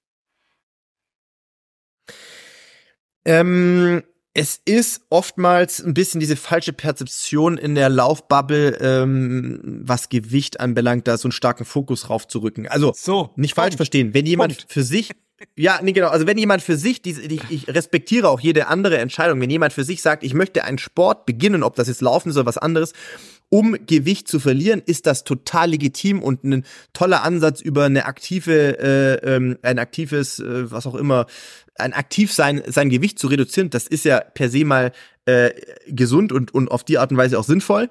[3.24, 4.02] Ähm,
[4.34, 11.06] es ist oftmals ein bisschen diese falsche Perzeption in der Laufbubble, ähm, was Gewicht anbelangt,
[11.06, 12.66] da so einen starken Fokus raufzurücken.
[12.66, 14.14] Also so, nicht falsch verstehen.
[14.14, 14.72] Wenn jemand Punkt.
[14.72, 15.10] für sich
[15.56, 16.08] ja, nee, genau.
[16.08, 19.72] Also wenn jemand für sich, die, ich, ich respektiere auch jede andere Entscheidung, wenn jemand
[19.72, 22.58] für sich sagt, ich möchte einen Sport beginnen, ob das jetzt Laufen ist oder was
[22.58, 22.92] anderes,
[23.52, 28.78] um Gewicht zu verlieren, ist das total legitim und ein toller Ansatz über eine aktive,
[28.78, 31.26] äh, ähm, ein aktives, äh, was auch immer,
[31.74, 33.68] ein aktiv sein, sein Gewicht zu reduzieren.
[33.68, 34.92] Das ist ja per se mal
[35.26, 35.50] äh,
[35.86, 37.90] gesund und, und auf die Art und Weise auch sinnvoll.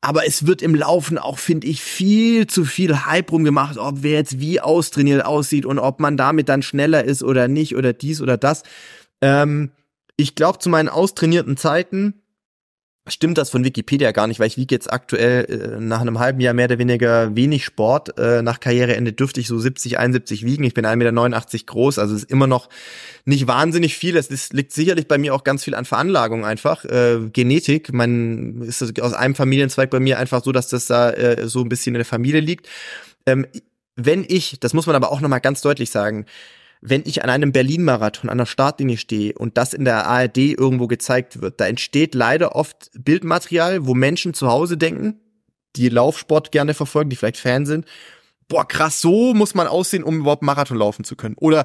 [0.00, 4.12] Aber es wird im Laufen auch, finde ich, viel zu viel Hype rumgemacht, ob wer
[4.12, 8.22] jetzt wie austrainiert aussieht und ob man damit dann schneller ist oder nicht oder dies
[8.22, 8.62] oder das.
[9.20, 9.72] Ähm,
[10.16, 12.14] ich glaube, zu meinen austrainierten Zeiten
[13.10, 16.40] stimmt das von Wikipedia gar nicht, weil ich wiege jetzt aktuell äh, nach einem halben
[16.40, 18.18] Jahr mehr oder weniger wenig Sport.
[18.18, 20.64] Äh, nach Karriereende dürfte ich so 70, 71 wiegen.
[20.64, 22.68] Ich bin 1,89 Meter groß, also ist immer noch
[23.24, 24.16] nicht wahnsinnig viel.
[24.16, 26.84] Es liegt sicherlich bei mir auch ganz viel an Veranlagung einfach.
[26.84, 31.48] Äh, Genetik, man ist aus einem Familienzweig bei mir einfach so, dass das da äh,
[31.48, 32.68] so ein bisschen in der Familie liegt.
[33.26, 33.46] Ähm,
[33.96, 36.26] wenn ich, das muss man aber auch nochmal ganz deutlich sagen,
[36.80, 40.86] wenn ich an einem Berlin-Marathon an der Startlinie stehe und das in der ARD irgendwo
[40.86, 45.20] gezeigt wird, da entsteht leider oft Bildmaterial, wo Menschen zu Hause denken,
[45.76, 47.86] die Laufsport gerne verfolgen, die vielleicht Fan sind,
[48.50, 51.36] boah, krass, so muss man aussehen, um überhaupt Marathon laufen zu können.
[51.38, 51.64] Oder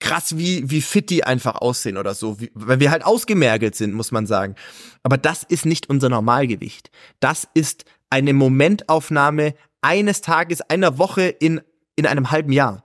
[0.00, 2.40] krass, wie, wie fit die einfach aussehen oder so.
[2.40, 4.56] Wie, weil wir halt ausgemergelt sind, muss man sagen.
[5.02, 6.90] Aber das ist nicht unser Normalgewicht.
[7.20, 11.60] Das ist eine Momentaufnahme eines Tages, einer Woche in,
[11.94, 12.84] in einem halben Jahr.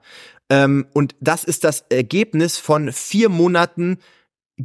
[0.50, 3.98] Ähm, und das ist das Ergebnis von vier Monaten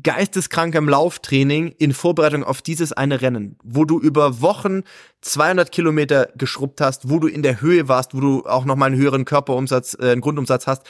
[0.04, 4.82] geisteskrankem Lauftraining in Vorbereitung auf dieses eine Rennen, wo du über Wochen
[5.26, 8.88] 200 Kilometer geschrubbt hast, wo du in der Höhe warst, wo du auch noch mal
[8.88, 10.84] einen höheren Körperumsatz, äh, einen Grundumsatz hast,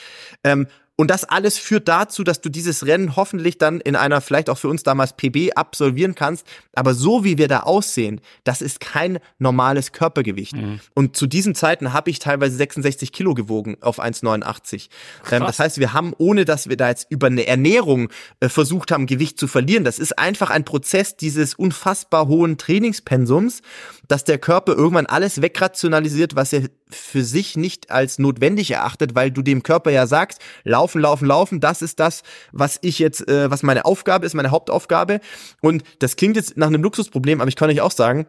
[0.43, 0.67] ähm,
[0.97, 4.57] und das alles führt dazu, dass du dieses Rennen hoffentlich dann in einer vielleicht auch
[4.57, 6.47] für uns damals PB absolvieren kannst.
[6.73, 10.55] Aber so wie wir da aussehen, das ist kein normales Körpergewicht.
[10.55, 10.79] Mhm.
[10.93, 14.87] Und zu diesen Zeiten habe ich teilweise 66 Kilo gewogen auf 1,89.
[15.31, 18.09] Ähm, das heißt, wir haben, ohne dass wir da jetzt über eine Ernährung
[18.39, 23.61] äh, versucht haben, Gewicht zu verlieren, das ist einfach ein Prozess dieses unfassbar hohen Trainingspensums,
[24.07, 29.31] dass der Körper irgendwann alles wegrationalisiert, was er für sich nicht als notwendig erachtet, weil
[29.31, 33.49] du dem Körper ja sagst, laufen, laufen, laufen, das ist das, was ich jetzt, äh,
[33.49, 35.19] was meine Aufgabe ist, meine Hauptaufgabe.
[35.61, 38.27] Und das klingt jetzt nach einem Luxusproblem, aber ich kann euch auch sagen,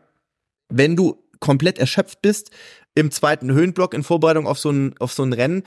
[0.68, 2.51] wenn du komplett erschöpft bist
[2.94, 5.64] im zweiten Höhenblock in Vorbereitung auf so ein, auf so ein Rennen,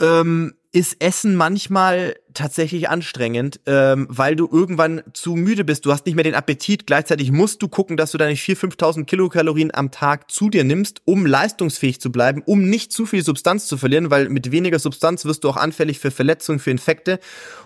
[0.00, 5.86] ähm, ist Essen manchmal tatsächlich anstrengend, ähm, weil du irgendwann zu müde bist.
[5.86, 6.86] Du hast nicht mehr den Appetit.
[6.86, 11.00] Gleichzeitig musst du gucken, dass du deine 4.000, 5.000 Kilokalorien am Tag zu dir nimmst,
[11.06, 15.24] um leistungsfähig zu bleiben, um nicht zu viel Substanz zu verlieren, weil mit weniger Substanz
[15.24, 17.20] wirst du auch anfällig für Verletzungen, für Infekte.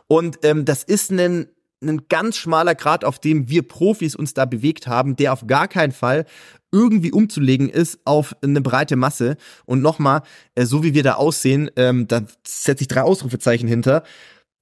[0.06, 1.48] Und ähm, das ist ein
[1.82, 5.66] ein ganz schmaler Grad, auf dem wir Profis uns da bewegt haben, der auf gar
[5.66, 6.26] keinen Fall
[6.73, 9.37] irgendwie umzulegen ist auf eine breite Masse.
[9.64, 10.23] Und nochmal,
[10.55, 14.03] äh, so wie wir da aussehen, ähm, da setze ich drei Ausrufezeichen hinter.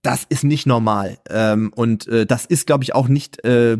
[0.02, 1.18] Das ist nicht normal.
[1.28, 3.76] Ähm, und äh, das ist, glaube ich, auch nicht äh,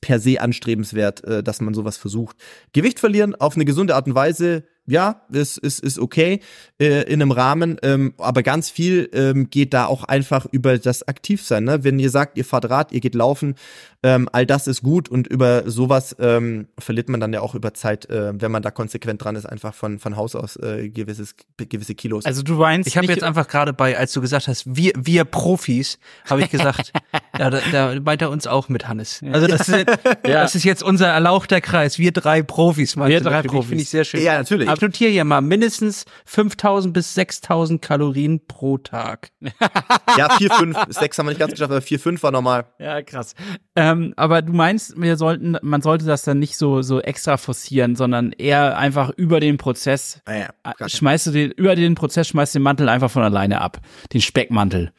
[0.00, 2.36] per se anstrebenswert, dass man sowas versucht.
[2.72, 6.40] Gewicht verlieren auf eine gesunde Art und Weise, ja, ist, ist, ist okay
[6.80, 11.06] äh, in einem Rahmen, ähm, aber ganz viel ähm, geht da auch einfach über das
[11.06, 11.64] Aktivsein.
[11.64, 11.84] Ne?
[11.84, 13.54] Wenn ihr sagt, ihr fahrt Rad, ihr geht laufen,
[14.02, 17.74] ähm, all das ist gut und über sowas ähm, verliert man dann ja auch über
[17.74, 21.36] Zeit, äh, wenn man da konsequent dran ist, einfach von, von Haus aus äh, gewisses,
[21.56, 22.24] gewisse Kilos.
[22.24, 25.24] Also du meinst, ich habe jetzt einfach gerade bei, als du gesagt hast, wir, wir
[25.24, 26.92] Profis, habe ich gesagt,
[27.38, 29.22] ja, da, da meint er uns auch mit Hannes.
[29.30, 29.86] Also das ist,
[30.26, 30.42] ja.
[30.42, 32.96] das ist jetzt unser erlauchter Kreis, wir drei Profis.
[32.96, 33.68] Wir drei Profis.
[33.68, 34.22] Finde ich sehr schön.
[34.22, 34.71] Ja, natürlich.
[34.74, 39.30] Ich notiere hier mal mindestens 5000 bis 6000 Kalorien pro Tag.
[40.16, 42.66] ja, vier, fünf, sechs haben wir nicht ganz geschafft, aber vier, fünf war normal.
[42.78, 43.34] Ja, krass.
[43.76, 47.96] Ähm, aber du meinst, wir sollten, man sollte das dann nicht so, so extra forcieren,
[47.96, 52.28] sondern eher einfach über den Prozess, Ah ja, äh, schmeißt du den, über den Prozess
[52.28, 53.80] schmeißt den Mantel einfach von alleine ab.
[54.12, 54.92] Den Speckmantel.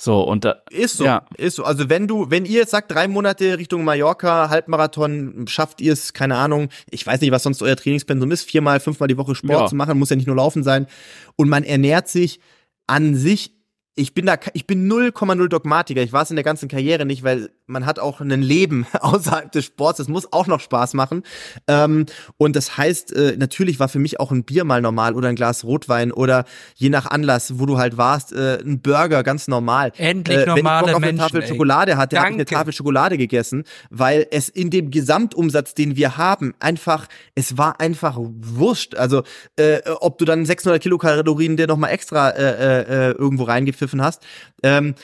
[0.00, 1.26] So, und da, Ist so, Ja.
[1.36, 1.64] ist so.
[1.64, 6.12] Also wenn du, wenn ihr jetzt sagt, drei Monate Richtung Mallorca, Halbmarathon, schafft ihr es,
[6.12, 9.60] keine Ahnung, ich weiß nicht, was sonst euer Trainingspensum ist, viermal, fünfmal die Woche Sport
[9.60, 9.66] Ja.
[9.66, 10.86] zu machen, muss ja nicht nur laufen sein.
[11.34, 12.38] Und man ernährt sich
[12.86, 13.52] an sich,
[13.96, 16.00] ich bin da, ich bin 0,0 Dogmatiker.
[16.02, 19.52] Ich war es in der ganzen Karriere nicht, weil man hat auch ein Leben außerhalb
[19.52, 19.98] des Sports.
[19.98, 21.22] Das muss auch noch Spaß machen.
[21.66, 22.06] Ähm,
[22.36, 25.36] und das heißt, äh, natürlich war für mich auch ein Bier mal normal oder ein
[25.36, 26.44] Glas Rotwein oder
[26.74, 29.92] je nach Anlass, wo du halt warst, äh, ein Burger ganz normal.
[29.98, 31.48] Endlich äh, wenn ich normale Bock auf eine Menschen, Tafel ey.
[31.48, 32.44] Schokolade hatte, habe ich eine.
[32.44, 38.18] Tafel Schokolade gegessen, weil es in dem Gesamtumsatz, den wir haben, einfach, es war einfach
[38.18, 38.94] wurscht.
[38.94, 39.22] Also,
[39.56, 44.22] äh, ob du dann 600 Kilokalorien dir nochmal extra äh, äh, irgendwo reingepfiffen hast.
[44.62, 44.94] Ähm,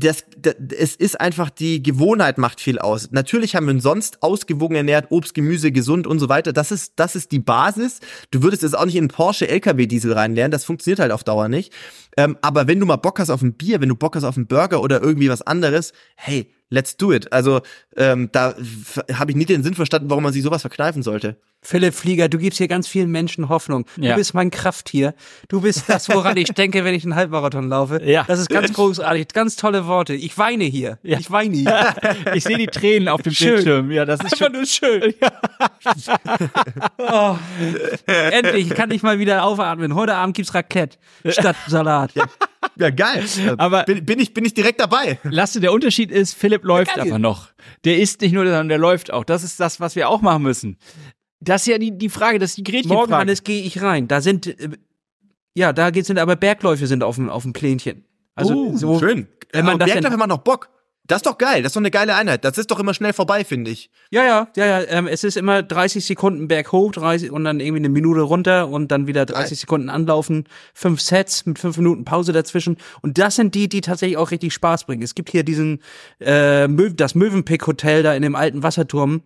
[0.00, 3.10] das, das, es ist einfach die Gewohnheit macht viel aus.
[3.10, 6.52] Natürlich haben wir uns sonst ausgewogen ernährt, Obst, Gemüse, gesund und so weiter.
[6.52, 8.00] Das ist, das ist die Basis.
[8.30, 10.50] Du würdest jetzt auch nicht in Porsche LKW Diesel reinlernen.
[10.50, 11.72] Das funktioniert halt auf Dauer nicht.
[12.16, 14.36] Ähm, aber wenn du mal Bock hast auf ein Bier, wenn du Bock hast auf
[14.36, 17.32] einen Burger oder irgendwie was anderes, hey, let's do it.
[17.32, 17.60] Also
[17.96, 18.54] ähm, da
[19.12, 21.36] habe ich nie den Sinn verstanden, warum man sich sowas verkneifen sollte.
[21.62, 23.84] Philipp Flieger, du gibst hier ganz vielen Menschen Hoffnung.
[23.96, 24.12] Ja.
[24.12, 25.14] Du bist mein Krafttier.
[25.48, 28.02] Du bist das, woran ich denke, wenn ich einen Halbmarathon laufe.
[28.02, 28.24] Ja.
[28.26, 29.28] Das ist ganz großartig.
[29.28, 30.14] Ganz tolle Worte.
[30.14, 30.98] Ich weine hier.
[31.02, 31.94] Ich weine hier.
[32.34, 33.54] ich sehe die Tränen auf dem Schön.
[33.56, 33.90] Bildschirm.
[33.90, 34.52] Ja, das ist Einfach schon.
[34.52, 35.14] nur schön.
[36.98, 37.36] oh.
[38.06, 39.94] Endlich kann ich mal wieder aufatmen.
[39.94, 40.96] Heute Abend gibt's Raclette
[41.26, 42.12] statt Salat.
[42.76, 43.24] Ja, geil.
[43.58, 45.18] Aber- bin, bin ich bin ich direkt dabei.
[45.24, 47.08] Lasse, der Unterschied ist, Philipp läuft Geil.
[47.08, 47.48] aber noch.
[47.84, 49.24] Der ist nicht nur, sondern der läuft auch.
[49.24, 50.78] Das ist das, was wir auch machen müssen.
[51.40, 53.14] Das ist ja die, die Frage, das ist die Morgen, Gretchenfrage.
[53.16, 54.08] Hannes, gehe ich rein.
[54.08, 54.68] Da sind, äh,
[55.54, 58.04] ja, da geht's sind aber Bergläufe sind auf dem, auf dem Plänchen.
[58.34, 59.26] Also, Uh, so, schön.
[59.52, 60.68] wenn man Aber das Berglauf denn- hat noch Bock.
[61.06, 61.62] Das ist doch geil.
[61.62, 62.44] Das ist doch eine geile Einheit.
[62.44, 63.90] Das ist doch immer schnell vorbei, finde ich.
[64.12, 64.86] Ja, ja, ja, ja.
[64.90, 68.68] Ähm, es ist immer 30 Sekunden Berg hoch, 30 und dann irgendwie eine Minute runter
[68.68, 72.76] und dann wieder 30 Sekunden anlaufen, fünf Sets mit fünf Minuten Pause dazwischen.
[73.02, 75.02] Und das sind die, die tatsächlich auch richtig Spaß bringen.
[75.02, 75.80] Es gibt hier diesen
[76.20, 79.22] äh, Möw das Mövenpick Hotel da in dem alten Wasserturm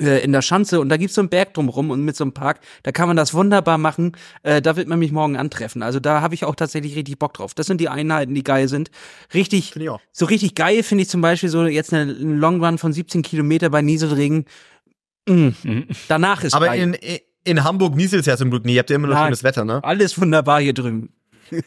[0.00, 2.32] äh, in der Schanze und da gibt's so einen Berg drumrum und mit so einem
[2.32, 4.12] Park, da kann man das wunderbar machen.
[4.42, 5.82] Äh, da wird man mich morgen antreffen.
[5.82, 7.54] Also da habe ich auch tatsächlich richtig Bock drauf.
[7.54, 8.90] Das sind die Einheiten, die geil sind.
[9.32, 9.74] Richtig,
[10.12, 13.22] so richtig geil finde ich zum Beispiel so jetzt eine, einen Long Run von 17
[13.22, 14.44] Kilometer bei Nieselregen.
[15.28, 15.48] Mm.
[16.08, 16.94] Danach ist Aber geil.
[17.02, 18.74] in, in Hamburg nieselt es ja zum Glück nie.
[18.74, 19.26] Ihr habt ja immer noch Nein.
[19.26, 19.82] schönes Wetter, ne?
[19.82, 21.10] Alles wunderbar hier drüben.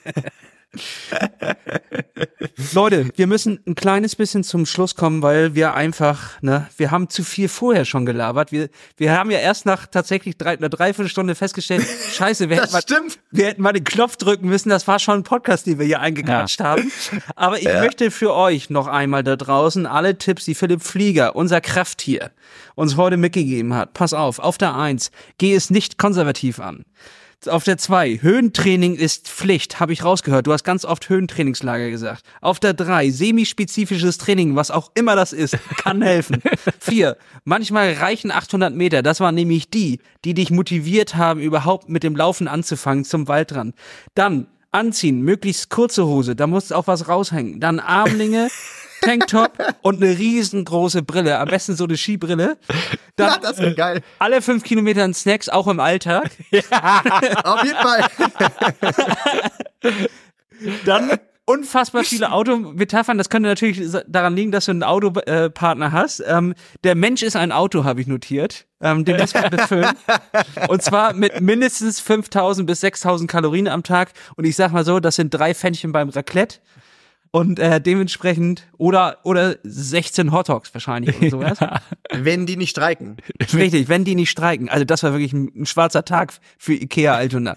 [2.73, 7.09] Leute, wir müssen ein kleines bisschen zum Schluss kommen, weil wir einfach, ne, wir haben
[7.09, 8.51] zu viel vorher schon gelabert.
[8.51, 12.83] Wir, wir haben ja erst nach tatsächlich drei, einer Dreiviertelstunde festgestellt, scheiße, wir hätten, mal,
[13.31, 14.69] wir hätten mal den Knopf drücken müssen.
[14.69, 16.91] Das war schon ein Podcast, den wir hier eingequatscht haben.
[17.35, 21.61] Aber ich möchte für euch noch einmal da draußen alle Tipps, die Philipp Flieger, unser
[21.61, 22.29] Krafttier,
[22.75, 23.93] uns heute mitgegeben hat.
[23.93, 25.09] Pass auf, auf der Eins,
[25.39, 26.85] geh es nicht konservativ an.
[27.47, 30.45] Auf der 2, Höhentraining ist Pflicht, habe ich rausgehört.
[30.45, 32.25] Du hast ganz oft Höhentrainingslager gesagt.
[32.41, 36.41] Auf der 3, semispezifisches Training, was auch immer das ist, kann helfen.
[36.81, 39.03] 4, manchmal reichen 800 Meter.
[39.03, 43.73] Das waren nämlich die, die dich motiviert haben, überhaupt mit dem Laufen anzufangen zum Waldrand.
[44.15, 47.59] Dann anziehen, möglichst kurze Hose, da muss auch was raushängen.
[47.59, 48.49] Dann Armlinge,
[49.01, 49.51] Tanktop
[49.81, 52.57] und eine riesengroße Brille, am besten so eine Skibrille.
[53.15, 54.01] Dann Ja, das ist geil.
[54.19, 56.29] alle fünf Kilometer Snacks, auch im Alltag.
[57.43, 58.05] Auf jeden Fall.
[60.85, 61.11] Dann
[61.45, 63.17] unfassbar viele Autometaphern.
[63.17, 66.21] Das könnte natürlich daran liegen, dass du einen Autopartner hast.
[66.27, 66.53] Ähm,
[66.83, 68.67] der Mensch ist ein Auto, habe ich notiert.
[68.81, 69.91] Ähm, den müssen wir befüllen.
[70.67, 74.11] Und zwar mit mindestens 5000 bis 6000 Kalorien am Tag.
[74.35, 76.59] Und ich sag mal so, das sind drei Pfännchen beim Raclette
[77.31, 81.59] und äh, dementsprechend oder oder 16 Hotdogs wahrscheinlich und sowas.
[82.11, 83.17] Wenn die nicht streiken.
[83.53, 84.67] Richtig, wenn die nicht streiken.
[84.67, 87.55] Also das war wirklich ein, ein schwarzer Tag für Ikea Altona.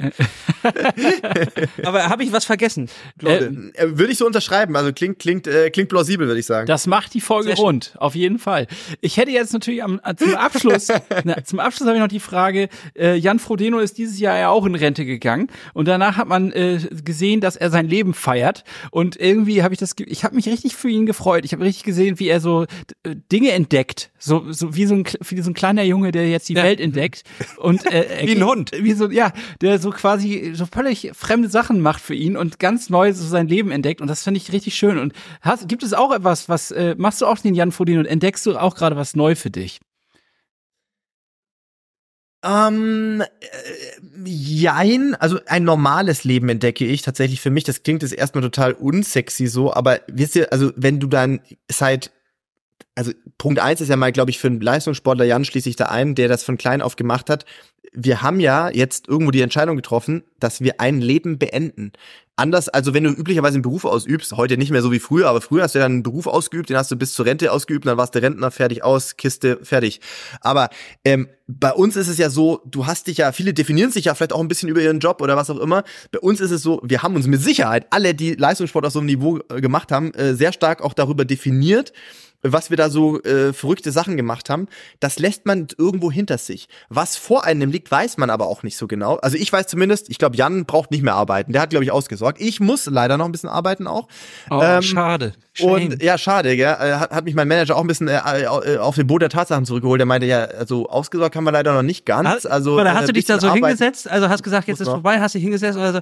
[1.84, 2.90] Aber habe ich was vergessen?
[3.22, 3.48] Äh,
[3.86, 4.76] würde ich so unterschreiben.
[4.76, 6.66] Also klingt klingt äh, klingt plausibel, würde ich sagen.
[6.66, 8.66] Das macht die Folge rund, auf jeden Fall.
[9.00, 10.88] Ich hätte jetzt natürlich am zum Abschluss
[11.24, 12.68] na, zum Abschluss habe ich noch die Frage.
[12.94, 16.52] Äh, Jan Frodeno ist dieses Jahr ja auch in Rente gegangen und danach hat man
[16.52, 20.46] äh, gesehen, dass er sein Leben feiert und irgendwie habe ich das, ich habe mich
[20.46, 21.44] richtig für ihn gefreut.
[21.44, 22.64] Ich habe richtig gesehen, wie er so
[23.02, 26.48] äh, Dinge entdeckt, so, so wie so ein wie so ein kleiner Junge, der jetzt
[26.48, 26.62] die ja.
[26.62, 27.22] Welt entdeckt
[27.58, 31.80] und äh, wie ein Hund, wie so ja, der so quasi so völlig fremde Sachen
[31.80, 34.74] macht für ihn und ganz neu so sein Leben entdeckt und das finde ich richtig
[34.74, 34.98] schön.
[34.98, 38.06] Und hast, gibt es auch etwas, was äh, machst du auch den Jan Fodin und
[38.06, 39.80] entdeckst du auch gerade was neu für dich?
[42.44, 43.26] Ähm, äh,
[44.24, 47.64] jein, also ein normales Leben entdecke ich tatsächlich für mich.
[47.64, 51.40] Das klingt jetzt erstmal total unsexy so, aber wisst ihr, also wenn du dann
[51.70, 52.10] seit
[52.94, 55.86] also Punkt eins ist ja mal, glaube ich, für einen Leistungssportler, Jan schließe ich da
[55.86, 57.44] ein, der das von klein auf gemacht hat.
[57.94, 61.92] Wir haben ja jetzt irgendwo die Entscheidung getroffen, dass wir ein Leben beenden.
[62.36, 65.42] Anders, also wenn du üblicherweise einen Beruf ausübst, heute nicht mehr so wie früher, aber
[65.42, 67.98] früher hast du ja einen Beruf ausgeübt, den hast du bis zur Rente ausgeübt, dann
[67.98, 70.00] warst du Rentner, fertig aus, Kiste, fertig.
[70.40, 70.70] Aber
[71.04, 74.14] ähm, bei uns ist es ja so, du hast dich ja, viele definieren sich ja
[74.14, 75.84] vielleicht auch ein bisschen über ihren Job oder was auch immer.
[76.10, 79.00] Bei uns ist es so, wir haben uns mit Sicherheit, alle, die Leistungssport auf so
[79.00, 81.92] einem Niveau äh, gemacht haben, äh, sehr stark auch darüber definiert,
[82.42, 84.66] was wir da so äh, verrückte Sachen gemacht haben,
[85.00, 86.68] das lässt man irgendwo hinter sich.
[86.88, 89.16] Was vor einem liegt, weiß man aber auch nicht so genau.
[89.16, 91.52] Also ich weiß zumindest, ich glaube, Jan braucht nicht mehr arbeiten.
[91.52, 92.40] Der hat, glaube ich, ausgesorgt.
[92.40, 94.08] Ich muss leider noch ein bisschen arbeiten auch.
[94.50, 95.32] Oh, ähm, schade.
[95.54, 95.70] Shame.
[95.70, 96.76] Und ja, schade, gell?
[96.80, 99.28] Äh, hat, hat mich mein Manager auch ein bisschen äh, äh, auf den Boot der
[99.28, 100.00] Tatsachen zurückgeholt.
[100.00, 102.46] Der meinte ja, also ausgesorgt haben wir leider noch nicht ganz.
[102.46, 103.66] Also, aber hast du dich da so arbeiten.
[103.66, 104.10] hingesetzt?
[104.10, 106.00] Also hast gesagt, jetzt ist vorbei, hast dich hingesetzt oder so?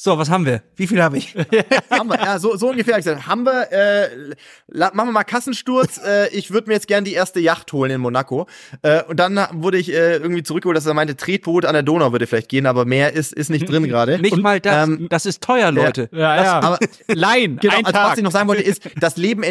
[0.00, 0.62] So, was haben wir?
[0.76, 1.34] Wie viel habe ich?
[1.90, 2.98] haben wir, ja, so, so ungefähr.
[2.98, 3.26] gesagt.
[3.26, 4.08] Haben wir, äh,
[4.72, 5.98] machen wir mal Kassensturz.
[6.06, 8.46] äh, ich würde mir jetzt gern die erste Yacht holen in Monaco.
[8.82, 12.12] Äh, und dann wurde ich äh, irgendwie zurückgeholt, dass er meinte, Tretboot an der Donau
[12.12, 14.20] würde vielleicht gehen, aber mehr ist, ist nicht drin gerade.
[14.20, 14.86] Nicht und, mal das.
[14.86, 16.08] Ähm, das ist teuer, Leute.
[16.12, 16.44] Ja, ja.
[16.44, 16.60] ja.
[16.60, 17.56] Aber Laien.
[17.56, 19.42] Genau, also, was ich noch sagen wollte, ist, das Leben,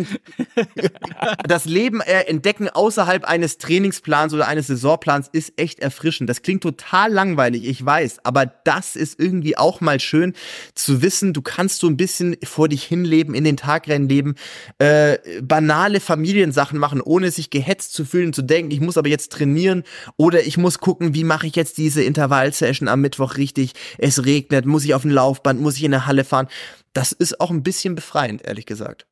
[1.46, 6.30] das Leben äh, entdecken außerhalb eines Trainingsplans oder eines Saisonplans ist echt erfrischend.
[6.30, 10.36] Das klingt total langweilig, ich weiß, aber das ist irgendwie auch mal schön,
[10.76, 14.36] zu wissen, du kannst so ein bisschen vor dich hinleben, in den Tagrennen leben,
[14.80, 19.32] äh, banale Familiensachen machen, ohne sich gehetzt zu fühlen, zu denken, ich muss aber jetzt
[19.32, 19.84] trainieren
[20.18, 24.66] oder ich muss gucken, wie mache ich jetzt diese Intervallsession am Mittwoch richtig, es regnet,
[24.66, 26.48] muss ich auf ein Laufband, muss ich in eine Halle fahren.
[26.94, 29.06] Das ist auch ein bisschen befreiend, ehrlich gesagt.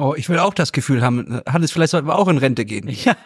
[0.00, 2.88] Oh, ich will auch das Gefühl haben, Hannes, vielleicht sollten wir auch in Rente gehen.
[2.88, 3.16] Ja.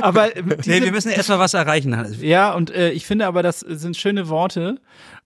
[0.00, 0.30] aber
[0.64, 2.22] nee, wir müssen erstmal was erreichen, Hannes.
[2.22, 4.80] Ja, und äh, ich finde aber, das sind schöne Worte.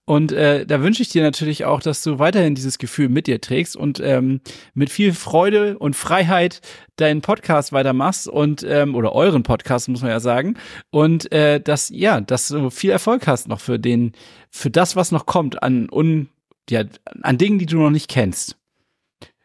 [0.07, 3.41] Und äh, da wünsche ich dir natürlich auch, dass du weiterhin dieses Gefühl mit dir
[3.41, 4.41] trägst und ähm,
[4.75, 6.61] mit viel Freude und Freiheit
[6.97, 10.57] deinen Podcast weitermachst und ähm, oder euren Podcast muss man ja sagen
[10.91, 14.13] und äh, dass ja, dass du viel Erfolg hast noch für den
[14.51, 16.29] für das, was noch kommt an un
[16.69, 16.85] ja,
[17.23, 18.57] an Dingen, die du noch nicht kennst.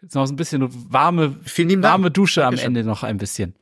[0.02, 3.56] Jetzt noch so ein bisschen warme, warme Dusche am Ende noch ein bisschen.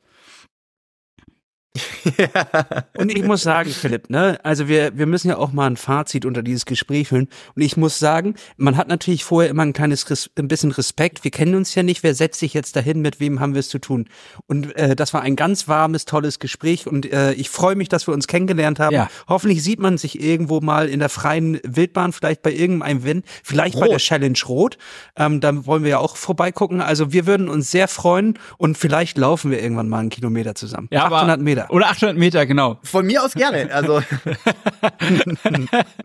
[2.97, 6.23] und ich muss sagen, Philipp, ne, also wir, wir müssen ja auch mal ein Fazit
[6.23, 7.27] unter dieses Gespräch hören.
[7.55, 11.23] Und ich muss sagen, man hat natürlich vorher immer ein kleines, ein bisschen Respekt.
[11.23, 12.03] Wir kennen uns ja nicht.
[12.03, 13.01] Wer setzt sich jetzt dahin?
[13.01, 14.07] Mit wem haben wir es zu tun?
[14.45, 16.85] Und äh, das war ein ganz warmes, tolles Gespräch.
[16.85, 18.93] Und äh, ich freue mich, dass wir uns kennengelernt haben.
[18.93, 19.09] Ja.
[19.27, 23.75] Hoffentlich sieht man sich irgendwo mal in der freien Wildbahn, vielleicht bei irgendeinem Wind, vielleicht
[23.75, 23.85] Rot.
[23.85, 24.77] bei der Challenge Rot.
[25.15, 26.81] Ähm, da wollen wir ja auch vorbeigucken.
[26.81, 30.87] Also wir würden uns sehr freuen und vielleicht laufen wir irgendwann mal einen Kilometer zusammen.
[30.91, 31.62] Ja, 800 Meter.
[31.69, 32.79] Oder 800 Meter, genau.
[32.83, 33.73] Von mir aus gerne.
[33.73, 34.01] Also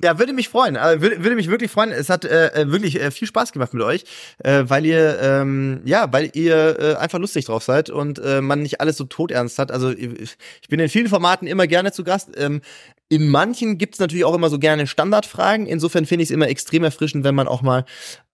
[0.02, 0.76] ja, würde mich freuen.
[0.76, 1.90] Also, würde, würde mich wirklich freuen.
[1.90, 4.04] Es hat äh, wirklich äh, viel Spaß gemacht mit euch,
[4.38, 8.62] äh, weil ihr ähm, ja, weil ihr äh, einfach lustig drauf seid und äh, man
[8.62, 9.70] nicht alles so todernst hat.
[9.70, 10.36] Also ich
[10.68, 12.30] bin in vielen Formaten immer gerne zu Gast.
[12.36, 12.62] Ähm,
[13.10, 15.66] in manchen gibt's natürlich auch immer so gerne Standardfragen.
[15.66, 17.84] Insofern finde ich es immer extrem erfrischend, wenn man auch mal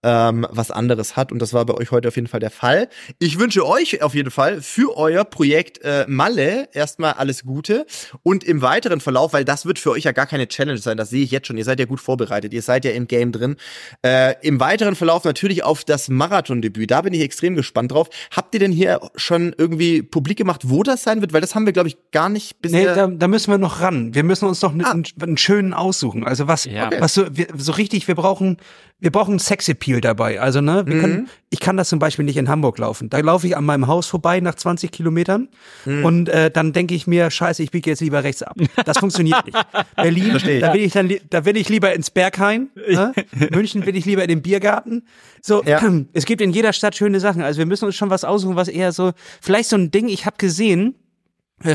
[0.03, 1.31] ähm, was anderes hat.
[1.31, 2.89] Und das war bei euch heute auf jeden Fall der Fall.
[3.19, 7.85] Ich wünsche euch auf jeden Fall für euer Projekt äh, Malle erstmal alles Gute.
[8.23, 11.09] Und im weiteren Verlauf, weil das wird für euch ja gar keine Challenge sein, das
[11.09, 11.57] sehe ich jetzt schon.
[11.57, 13.55] Ihr seid ja gut vorbereitet, ihr seid ja im Game drin.
[14.03, 16.91] Äh, Im weiteren Verlauf natürlich auf das Marathondebüt.
[16.91, 18.09] Da bin ich extrem gespannt drauf.
[18.31, 21.33] Habt ihr denn hier schon irgendwie publik gemacht, wo das sein wird?
[21.33, 22.91] Weil das haben wir, glaube ich, gar nicht bisher.
[22.91, 24.13] Nee, da, da müssen wir noch ran.
[24.13, 26.25] Wir müssen uns noch einen, einen, einen schönen aussuchen.
[26.25, 26.87] Also was, Ja.
[26.87, 26.97] Okay.
[26.99, 28.57] was so, wir, so richtig, wir brauchen,
[28.99, 30.39] wir brauchen Sexappeal dabei.
[30.39, 33.09] Also ne, wir können, ich kann das zum Beispiel nicht in Hamburg laufen.
[33.09, 35.49] Da laufe ich an meinem Haus vorbei nach 20 Kilometern
[35.85, 38.55] und äh, dann denke ich mir, scheiße, ich biege jetzt lieber rechts ab.
[38.85, 39.57] Das funktioniert nicht.
[39.95, 42.69] Berlin, da will ich dann, da will ich lieber ins Berghain.
[42.89, 43.13] Ne?
[43.51, 45.03] München will ich lieber in den Biergarten.
[45.41, 45.81] So, Ja.
[46.13, 47.41] es gibt in jeder Stadt schöne Sachen.
[47.41, 49.11] Also wir müssen uns schon was aussuchen, was eher so,
[49.41, 50.95] vielleicht so ein Ding, ich habe gesehen,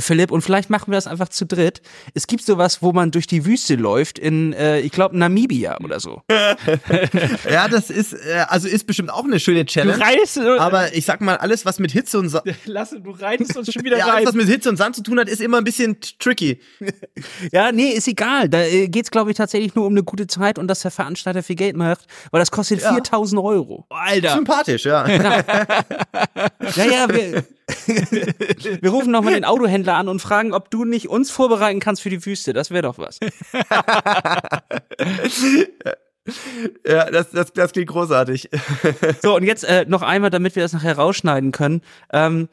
[0.00, 1.80] Philipp, und vielleicht machen wir das einfach zu dritt.
[2.12, 6.00] Es gibt sowas, wo man durch die Wüste läuft in, äh, ich glaube, Namibia oder
[6.00, 6.22] so.
[7.50, 9.98] Ja, das ist, äh, also ist bestimmt auch eine schöne Du Challenge.
[10.00, 13.72] reißt, Aber ich sag mal, alles, was mit Hitze und Sa Lasse, du reitest uns
[13.72, 14.14] schon wieder ja, rein.
[14.16, 16.60] alles, was mit Hitze und Sand zu tun hat, ist immer ein bisschen tricky.
[17.50, 18.48] Ja, nee, ist egal.
[18.50, 21.42] Da äh, geht's, glaube ich, tatsächlich nur um eine gute Zeit und dass der Veranstalter
[21.42, 22.92] viel Geld macht, weil das kostet Ja.
[22.92, 23.86] 4000 Euro.
[23.88, 24.34] Alter.
[24.34, 25.08] Sympathisch, ja.
[25.08, 27.44] Ja, ja, wir,
[28.80, 32.10] wir rufen nochmal den Autohändler an und fragen, ob du nicht uns vorbereiten kannst für
[32.10, 32.52] die Wüste.
[32.52, 33.20] Das wäre doch was.
[36.86, 38.50] ja, das, das, das klingt großartig.
[39.22, 41.82] So, und jetzt äh, noch einmal, damit wir das nachher rausschneiden können.
[42.12, 42.48] Ähm,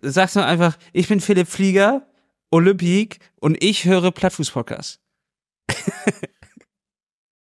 [0.00, 2.06] sagst du einfach, ich bin Philipp Flieger,
[2.50, 5.00] Olympik und ich höre Plattfuß-Podcast.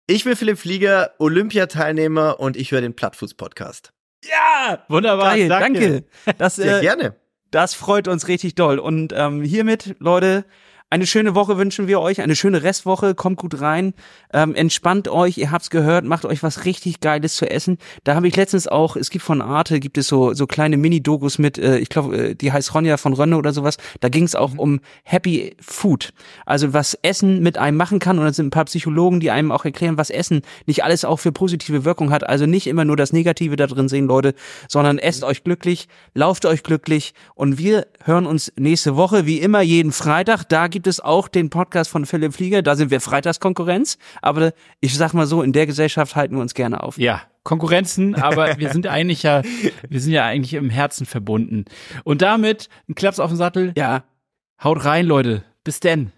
[0.08, 3.92] Ich bin Philipp Flieger, Olympiateilnehmer und ich höre den Plattfuß-Podcast.
[4.28, 5.36] Ja, wunderbar.
[5.36, 5.80] Geil, danke.
[6.24, 6.38] danke.
[6.38, 7.14] Das, Sehr äh, gerne.
[7.50, 8.78] das freut uns richtig doll.
[8.78, 10.44] Und ähm, hiermit, Leute,
[10.88, 13.92] eine schöne Woche wünschen wir euch, eine schöne Restwoche, kommt gut rein,
[14.32, 17.78] ähm, entspannt euch, ihr habt's gehört, macht euch was richtig Geiles zu essen.
[18.04, 21.38] Da habe ich letztens auch, es gibt von Arte, gibt es so so kleine Mini-Dokus
[21.38, 24.36] mit, äh, ich glaube, äh, die heißt Ronja von Rönne oder sowas, da ging es
[24.36, 26.12] auch um Happy Food,
[26.44, 28.20] also was Essen mit einem machen kann.
[28.20, 31.18] Und da sind ein paar Psychologen, die einem auch erklären, was Essen nicht alles auch
[31.18, 34.34] für positive Wirkung hat, also nicht immer nur das Negative da drin sehen, Leute,
[34.68, 37.12] sondern esst euch glücklich, lauft euch glücklich.
[37.34, 40.44] Und wir hören uns nächste Woche, wie immer, jeden Freitag.
[40.48, 42.60] Da gibt es auch den Podcast von Philipp Flieger.
[42.60, 43.96] Da sind wir Freitagskonkurrenz.
[44.20, 46.98] Aber ich sag mal so, in der Gesellschaft halten wir uns gerne auf.
[46.98, 49.40] Ja, Konkurrenzen, aber wir sind eigentlich ja,
[49.88, 51.64] wir sind ja eigentlich im Herzen verbunden.
[52.04, 53.72] Und damit ein Klaps auf den Sattel.
[53.74, 54.04] Ja.
[54.62, 55.44] Haut rein, Leute.
[55.64, 56.12] Bis denn.